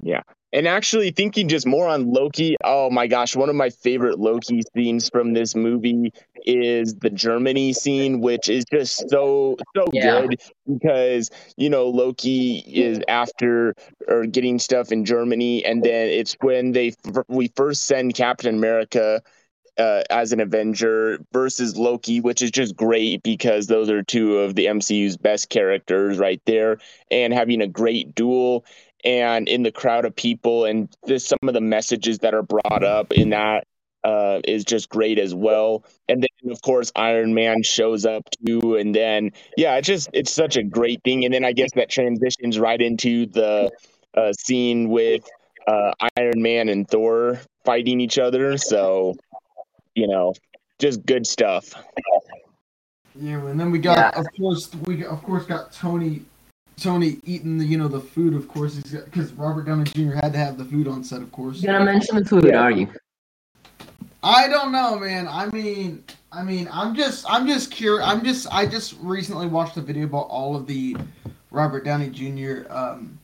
[0.02, 0.22] Yeah.
[0.52, 4.64] And actually, thinking just more on Loki, oh my gosh, one of my favorite Loki
[4.74, 6.12] scenes from this movie
[6.44, 10.22] is the Germany scene, which is just so, so yeah.
[10.22, 13.76] good because, you know, Loki is after
[14.08, 15.64] or getting stuff in Germany.
[15.64, 16.94] And then it's when they,
[17.28, 19.22] we first send Captain America
[19.80, 24.56] uh, as an Avenger versus Loki, which is just great because those are two of
[24.56, 28.66] the MCU's best characters right there, and having a great duel
[29.04, 32.84] and in the crowd of people and this, some of the messages that are brought
[32.84, 33.66] up in that
[34.04, 35.84] uh, is just great as well.
[36.08, 40.32] And then of course Iron Man shows up too, and then yeah, it's just it's
[40.32, 41.26] such a great thing.
[41.26, 43.72] And then I guess that transitions right into the
[44.16, 45.28] uh, scene with
[45.68, 48.58] uh, Iron Man and Thor fighting each other.
[48.58, 49.16] So
[49.96, 50.34] you know,
[50.80, 51.74] just good stuff.
[53.16, 54.20] Yeah, and then we got, yeah.
[54.20, 56.22] of course, we of course got Tony,
[56.80, 58.34] Tony eating the, you know, the food.
[58.34, 60.14] Of course, he's because Robert Downey Jr.
[60.14, 61.22] had to have the food on set.
[61.22, 61.62] Of course.
[61.62, 62.88] You're gonna mention the food, are you?
[64.22, 65.28] I don't know, man.
[65.28, 68.06] I mean, I mean, I'm just, I'm just curious.
[68.06, 70.98] I'm just, I just recently watched a video about all of the
[71.52, 72.72] Robert Downey Jr.
[72.72, 73.18] Um,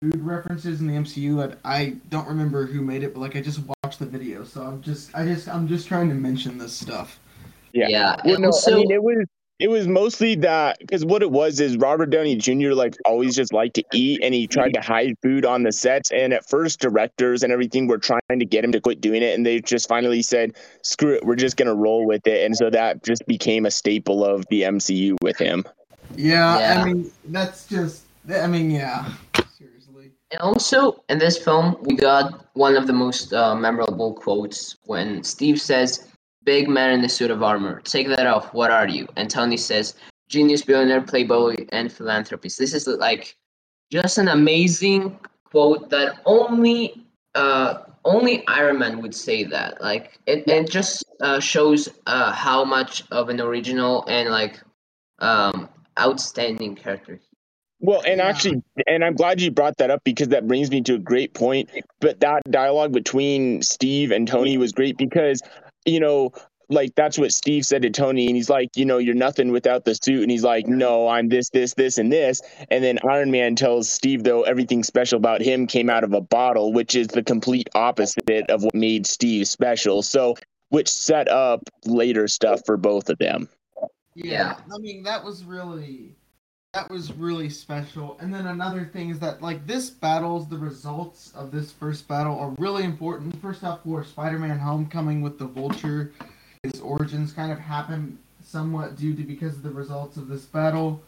[0.00, 1.42] food references in the MCU.
[1.42, 4.62] and I don't remember who made it, but like I just watched the video, so
[4.62, 7.18] I'm just I just I'm just trying to mention this stuff.
[7.72, 7.86] Yeah.
[7.88, 8.16] Yeah.
[8.24, 9.26] Well, no, I mean it was
[9.58, 12.70] it was mostly that because what it was is Robert Downey Jr.
[12.72, 16.12] like always just liked to eat and he tried to hide food on the sets.
[16.12, 19.34] And at first, directors and everything were trying to get him to quit doing it,
[19.34, 22.70] and they just finally said, "Screw it, we're just gonna roll with it." And so
[22.70, 25.64] that just became a staple of the MCU with him.
[26.14, 26.80] Yeah, yeah.
[26.80, 29.12] I mean that's just I mean yeah.
[29.58, 30.12] Seriously.
[30.30, 35.24] And also in this film, we got one of the most uh, memorable quotes when
[35.24, 36.08] Steve says,
[36.48, 38.54] "Big man in a suit of armor, take that off.
[38.54, 39.94] What are you?" And Tony says,
[40.30, 43.36] "Genius, billionaire, playboy, and philanthropist." This is like
[43.92, 45.18] just an amazing
[45.50, 47.04] quote that only
[47.34, 49.82] uh, only Iron Man would say that.
[49.82, 54.58] Like it, it just uh, shows uh, how much of an original and like
[55.18, 55.68] um,
[55.98, 57.20] outstanding character
[57.80, 60.94] well, and actually, and I'm glad you brought that up because that brings me to
[60.94, 61.70] a great point.
[62.00, 65.40] But that dialogue between Steve and Tony was great because,
[65.88, 66.32] you know,
[66.70, 69.84] like that's what Steve said to Tony, and he's like, you know, you're nothing without
[69.84, 72.42] the suit, and he's like, no, I'm this, this, this, and this.
[72.70, 76.20] And then Iron Man tells Steve though everything special about him came out of a
[76.20, 80.02] bottle, which is the complete opposite of what made Steve special.
[80.02, 80.36] So,
[80.68, 83.48] which set up later stuff for both of them.
[84.14, 86.16] Yeah, I mean that was really
[86.78, 88.16] that was really special.
[88.20, 92.38] And then another thing is that like this battles, the results of this first battle
[92.38, 93.40] are really important.
[93.42, 96.12] First off, for Spider-Man: Homecoming with the Vulture,
[96.62, 101.02] his origins kind of happen somewhat due to because of the results of this battle.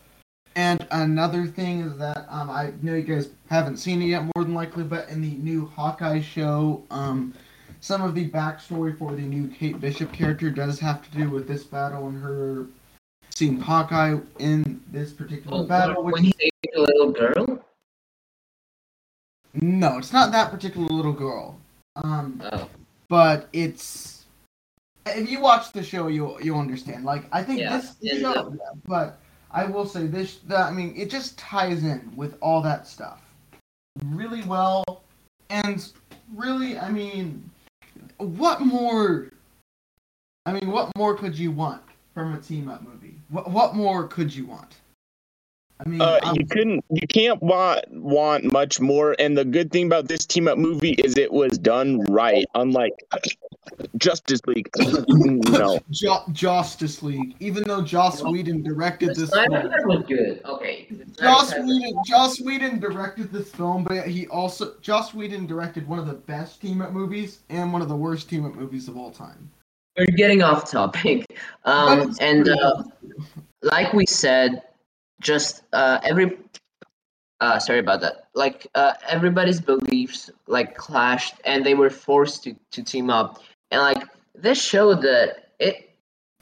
[0.57, 4.45] And another thing is that um, I know you guys haven't seen it yet, more
[4.45, 7.33] than likely, but in the new Hawkeye show, um,
[7.81, 11.47] some of the backstory for the new Kate Bishop character does have to do with
[11.47, 12.67] this battle and her
[13.35, 16.03] seeing Hawkeye in this particular Oh, battle.
[16.03, 17.65] when Which he saved a little girl.
[19.55, 21.59] no, it's not that particular little girl.
[21.97, 22.69] Um, Oh,
[23.09, 24.25] but it's
[25.07, 27.05] if you watch the show, you'll you'll understand.
[27.05, 29.19] Like I think Yeah, this and, show, yeah, but
[29.51, 30.37] I will say this.
[30.47, 33.21] The, I mean, it just ties in with all that stuff
[34.05, 34.85] really well,
[35.51, 35.91] and
[36.35, 37.51] really, I mean,
[38.19, 39.29] what more?
[40.47, 41.83] I mean, what more could you want
[42.15, 43.20] from a team up movie?
[43.31, 44.77] What what more could you want?
[45.85, 49.17] I mean, Uh, you couldn't, you can't want want much more.
[49.19, 52.93] And the good thing about this team up movie is it was done right, unlike
[53.97, 54.69] Justice League.
[54.79, 57.35] no, Jo- Justice League.
[57.41, 60.41] Even though Joss Whedon directed this Snyder film, Cut was good.
[60.45, 60.87] Okay.
[61.19, 66.07] Joss Whedon, Joss Whedon directed this film, but he also Joss Whedon directed one of
[66.07, 69.11] the best team up movies and one of the worst team up movies of all
[69.11, 69.51] time.
[69.97, 71.27] We're getting off topic.
[71.65, 72.85] Um, and uh,
[73.63, 74.63] like we said,
[75.21, 76.39] just uh, every
[77.41, 78.29] uh, sorry about that.
[78.35, 83.43] Like uh, everybody's beliefs like clashed, and they were forced to, to team up.
[83.71, 84.03] And like
[84.35, 85.91] this showed that it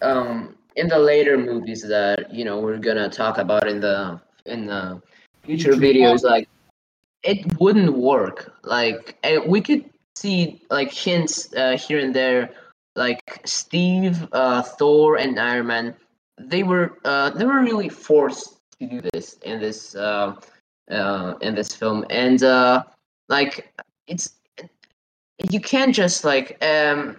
[0.02, 4.66] um in the later movies that you know we're gonna talk about in the in
[4.66, 5.02] the
[5.42, 6.48] future videos, like
[7.22, 8.54] it wouldn't work.
[8.62, 9.84] Like we could
[10.16, 12.50] see like hints uh, here and there,
[12.98, 15.94] like Steve, uh, Thor, and Iron Man.
[16.38, 20.34] They were uh, they were really forced to do this in this uh,
[20.90, 22.84] uh, in this film, and uh,
[23.28, 23.72] like
[24.06, 24.34] it's
[25.50, 27.16] you can't just like um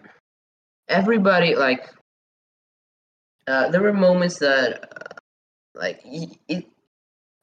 [0.90, 1.90] everybody like
[3.48, 5.16] uh, there were moments that uh,
[5.76, 6.66] like it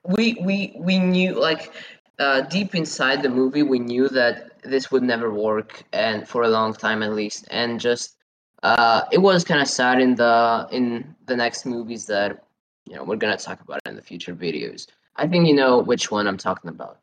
[0.07, 1.73] we we we knew like
[2.19, 6.49] uh, deep inside the movie we knew that this would never work and for a
[6.49, 8.16] long time at least and just
[8.67, 12.45] uh, it was kind of sad in the in the next movies that
[12.85, 16.11] you know we're gonna talk about in the future videos i think you know which
[16.11, 16.99] one i'm talking about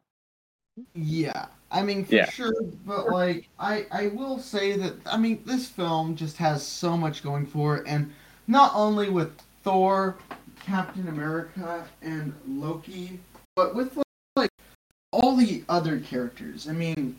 [0.94, 2.30] Yeah, I mean for Yeah.
[2.30, 2.53] sure,
[2.85, 7.23] but like I I will say that I mean this film just has so much
[7.23, 8.11] going for it, and
[8.48, 9.31] not only with
[9.64, 10.18] Thor,
[10.65, 13.19] Captain America, and Loki,
[13.56, 13.98] but with
[14.35, 14.49] like
[15.11, 16.68] all the other characters.
[16.68, 17.15] I mean.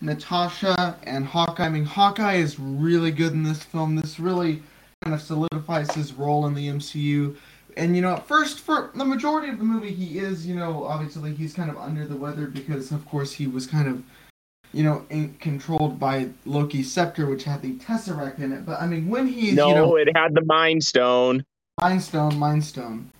[0.00, 1.66] Natasha, and Hawkeye.
[1.66, 3.96] I mean, Hawkeye is really good in this film.
[3.96, 4.62] This really
[5.02, 7.36] kind of solidifies his role in the MCU.
[7.76, 10.84] And you know, at first, for the majority of the movie, he is, you know,
[10.84, 14.02] obviously he's kind of under the weather because, of course, he was kind of,
[14.72, 18.64] you know, in, controlled by Loki's scepter, which had the Tesseract in it.
[18.64, 21.44] But I mean, when he's, no, you know, it had the Mind Stone.
[21.80, 23.10] Mind Stone, Mind Stone.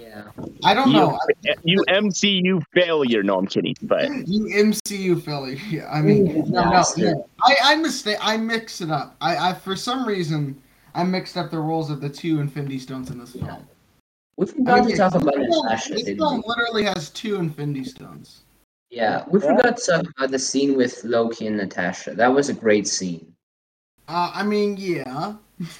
[0.00, 0.24] Yeah
[0.64, 1.18] I don't You, know.
[1.64, 3.22] you MCU failure.
[3.22, 3.74] No, I'm kidding.
[3.82, 5.86] But You MCU failure.
[5.90, 7.04] I mean, Ooh, no, no, bastard.
[7.04, 7.14] yeah.
[7.42, 8.18] I I mistake.
[8.20, 9.16] I mix it up.
[9.20, 10.60] I, I for some reason
[10.94, 13.46] I mixed up the roles of the two Infinity Stones in this film.
[13.46, 13.58] Yeah.
[14.36, 17.36] we I forgot mean, to talk this about film- natasha This film literally has two
[17.36, 18.42] Infinity Stones.
[18.90, 22.54] yeah we forgot to talk about the scene with loki and natasha that was a
[22.54, 23.26] great scene
[24.06, 25.34] Uh, I mean, yeah.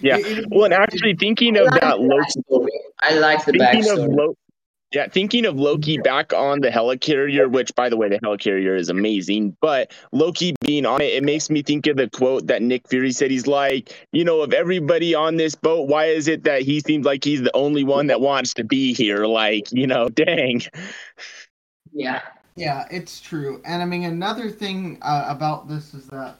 [0.00, 0.16] Yeah.
[0.16, 2.68] It- it- well, and actually thinking of that the Loki, backstory.
[3.02, 4.34] I like the thinking of backstory.
[4.92, 8.88] Yeah, thinking of Loki back on the helicarrier, which by the way, the helicarrier is
[8.88, 12.88] amazing, but Loki being on it, it makes me think of the quote that Nick
[12.88, 13.30] Fury said.
[13.30, 17.06] He's like, you know, of everybody on this boat, why is it that he seems
[17.06, 19.26] like he's the only one that wants to be here?
[19.26, 20.62] Like, you know, dang.
[21.92, 22.22] yeah.
[22.56, 23.62] Yeah, it's true.
[23.64, 26.36] And I mean, another thing uh, about this is that,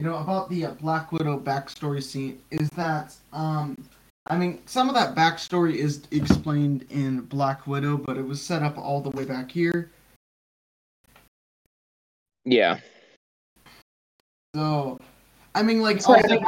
[0.00, 3.76] you know, about the uh, Black Widow backstory scene is that, um,
[4.26, 8.62] I mean, some of that backstory is explained in Black Widow, but it was set
[8.62, 9.90] up all the way back here.
[12.44, 12.78] Yeah.
[14.54, 14.98] So,
[15.54, 16.42] I mean, like, It's like-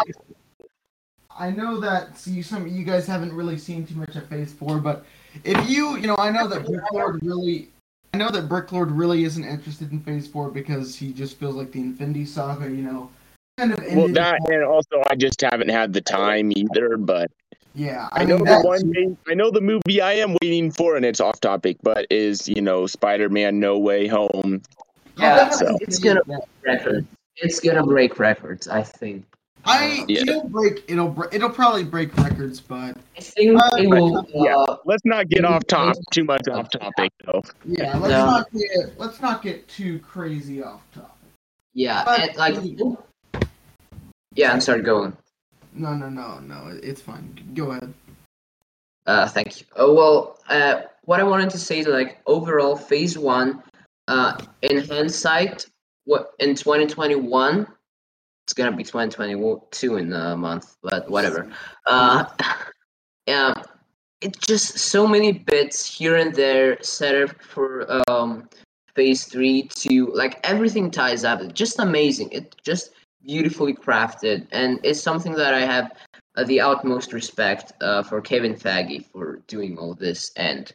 [1.34, 4.78] I know that see some you guys haven't really seen too much of Phase Four,
[4.78, 5.04] but
[5.44, 7.70] if you, you know, I know that Brick Lord really,
[8.12, 11.56] I know that Brick Lord really isn't interested in Phase Four because he just feels
[11.56, 13.10] like the Infinity Saga, you know,
[13.56, 13.96] kind of ended.
[13.96, 16.98] Well, that and also I just haven't had the time either.
[16.98, 17.30] But
[17.74, 19.16] yeah, I, I, know mean, the one thing.
[19.28, 22.60] I know the movie I am waiting for, and it's off topic, but is you
[22.60, 24.62] know Spider-Man: No Way Home.
[25.18, 27.06] Yeah, so- it's gonna break records.
[27.36, 29.24] It's gonna break records, I think.
[29.64, 30.22] I Yeah.
[30.22, 34.26] it'll break, it'll bre- it'll probably break records, but I think Uh, it will.
[34.34, 34.56] yeah.
[34.56, 37.42] Uh, Let's not get off top too much off topic though.
[37.64, 38.26] yeah, let's No.
[38.26, 41.10] not get let's not get too crazy off topic.
[41.74, 42.56] yeah, But- and like.
[44.34, 44.82] Yeah, I'm sorry.
[44.82, 45.16] Go on.
[45.74, 47.52] No, no, no, no, it's fine.
[47.54, 47.94] Go ahead.
[49.06, 49.66] Uh, thank you.
[49.76, 53.62] Oh well, uh, what I wanted to say is like overall, phase one,
[54.08, 55.66] uh, in hindsight,
[56.04, 57.66] what in 2021
[58.44, 61.50] it's gonna be 2022 in a month, but whatever.
[61.86, 62.24] Uh,
[63.26, 63.54] yeah,
[64.20, 68.48] it's just so many bits here and there set up for um
[68.94, 71.40] phase three to like everything ties up.
[71.40, 72.30] It's just amazing.
[72.30, 72.90] It just
[73.26, 75.92] beautifully crafted, and it's something that I have
[76.36, 80.72] uh, the utmost respect uh, for Kevin Feige for doing all this, and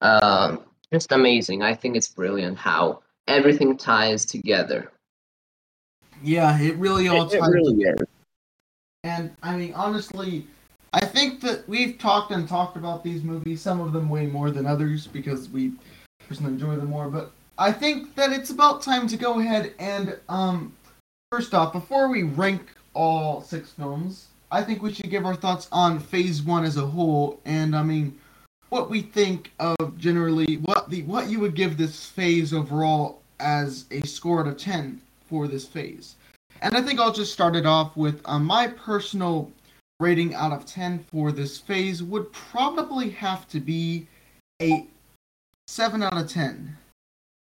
[0.00, 0.60] um,
[0.92, 1.62] just amazing.
[1.62, 4.90] I think it's brilliant how everything ties together.
[6.22, 8.00] Yeah, it really all It, it ties really is.
[9.04, 10.46] And I mean, honestly,
[10.92, 14.50] I think that we've talked and talked about these movies, some of them way more
[14.50, 15.72] than others because we
[16.26, 17.08] personally enjoy them more.
[17.08, 20.74] But I think that it's about time to go ahead and, um,
[21.30, 25.68] first off, before we rank all six films, I think we should give our thoughts
[25.70, 28.18] on Phase One as a whole, and I mean,
[28.70, 33.84] what we think of generally, what the what you would give this phase overall as
[33.90, 36.16] a score out of ten for this phase.
[36.60, 39.52] And I think I'll just start it off with uh, my personal
[40.00, 44.06] rating out of 10 for this phase would probably have to be
[44.60, 44.86] a
[45.68, 46.76] 7 out of 10.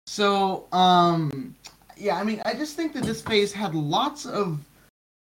[0.05, 1.55] So, um,
[2.01, 4.59] yeah, I mean, I just think that this phase had lots of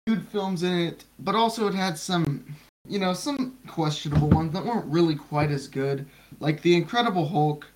[0.08, 2.46] good films in it, but also it had some,
[2.88, 6.06] you know, some questionable ones that weren't really quite as good,
[6.40, 7.68] like The Incredible Hulk.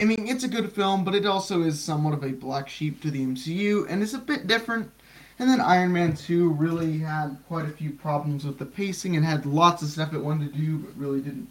[0.00, 3.00] I mean, it's a good film, but it also is somewhat of a black sheep
[3.02, 4.90] to the MCU, and is a bit different
[5.38, 9.24] and then Iron Man 2 really had quite a few problems with the pacing and
[9.24, 11.48] had lots of stuff it wanted to do, but really didn't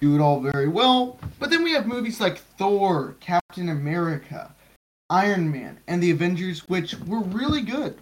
[0.00, 1.18] do it all very well.
[1.38, 4.52] But then we have movies like Thor, Captain America,
[5.10, 7.98] Iron Man, and the Avengers, which were really good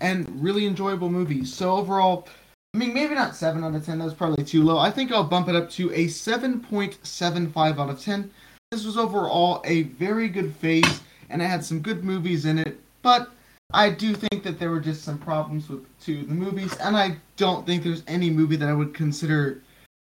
[0.00, 1.52] and really enjoyable movies.
[1.52, 2.28] So overall,
[2.74, 4.78] I mean, maybe not 7 out of 10, that's probably too low.
[4.78, 8.30] I think I'll bump it up to a 7.75 out of 10.
[8.70, 11.00] This was overall a very good phase,
[11.30, 13.30] and it had some good movies in it, but
[13.72, 16.96] I do think that there were just some problems with two of the movies, and
[16.96, 19.62] I don't think there's any movie that I would consider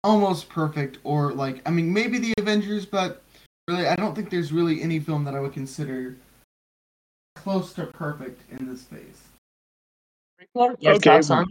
[0.05, 3.24] almost perfect or like I mean maybe the Avengers, but
[3.69, 6.17] really I don't think there's really any film that I would consider
[7.35, 9.23] close to perfect in this phase.
[10.55, 11.21] Your Okay.
[11.21, 11.51] thoughts?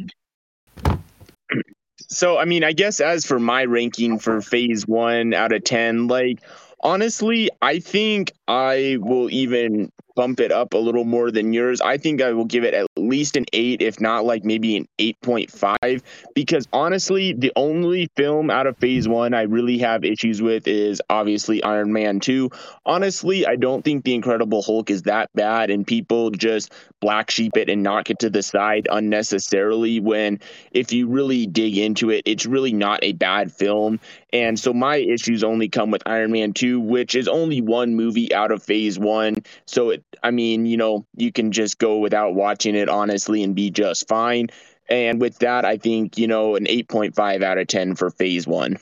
[2.09, 6.07] So, I mean, I guess as for my ranking for phase one out of 10,
[6.07, 6.39] like,
[6.81, 11.81] honestly, I think I will even bump it up a little more than yours.
[11.81, 14.87] I think I will give it at least an eight, if not like maybe an
[14.99, 16.01] 8.5,
[16.33, 21.01] because honestly, the only film out of phase one I really have issues with is
[21.09, 22.49] obviously Iron Man 2.
[22.85, 27.57] Honestly, I don't think The Incredible Hulk is that bad, and people just black sheep
[27.57, 30.39] it and knock it to the side unnecessarily when
[30.71, 33.99] if you really dig into it, it's really not a bad film.
[34.31, 38.33] And so my issues only come with Iron Man 2, which is only one movie
[38.33, 39.43] out of phase one.
[39.65, 43.55] So, it, I mean, you know, you can just go without watching it, honestly, and
[43.55, 44.49] be just fine.
[44.89, 48.77] And with that, I think, you know, an 8.5 out of 10 for phase one.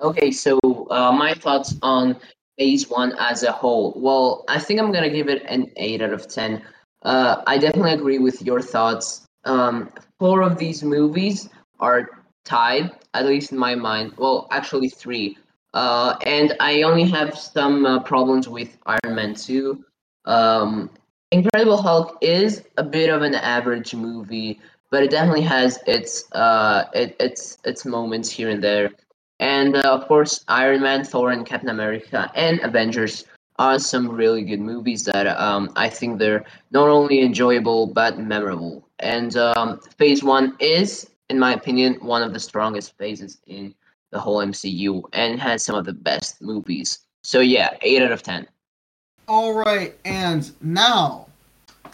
[0.00, 0.58] Okay, so
[0.90, 2.20] uh, my thoughts on
[2.58, 3.94] phase one as a whole.
[3.96, 6.62] Well, I think I'm gonna give it an eight out of ten.
[7.02, 9.26] Uh, I definitely agree with your thoughts.
[9.44, 11.48] Um, four of these movies
[11.80, 14.14] are tied, at least in my mind.
[14.16, 15.38] Well, actually three.
[15.74, 19.84] Uh, and I only have some uh, problems with Iron Man two.
[20.24, 20.88] Um,
[21.32, 24.60] Incredible Hulk is a bit of an average movie,
[24.92, 28.90] but it definitely has its uh, it, its its moments here and there.
[29.40, 33.24] And uh, of course, Iron Man, Thor, and Captain America, and Avengers
[33.58, 38.88] are some really good movies that um, I think they're not only enjoyable but memorable.
[39.00, 43.74] And um, Phase One is, in my opinion, one of the strongest phases in
[44.14, 47.00] the whole MCU, and has some of the best movies.
[47.24, 48.46] So yeah, eight out of ten.
[49.26, 51.26] All right, and now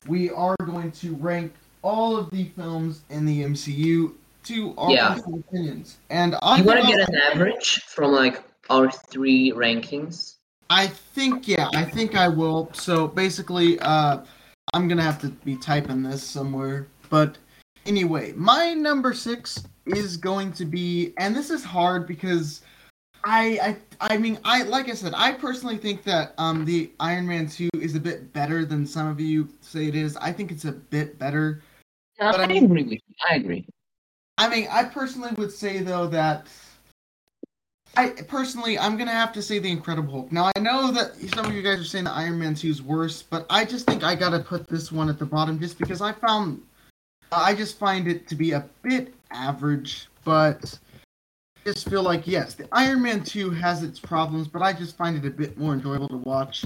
[0.06, 4.12] we are going to rank all of the films in the MCU
[4.44, 5.16] to our Yeah.
[5.16, 5.96] opinions.
[6.10, 10.34] And I You want to get an average from like our three rankings?
[10.68, 12.70] I think yeah, I think I will.
[12.74, 14.18] So basically, uh,
[14.74, 16.86] I'm gonna have to be typing this somewhere.
[17.08, 17.38] But
[17.86, 22.62] anyway, my number six is going to be, and this is hard because
[23.24, 27.26] I, I, I mean, I like I said, I personally think that um the Iron
[27.26, 30.16] Man two is a bit better than some of you say it is.
[30.16, 31.62] I think it's a bit better.
[32.18, 32.98] Yeah, But I I mean- agree with you.
[33.30, 33.66] I agree.
[34.38, 36.46] I mean, I personally would say though that
[37.96, 40.32] I personally I'm gonna have to say the Incredible Hulk.
[40.32, 42.80] Now I know that some of you guys are saying the Iron Man 2 is
[42.82, 46.00] worse, but I just think I gotta put this one at the bottom just because
[46.00, 46.62] I found
[47.32, 50.78] Uh, I just find it to be a bit average, but
[51.56, 54.96] I just feel like yes, the Iron Man 2 has its problems, but I just
[54.96, 56.64] find it a bit more enjoyable to watch.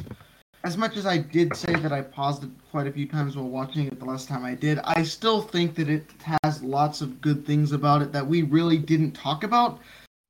[0.65, 3.49] as much as I did say that I paused it quite a few times while
[3.49, 6.07] watching it the last time I did, I still think that it
[6.43, 9.78] has lots of good things about it that we really didn't talk about.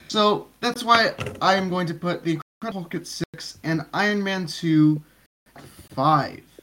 [0.08, 4.22] So that's why I am going to put The Incredible Hulk at 6 and Iron
[4.22, 5.00] Man 2
[5.54, 6.53] at 5.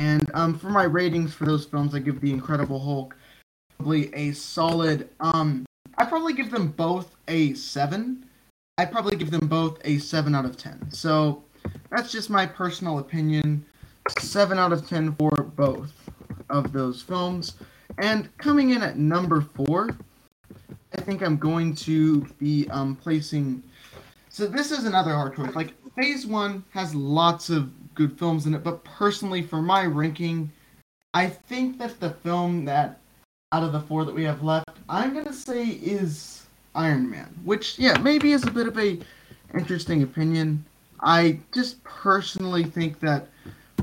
[0.00, 3.14] And um, for my ratings for those films, I give The Incredible Hulk
[3.76, 5.10] probably a solid.
[5.20, 5.66] Um,
[5.98, 8.24] I probably give them both a 7.
[8.78, 10.90] I probably give them both a 7 out of 10.
[10.90, 11.44] So
[11.90, 13.62] that's just my personal opinion.
[14.18, 15.92] 7 out of 10 for both
[16.48, 17.56] of those films.
[17.98, 19.98] And coming in at number 4,
[20.94, 23.62] I think I'm going to be um, placing.
[24.30, 25.54] So this is another hard choice.
[25.54, 27.70] Like, Phase 1 has lots of
[28.00, 30.50] good films in it, but personally, for my ranking,
[31.12, 32.98] I think that the film that,
[33.52, 37.78] out of the four that we have left, I'm to say is Iron Man, which,
[37.78, 38.98] yeah, maybe is a bit of a
[39.52, 40.64] interesting opinion.
[41.02, 43.28] I just personally think that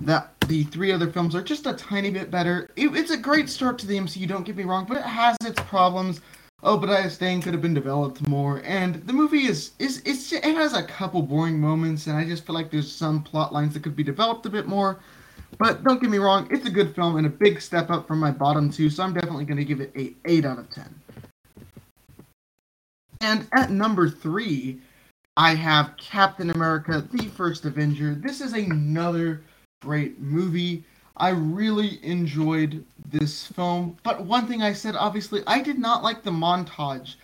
[0.02, 2.72] that the three other films are just a tiny bit better.
[2.76, 5.38] It, it's a great start to the MCU, don't get me wrong, but it has
[5.44, 6.22] its problems.
[6.64, 10.44] Oh, Obadiah Stane could have been developed more, and the movie is is it's it
[10.44, 13.84] has a couple boring moments, and I just feel like there's some plot lines that
[13.84, 15.00] could be developed a bit more.
[15.60, 18.20] But don't get me wrong, it's a good film and a big step up from
[18.20, 20.94] my bottom two, so I'm definitely going to give it a eight out of ten.
[23.22, 24.80] And at number three,
[25.38, 28.16] I have Captain America: The First Avenger.
[28.16, 29.44] This is another
[29.84, 30.84] great movie.
[31.18, 36.24] I really enjoyed this film, but one thing I said obviously, I did not like
[36.24, 37.16] the montage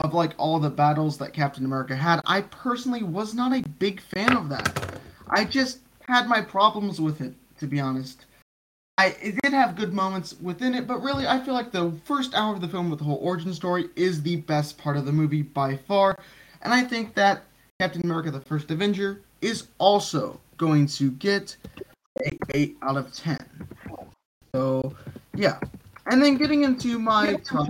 [0.00, 2.20] of like all the battles that Captain America had.
[2.26, 4.98] I personally was not a big fan of that.
[5.28, 8.26] I just had my problems with it, to be honest.
[8.98, 12.34] I it did have good moments within it, but really I feel like the first
[12.34, 15.12] hour of the film with the whole origin story is the best part of the
[15.12, 16.16] movie by far.
[16.62, 17.44] And I think that
[17.78, 21.56] Captain America the First Avenger is also going to get
[22.24, 23.38] a 8 out of 10.
[24.54, 24.94] So,
[25.34, 25.58] yeah.
[26.06, 27.68] And then getting into my top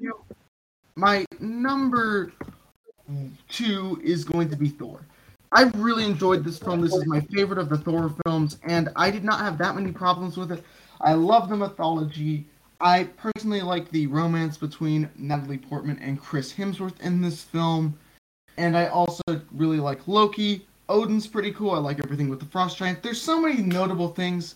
[0.00, 0.12] two,
[0.96, 2.32] my number
[3.48, 5.00] two is going to be Thor.
[5.52, 6.80] I really enjoyed this film.
[6.80, 9.92] This is my favorite of the Thor films, and I did not have that many
[9.92, 10.64] problems with it.
[11.00, 12.46] I love the mythology.
[12.80, 17.98] I personally like the romance between Natalie Portman and Chris Hemsworth in this film.
[18.58, 19.22] And I also
[19.52, 20.66] really like Loki.
[20.88, 21.72] Odin's pretty cool.
[21.72, 23.02] I like everything with the Frost Giant.
[23.02, 24.54] There's so many notable things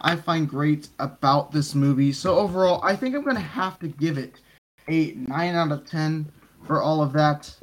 [0.00, 2.12] I find great about this movie.
[2.12, 4.40] So overall, I think I'm to have to give it
[4.88, 6.30] a 9 out of 10
[6.66, 7.54] for all of that.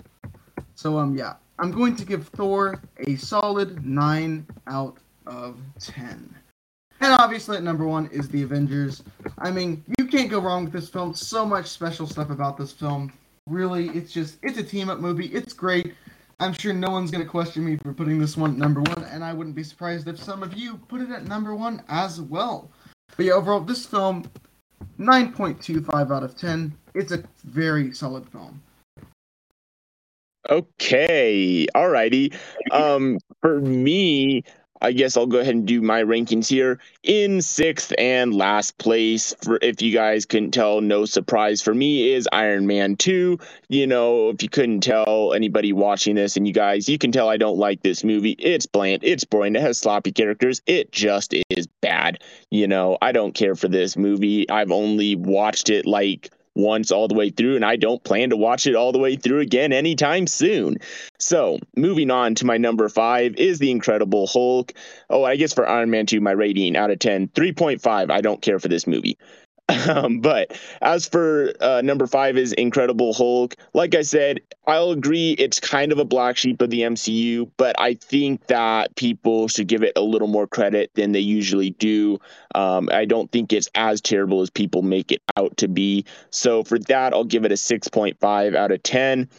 [0.76, 6.36] So um yeah, I'm going to give Thor a solid 9 out of 10.
[7.02, 9.04] And obviously at number 1 is The Avengers.
[9.38, 11.14] I mean, you can't go wrong with this film.
[11.14, 13.12] So much special stuff about this film.
[13.48, 15.28] Really, it's just it's a team up movie.
[15.28, 15.94] It's great.
[16.40, 19.03] I'm sure no one's going to question me for putting this one at number one,
[19.06, 22.20] and I wouldn't be surprised if some of you put it at number one as
[22.20, 22.70] well.
[23.16, 24.30] But yeah, overall, this film,
[24.99, 26.76] 9.25 out of 10.
[26.94, 28.62] It's a very solid film.
[30.49, 32.36] Okay, alrighty.
[32.72, 34.44] Um, for me,
[34.81, 36.80] I guess I'll go ahead and do my rankings here.
[37.03, 42.11] In sixth and last place, for if you guys couldn't tell, no surprise for me
[42.14, 43.39] is Iron Man 2.
[43.69, 47.30] You know, if you couldn't tell anybody watching this, and you guys, you can tell
[47.30, 48.35] I don't like this movie.
[48.38, 52.22] It's bland, it's boring, it has sloppy characters, it just is bad.
[52.52, 54.49] You know, I don't care for this movie.
[54.49, 58.38] I've only watched it like once all the way through, and I don't plan to
[58.38, 60.77] watch it all the way through again anytime soon.
[61.19, 64.73] So, moving on to my number five is The Incredible Hulk.
[65.10, 68.10] Oh, I guess for Iron Man 2, my rating out of 10, 3.5.
[68.10, 69.18] I don't care for this movie.
[69.88, 73.56] Um, but as for uh, number five is Incredible Hulk.
[73.74, 77.76] Like I said, I'll agree it's kind of a black sheep of the MCU, but
[77.80, 82.20] I think that people should give it a little more credit than they usually do.
[82.54, 86.06] Um, I don't think it's as terrible as people make it out to be.
[86.30, 89.30] So for that, I'll give it a 6.5 out of 10.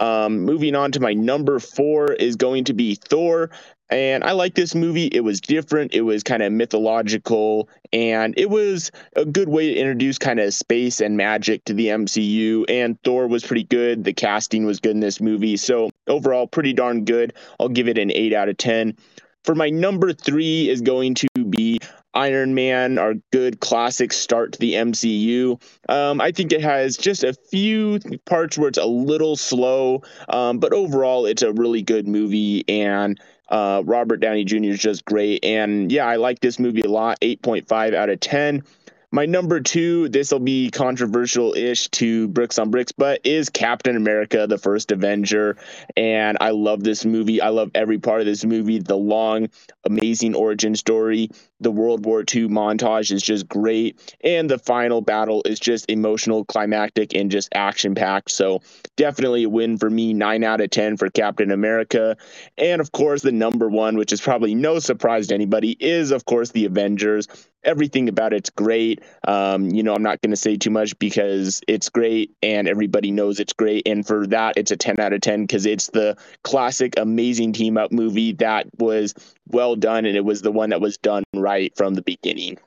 [0.00, 3.50] Um, moving on to my number four is going to be Thor.
[3.90, 5.06] And I like this movie.
[5.06, 5.94] It was different.
[5.94, 10.52] It was kind of mythological, and it was a good way to introduce kind of
[10.52, 12.64] space and magic to the MCU.
[12.68, 14.04] And Thor was pretty good.
[14.04, 15.56] The casting was good in this movie.
[15.56, 17.32] So overall, pretty darn good.
[17.58, 18.96] I'll give it an eight out of ten.
[19.44, 21.80] For my number three is going to be
[22.14, 25.60] Iron Man, our good classic start to the MCU.
[25.88, 30.58] Um, I think it has just a few parts where it's a little slow, um,
[30.58, 32.64] but overall, it's a really good movie.
[32.68, 34.64] And uh, Robert Downey Jr.
[34.64, 35.44] is just great.
[35.44, 37.20] And yeah, I like this movie a lot.
[37.20, 38.62] 8.5 out of 10.
[39.10, 43.96] my number two, this will be controversial ish to Bricks on Bricks, but is Captain
[43.96, 45.56] America, the first Avenger.
[45.96, 47.40] And I love this movie.
[47.40, 48.78] I love every part of this movie.
[48.80, 49.48] The long,
[49.84, 51.30] amazing origin story.
[51.60, 54.16] The World War II montage is just great.
[54.22, 58.30] And the final battle is just emotional, climactic, and just action packed.
[58.30, 58.60] So
[58.96, 60.14] definitely a win for me.
[60.14, 62.16] Nine out of 10 for Captain America.
[62.56, 66.24] And of course, the number one, which is probably no surprise to anybody, is of
[66.24, 67.28] course the Avengers
[67.64, 69.02] everything about it's great.
[69.26, 73.10] Um, you know, I'm not going to say too much because it's great and everybody
[73.10, 73.86] knows it's great.
[73.86, 77.76] And for that, it's a 10 out of 10 because it's the classic, amazing team
[77.76, 79.14] up movie that was
[79.50, 82.58] well done and it was the one that was done right from the beginning.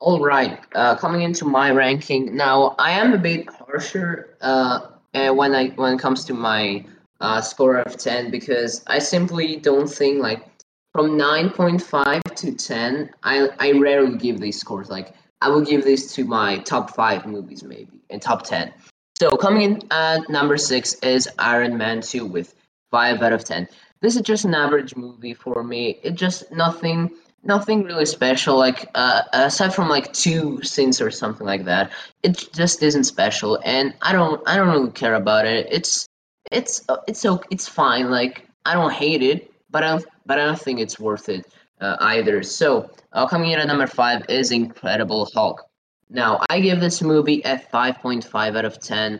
[0.00, 4.80] All right, uh, coming into my ranking now, I am a bit harsher uh,
[5.12, 6.84] when I when it comes to my
[7.20, 10.44] uh, score of ten because I simply don't think like
[10.92, 16.14] from 9.5 to 10 i i rarely give these scores like i will give this
[16.14, 18.72] to my top five movies maybe and top 10
[19.18, 22.54] so coming in at number six is iron man 2 with
[22.90, 23.66] 5 out of 10
[24.02, 27.10] this is just an average movie for me it just nothing
[27.44, 31.90] nothing really special like uh, aside from like two scenes or something like that
[32.22, 36.06] it just isn't special and i don't i don't really care about it it's
[36.50, 40.44] it's uh, it's it's fine like i don't hate it but I don't, but I
[40.44, 42.42] don't think it's worth it uh, either.
[42.44, 45.64] So uh, coming in at number five is Incredible Hulk.
[46.10, 49.18] Now I give this movie a 5.5 out of 10.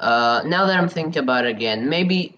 [0.00, 2.36] Uh, now that I'm thinking about it again, maybe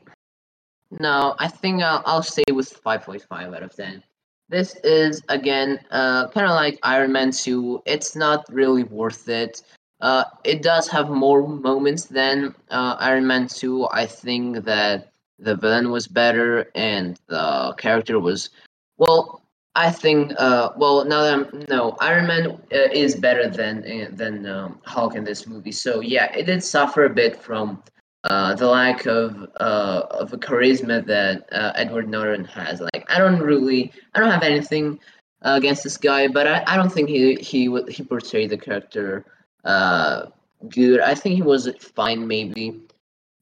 [1.00, 4.02] no, I think I'll, I'll stay with 5.5 out of 10.
[4.48, 7.82] This is again uh, kind of like Iron Man 2.
[7.86, 9.62] It's not really worth it.
[10.00, 13.88] Uh, it does have more moments than uh, Iron Man 2.
[13.90, 18.50] I think that the villain was better and the character was
[18.98, 19.42] well
[19.74, 24.08] i think uh well now that i'm no iron man uh, is better than uh,
[24.12, 27.82] than um, hulk in this movie so yeah it did suffer a bit from
[28.24, 32.80] uh, the lack of uh, of a charisma that uh, Edward Norton has.
[32.80, 34.98] Like, I don't really, I don't have anything
[35.42, 39.26] against this guy, but I, I don't think he he he portrayed the character
[39.64, 40.26] uh,
[40.68, 41.00] good.
[41.00, 42.80] I think he was fine, maybe,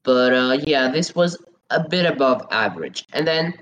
[0.03, 1.37] but uh, yeah, this was
[1.69, 3.05] a bit above average.
[3.13, 3.53] And then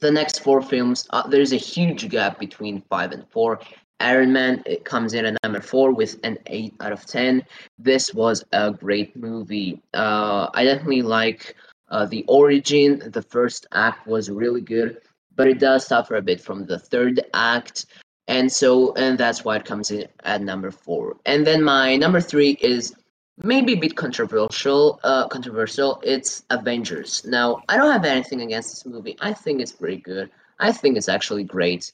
[0.00, 3.60] the next four films, there's a huge gap between five and four.
[4.00, 7.42] Iron Man it comes in at number four with an eight out of ten.
[7.78, 9.80] This was a great movie.
[9.94, 11.54] Uh, I definitely like
[11.88, 13.10] uh, the origin.
[13.12, 15.00] The first act was really good,
[15.34, 17.86] but it does suffer a bit from the third act,
[18.28, 21.16] and so and that's why it comes in at number four.
[21.24, 22.94] And then my number three is
[23.42, 25.00] maybe a bit controversial.
[25.04, 26.00] Uh, controversial.
[26.02, 27.24] It's Avengers.
[27.26, 29.16] Now, I don't have anything against this movie.
[29.20, 30.30] I think it's pretty good.
[30.58, 31.92] I think it's actually great,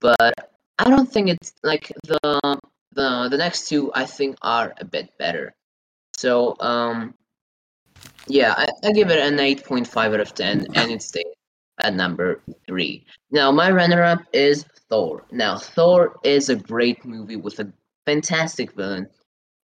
[0.00, 2.58] but I don't think it's like the
[2.92, 3.92] the the next two.
[3.94, 5.54] I think are a bit better.
[6.16, 7.14] So, um,
[8.28, 11.24] yeah, I, I give it an eight point five out of ten, and it stays
[11.80, 13.04] at number three.
[13.30, 15.24] Now, my runner-up is Thor.
[15.32, 17.72] Now, Thor is a great movie with a
[18.06, 19.08] fantastic villain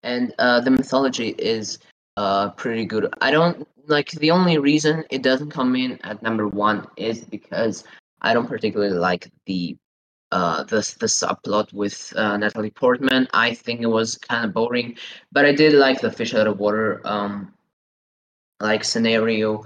[0.03, 1.79] and uh, the mythology is
[2.17, 3.13] uh, pretty good.
[3.21, 7.83] I don't like the only reason it doesn't come in at number one is because
[8.21, 9.77] I don't particularly like the
[10.31, 13.27] uh, the the subplot with uh, Natalie Portman.
[13.33, 14.97] I think it was kind of boring,
[15.31, 17.53] but I did like the fish out of water um
[18.59, 19.63] like scenario.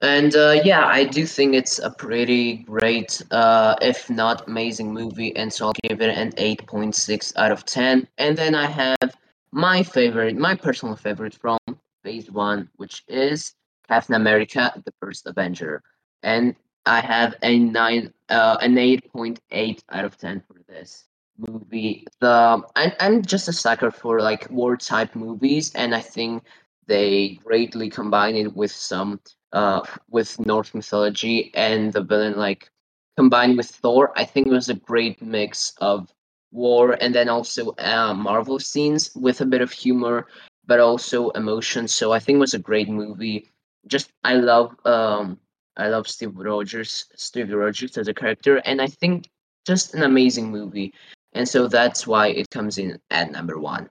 [0.00, 5.34] And uh, yeah, I do think it's a pretty great, uh, if not amazing movie,
[5.34, 8.06] and so I'll give it an 8.6 out of 10.
[8.18, 9.16] And then I have
[9.52, 11.58] my favorite, my personal favorite from
[12.02, 13.54] Phase One, which is
[13.88, 15.82] Captain America: The First Avenger,
[16.22, 16.54] and
[16.86, 21.04] I have a nine, uh, an eight point eight out of ten for this
[21.38, 22.06] movie.
[22.20, 26.44] The I'm, I'm just a sucker for like war type movies, and I think
[26.86, 29.20] they greatly combine it with some
[29.52, 29.80] uh
[30.10, 32.70] with Norse mythology and the villain like
[33.16, 34.12] combined with Thor.
[34.16, 36.12] I think it was a great mix of
[36.52, 40.26] war and then also uh, Marvel scenes with a bit of humor,
[40.66, 41.88] but also emotion.
[41.88, 43.50] So I think it was a great movie.
[43.86, 45.38] Just I love um
[45.76, 49.28] I love Steve Rogers, Steve Rogers as a character, and I think
[49.66, 50.92] just an amazing movie.
[51.32, 53.88] And so that's why it comes in at number one.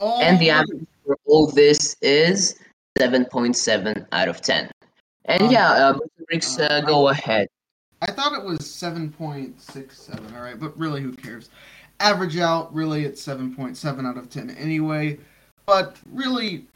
[0.00, 0.20] Oh.
[0.20, 2.58] And the average for all this is
[2.98, 4.70] 7.7 out of 10.
[5.26, 7.48] And um, yeah, uh, Bricks, uh, go ahead.
[8.02, 11.50] I thought it was 7.67, all right, but really, who cares?
[12.00, 15.18] average out, really, it's 7.7 out of 10 anyway.
[15.66, 16.66] But really,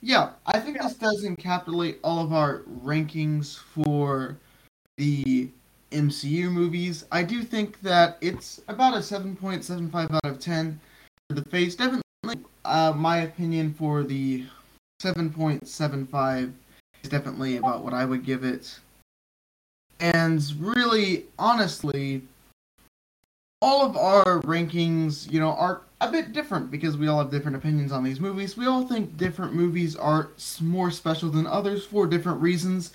[0.00, 4.36] yeah, I think this does encapsulate all of our rankings for
[4.96, 5.50] the
[5.92, 7.04] MCU movies.
[7.12, 10.80] I do think that it's about a 7.75 out of 10
[11.28, 11.74] for the face.
[11.74, 12.02] Definitely,
[12.64, 14.44] uh, my opinion for the
[15.02, 16.52] 7.75
[17.02, 18.78] is definitely about what I would give it.
[20.00, 22.22] And really, honestly,
[23.66, 27.56] all of our rankings, you know, are a bit different because we all have different
[27.56, 28.56] opinions on these movies.
[28.56, 30.30] We all think different movies are
[30.60, 32.92] more special than others for different reasons.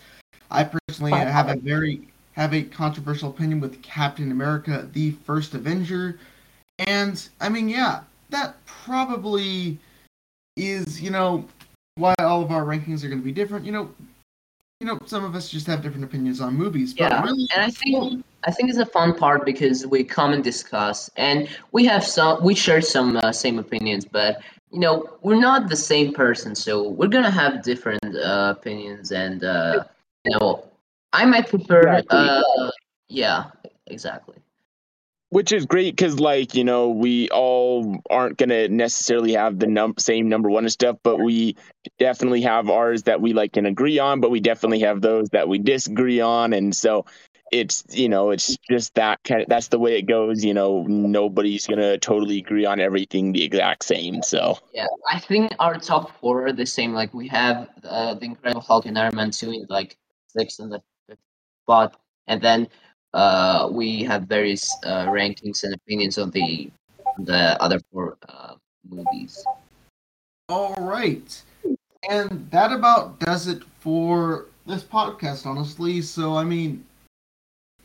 [0.49, 6.17] I personally have a very have a controversial opinion with Captain America: The First Avenger,
[6.79, 9.77] and I mean, yeah, that probably
[10.55, 11.49] is, you know,
[11.95, 13.65] why all of our rankings are going to be different.
[13.65, 13.89] You know,
[14.81, 16.95] you know, some of us just have different opinions on movies.
[16.95, 20.33] But Yeah, really, and I think I think it's a fun part because we come
[20.33, 24.41] and discuss, and we have some we share some uh, same opinions, but
[24.71, 29.43] you know we're not the same person, so we're gonna have different uh, opinions, and
[29.43, 29.83] uh,
[30.25, 30.67] you know
[31.13, 32.41] I might prefer, uh,
[33.07, 33.51] yeah,
[33.85, 34.37] exactly.
[35.31, 39.95] Which is great because like you know we all aren't gonna necessarily have the num-
[39.97, 41.55] same number one and stuff but we
[41.97, 45.47] definitely have ours that we like can agree on but we definitely have those that
[45.47, 47.05] we disagree on and so
[47.51, 50.83] it's you know it's just that kind of that's the way it goes you know
[50.87, 56.17] nobody's gonna totally agree on everything the exact same so Yeah, I think our top
[56.19, 56.93] four are the same.
[56.93, 59.97] Like we have uh, the Incredible Hulk and Iron Man two in like
[60.27, 61.19] sixth and the fifth
[61.63, 62.67] spot, and then
[63.13, 66.71] uh, we have various uh, rankings and opinions on the
[67.19, 68.55] the other four uh,
[68.89, 69.43] movies.
[70.49, 71.41] All right.
[72.09, 76.01] And that about does it for this podcast, honestly.
[76.01, 76.85] So, I mean,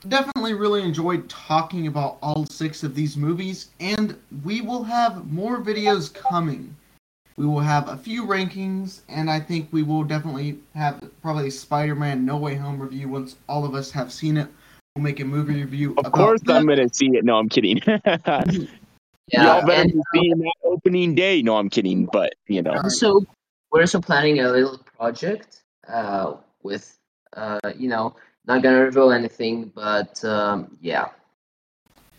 [0.09, 5.61] definitely really enjoyed talking about all six of these movies, and we will have more
[5.61, 6.74] videos coming.
[7.36, 11.94] We will have a few rankings, and I think we will definitely have probably Spider
[11.94, 14.48] Man No Way Home review once all of us have seen it.
[14.97, 15.94] We'll make a movie review.
[15.98, 16.56] of course that.
[16.56, 21.14] i'm gonna see it no i'm kidding Yeah, y'all better and be seeing that opening
[21.14, 23.27] day no i'm kidding but you know So
[23.70, 26.97] we're also planning a little project uh, with
[27.35, 28.16] uh, you know
[28.47, 31.09] not gonna reveal anything, but um, yeah.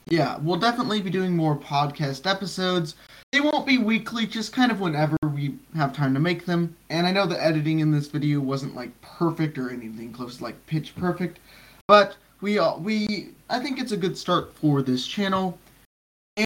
[0.09, 2.95] Yeah, we'll definitely be doing more podcast episodes.
[3.31, 6.75] They won't be weekly, just kind of whenever we have time to make them.
[6.89, 10.43] And I know the editing in this video wasn't like perfect or anything close to
[10.43, 11.39] like pitch perfect,
[11.87, 15.57] but we uh, we I think it's a good start for this channel.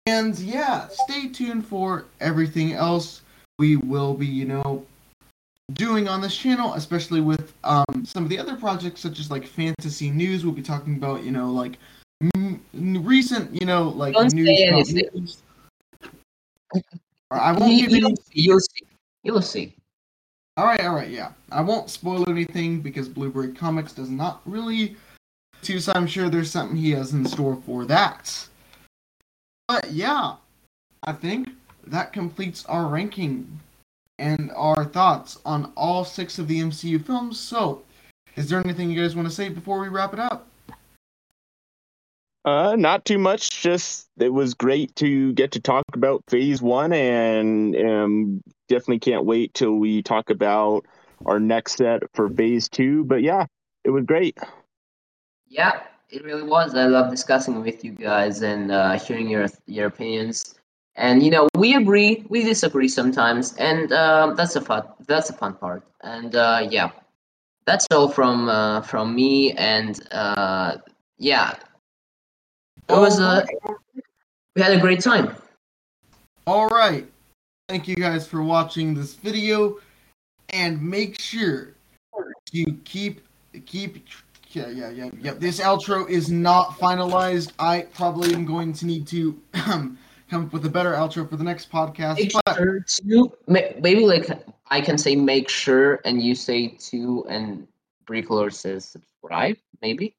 [0.05, 3.21] And yeah, stay tuned for everything else
[3.59, 4.85] we will be, you know,
[5.73, 9.45] doing on this channel, especially with um, some of the other projects such as like
[9.45, 10.45] fantasy news.
[10.45, 11.77] We'll be talking about, you know, like
[12.35, 14.49] m- recent, you know, like Don't news.
[14.49, 15.27] anything.
[17.31, 17.99] I won't You, give any.
[17.99, 18.15] you'll.
[18.31, 18.85] You'll see.
[19.23, 19.75] You'll see.
[20.57, 21.31] All right, all right, yeah.
[21.51, 24.95] I won't spoil anything because Blueberry Comics does not really.
[25.63, 28.47] To, so I'm sure there's something he has in store for that.
[29.67, 30.35] But yeah,
[31.03, 31.49] I think
[31.87, 33.59] that completes our ranking
[34.19, 37.39] and our thoughts on all six of the MCU films.
[37.39, 37.81] So,
[38.35, 40.47] is there anything you guys want to say before we wrap it up?
[42.43, 43.61] Uh, not too much.
[43.61, 49.25] Just it was great to get to talk about Phase One, and um, definitely can't
[49.25, 50.85] wait till we talk about
[51.25, 53.03] our next set for Phase Two.
[53.03, 53.45] But yeah,
[53.83, 54.37] it was great.
[55.51, 56.73] Yeah, it really was.
[56.75, 60.55] I love discussing with you guys and uh, hearing your your opinions.
[60.95, 65.33] And you know, we agree, we disagree sometimes, and um, that's a fun that's a
[65.33, 65.83] fun part.
[66.03, 66.91] And uh, yeah,
[67.65, 69.51] that's all from uh, from me.
[69.51, 70.77] And uh,
[71.17, 71.57] yeah,
[72.87, 73.45] it was uh,
[74.55, 75.35] we had a great time.
[76.47, 77.05] All right.
[77.67, 79.79] Thank you guys for watching this video,
[80.47, 81.75] and make sure
[82.53, 83.19] to keep
[83.65, 84.07] keep.
[84.53, 85.33] Yeah, yeah, yeah, yeah.
[85.33, 87.53] This outro is not finalized.
[87.57, 89.97] I probably am going to need to um,
[90.29, 92.17] come up with a better outro for the next podcast.
[92.17, 94.29] Make But sure to maybe like
[94.67, 97.67] I can say make sure, and you say to, and
[98.05, 99.57] Brick Lord says subscribe.
[99.81, 100.15] Maybe.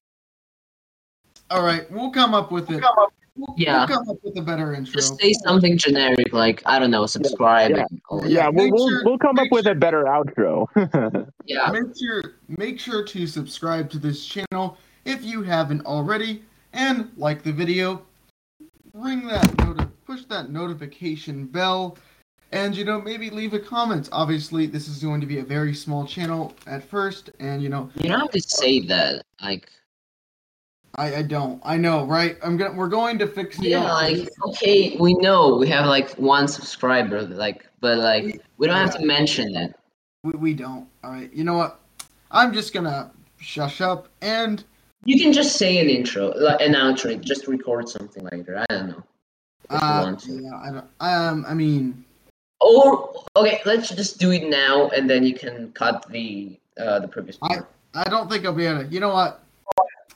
[1.51, 2.83] all right, we'll come up with it.
[2.83, 3.13] We'll,
[3.57, 3.79] Yeah.
[3.87, 4.93] we'll come up with a better intro.
[4.93, 7.71] Just say something generic, like I don't know, subscribe.
[7.71, 7.87] Yeah.
[7.91, 8.31] and all that.
[8.31, 10.67] Yeah, Yeah, we'll make we'll, sure- we'll come up make with a better outro.
[11.47, 11.71] yeah.
[11.71, 16.43] Make sure make sure to subscribe to this channel if you haven't already,
[16.73, 18.03] and like the video.
[18.95, 21.97] Ring that noti- push that notification bell,
[22.53, 24.11] and you know maybe leave a comment.
[24.13, 27.89] Obviously, this is going to be a very small channel at first, and you know
[27.97, 29.23] You don't have to say that.
[29.41, 29.71] Like,
[30.97, 32.37] I, I don't I know right.
[32.43, 36.11] I'm gonna we're going to fix the yeah, like okay, we know we have like
[36.15, 39.79] one subscriber, like, but like we don't have to mention that.
[40.23, 40.87] we, we don't.
[41.03, 41.81] All right, you know what?
[42.31, 43.11] I'm just gonna
[43.41, 44.65] shush up and
[45.05, 47.19] You can just say an intro, like an outro.
[47.21, 48.59] Just record something later.
[48.59, 49.03] I don't know.
[49.71, 50.33] If you Uh, want to.
[50.33, 50.87] yeah, I don't.
[51.01, 52.05] Um, I mean,
[52.61, 57.09] Or okay, let's just do it now, and then you can cut the uh the
[57.09, 57.61] previous I-
[57.95, 58.89] I don't think I'll be able to.
[58.89, 59.42] You know what?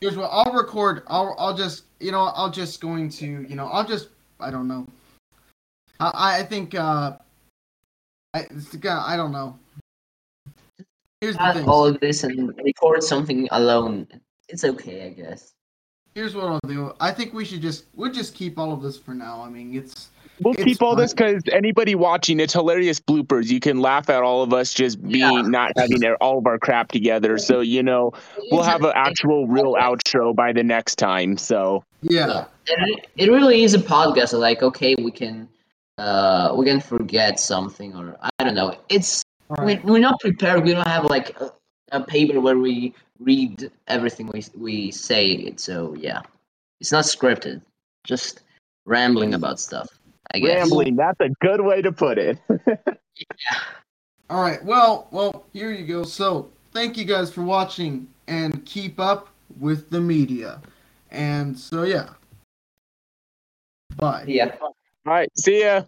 [0.01, 1.02] Here's what I'll record.
[1.06, 4.09] I'll I'll just you know I'll just going to you know I'll just
[4.40, 4.86] I don't know.
[6.01, 7.16] I I think uh
[8.35, 9.59] I it's the guy I don't know.
[11.20, 11.68] Here's the thing.
[11.68, 14.06] all of this and record something alone.
[14.48, 15.55] It's okay, I guess.
[16.14, 16.94] Here's what I'll do.
[17.01, 19.43] I think we should just we'll just keep all of this for now.
[19.43, 20.10] I mean it's
[20.41, 23.49] We'll It's keep all this because anybody watching, it's hilarious bloopers.
[23.49, 25.43] You can laugh at all of us just being Yeah.
[25.43, 27.39] not having all of our crap together.
[27.39, 28.13] So you know
[28.51, 31.37] we'll have an actual real outro by the next time.
[31.39, 32.27] So yeah.
[32.27, 32.45] Yeah.
[32.69, 34.39] And it, it really is a podcast.
[34.39, 35.49] Like, okay, we can
[35.99, 38.75] uh we can forget something or I don't know.
[38.91, 40.65] It's All we, we're not prepared.
[40.65, 41.51] We don't have like a,
[41.93, 45.31] a paper where we read everything we we say.
[45.33, 46.21] It so yeah,
[46.81, 47.63] it's not scripted.
[48.05, 48.43] Just
[48.85, 49.89] rambling about stuff.
[50.35, 50.57] I guess.
[50.57, 52.39] rambling, that's a good way to put it.
[52.48, 53.59] yeah.
[54.28, 54.62] All right.
[54.65, 56.03] Well, well, here you go.
[56.03, 59.28] So, thank you guys for watching and keep up
[59.59, 60.61] with the media.
[61.11, 62.11] And so yeah.
[63.97, 64.24] Bye.
[64.27, 64.55] Yeah.
[64.61, 64.74] all
[65.05, 65.82] right, see ya.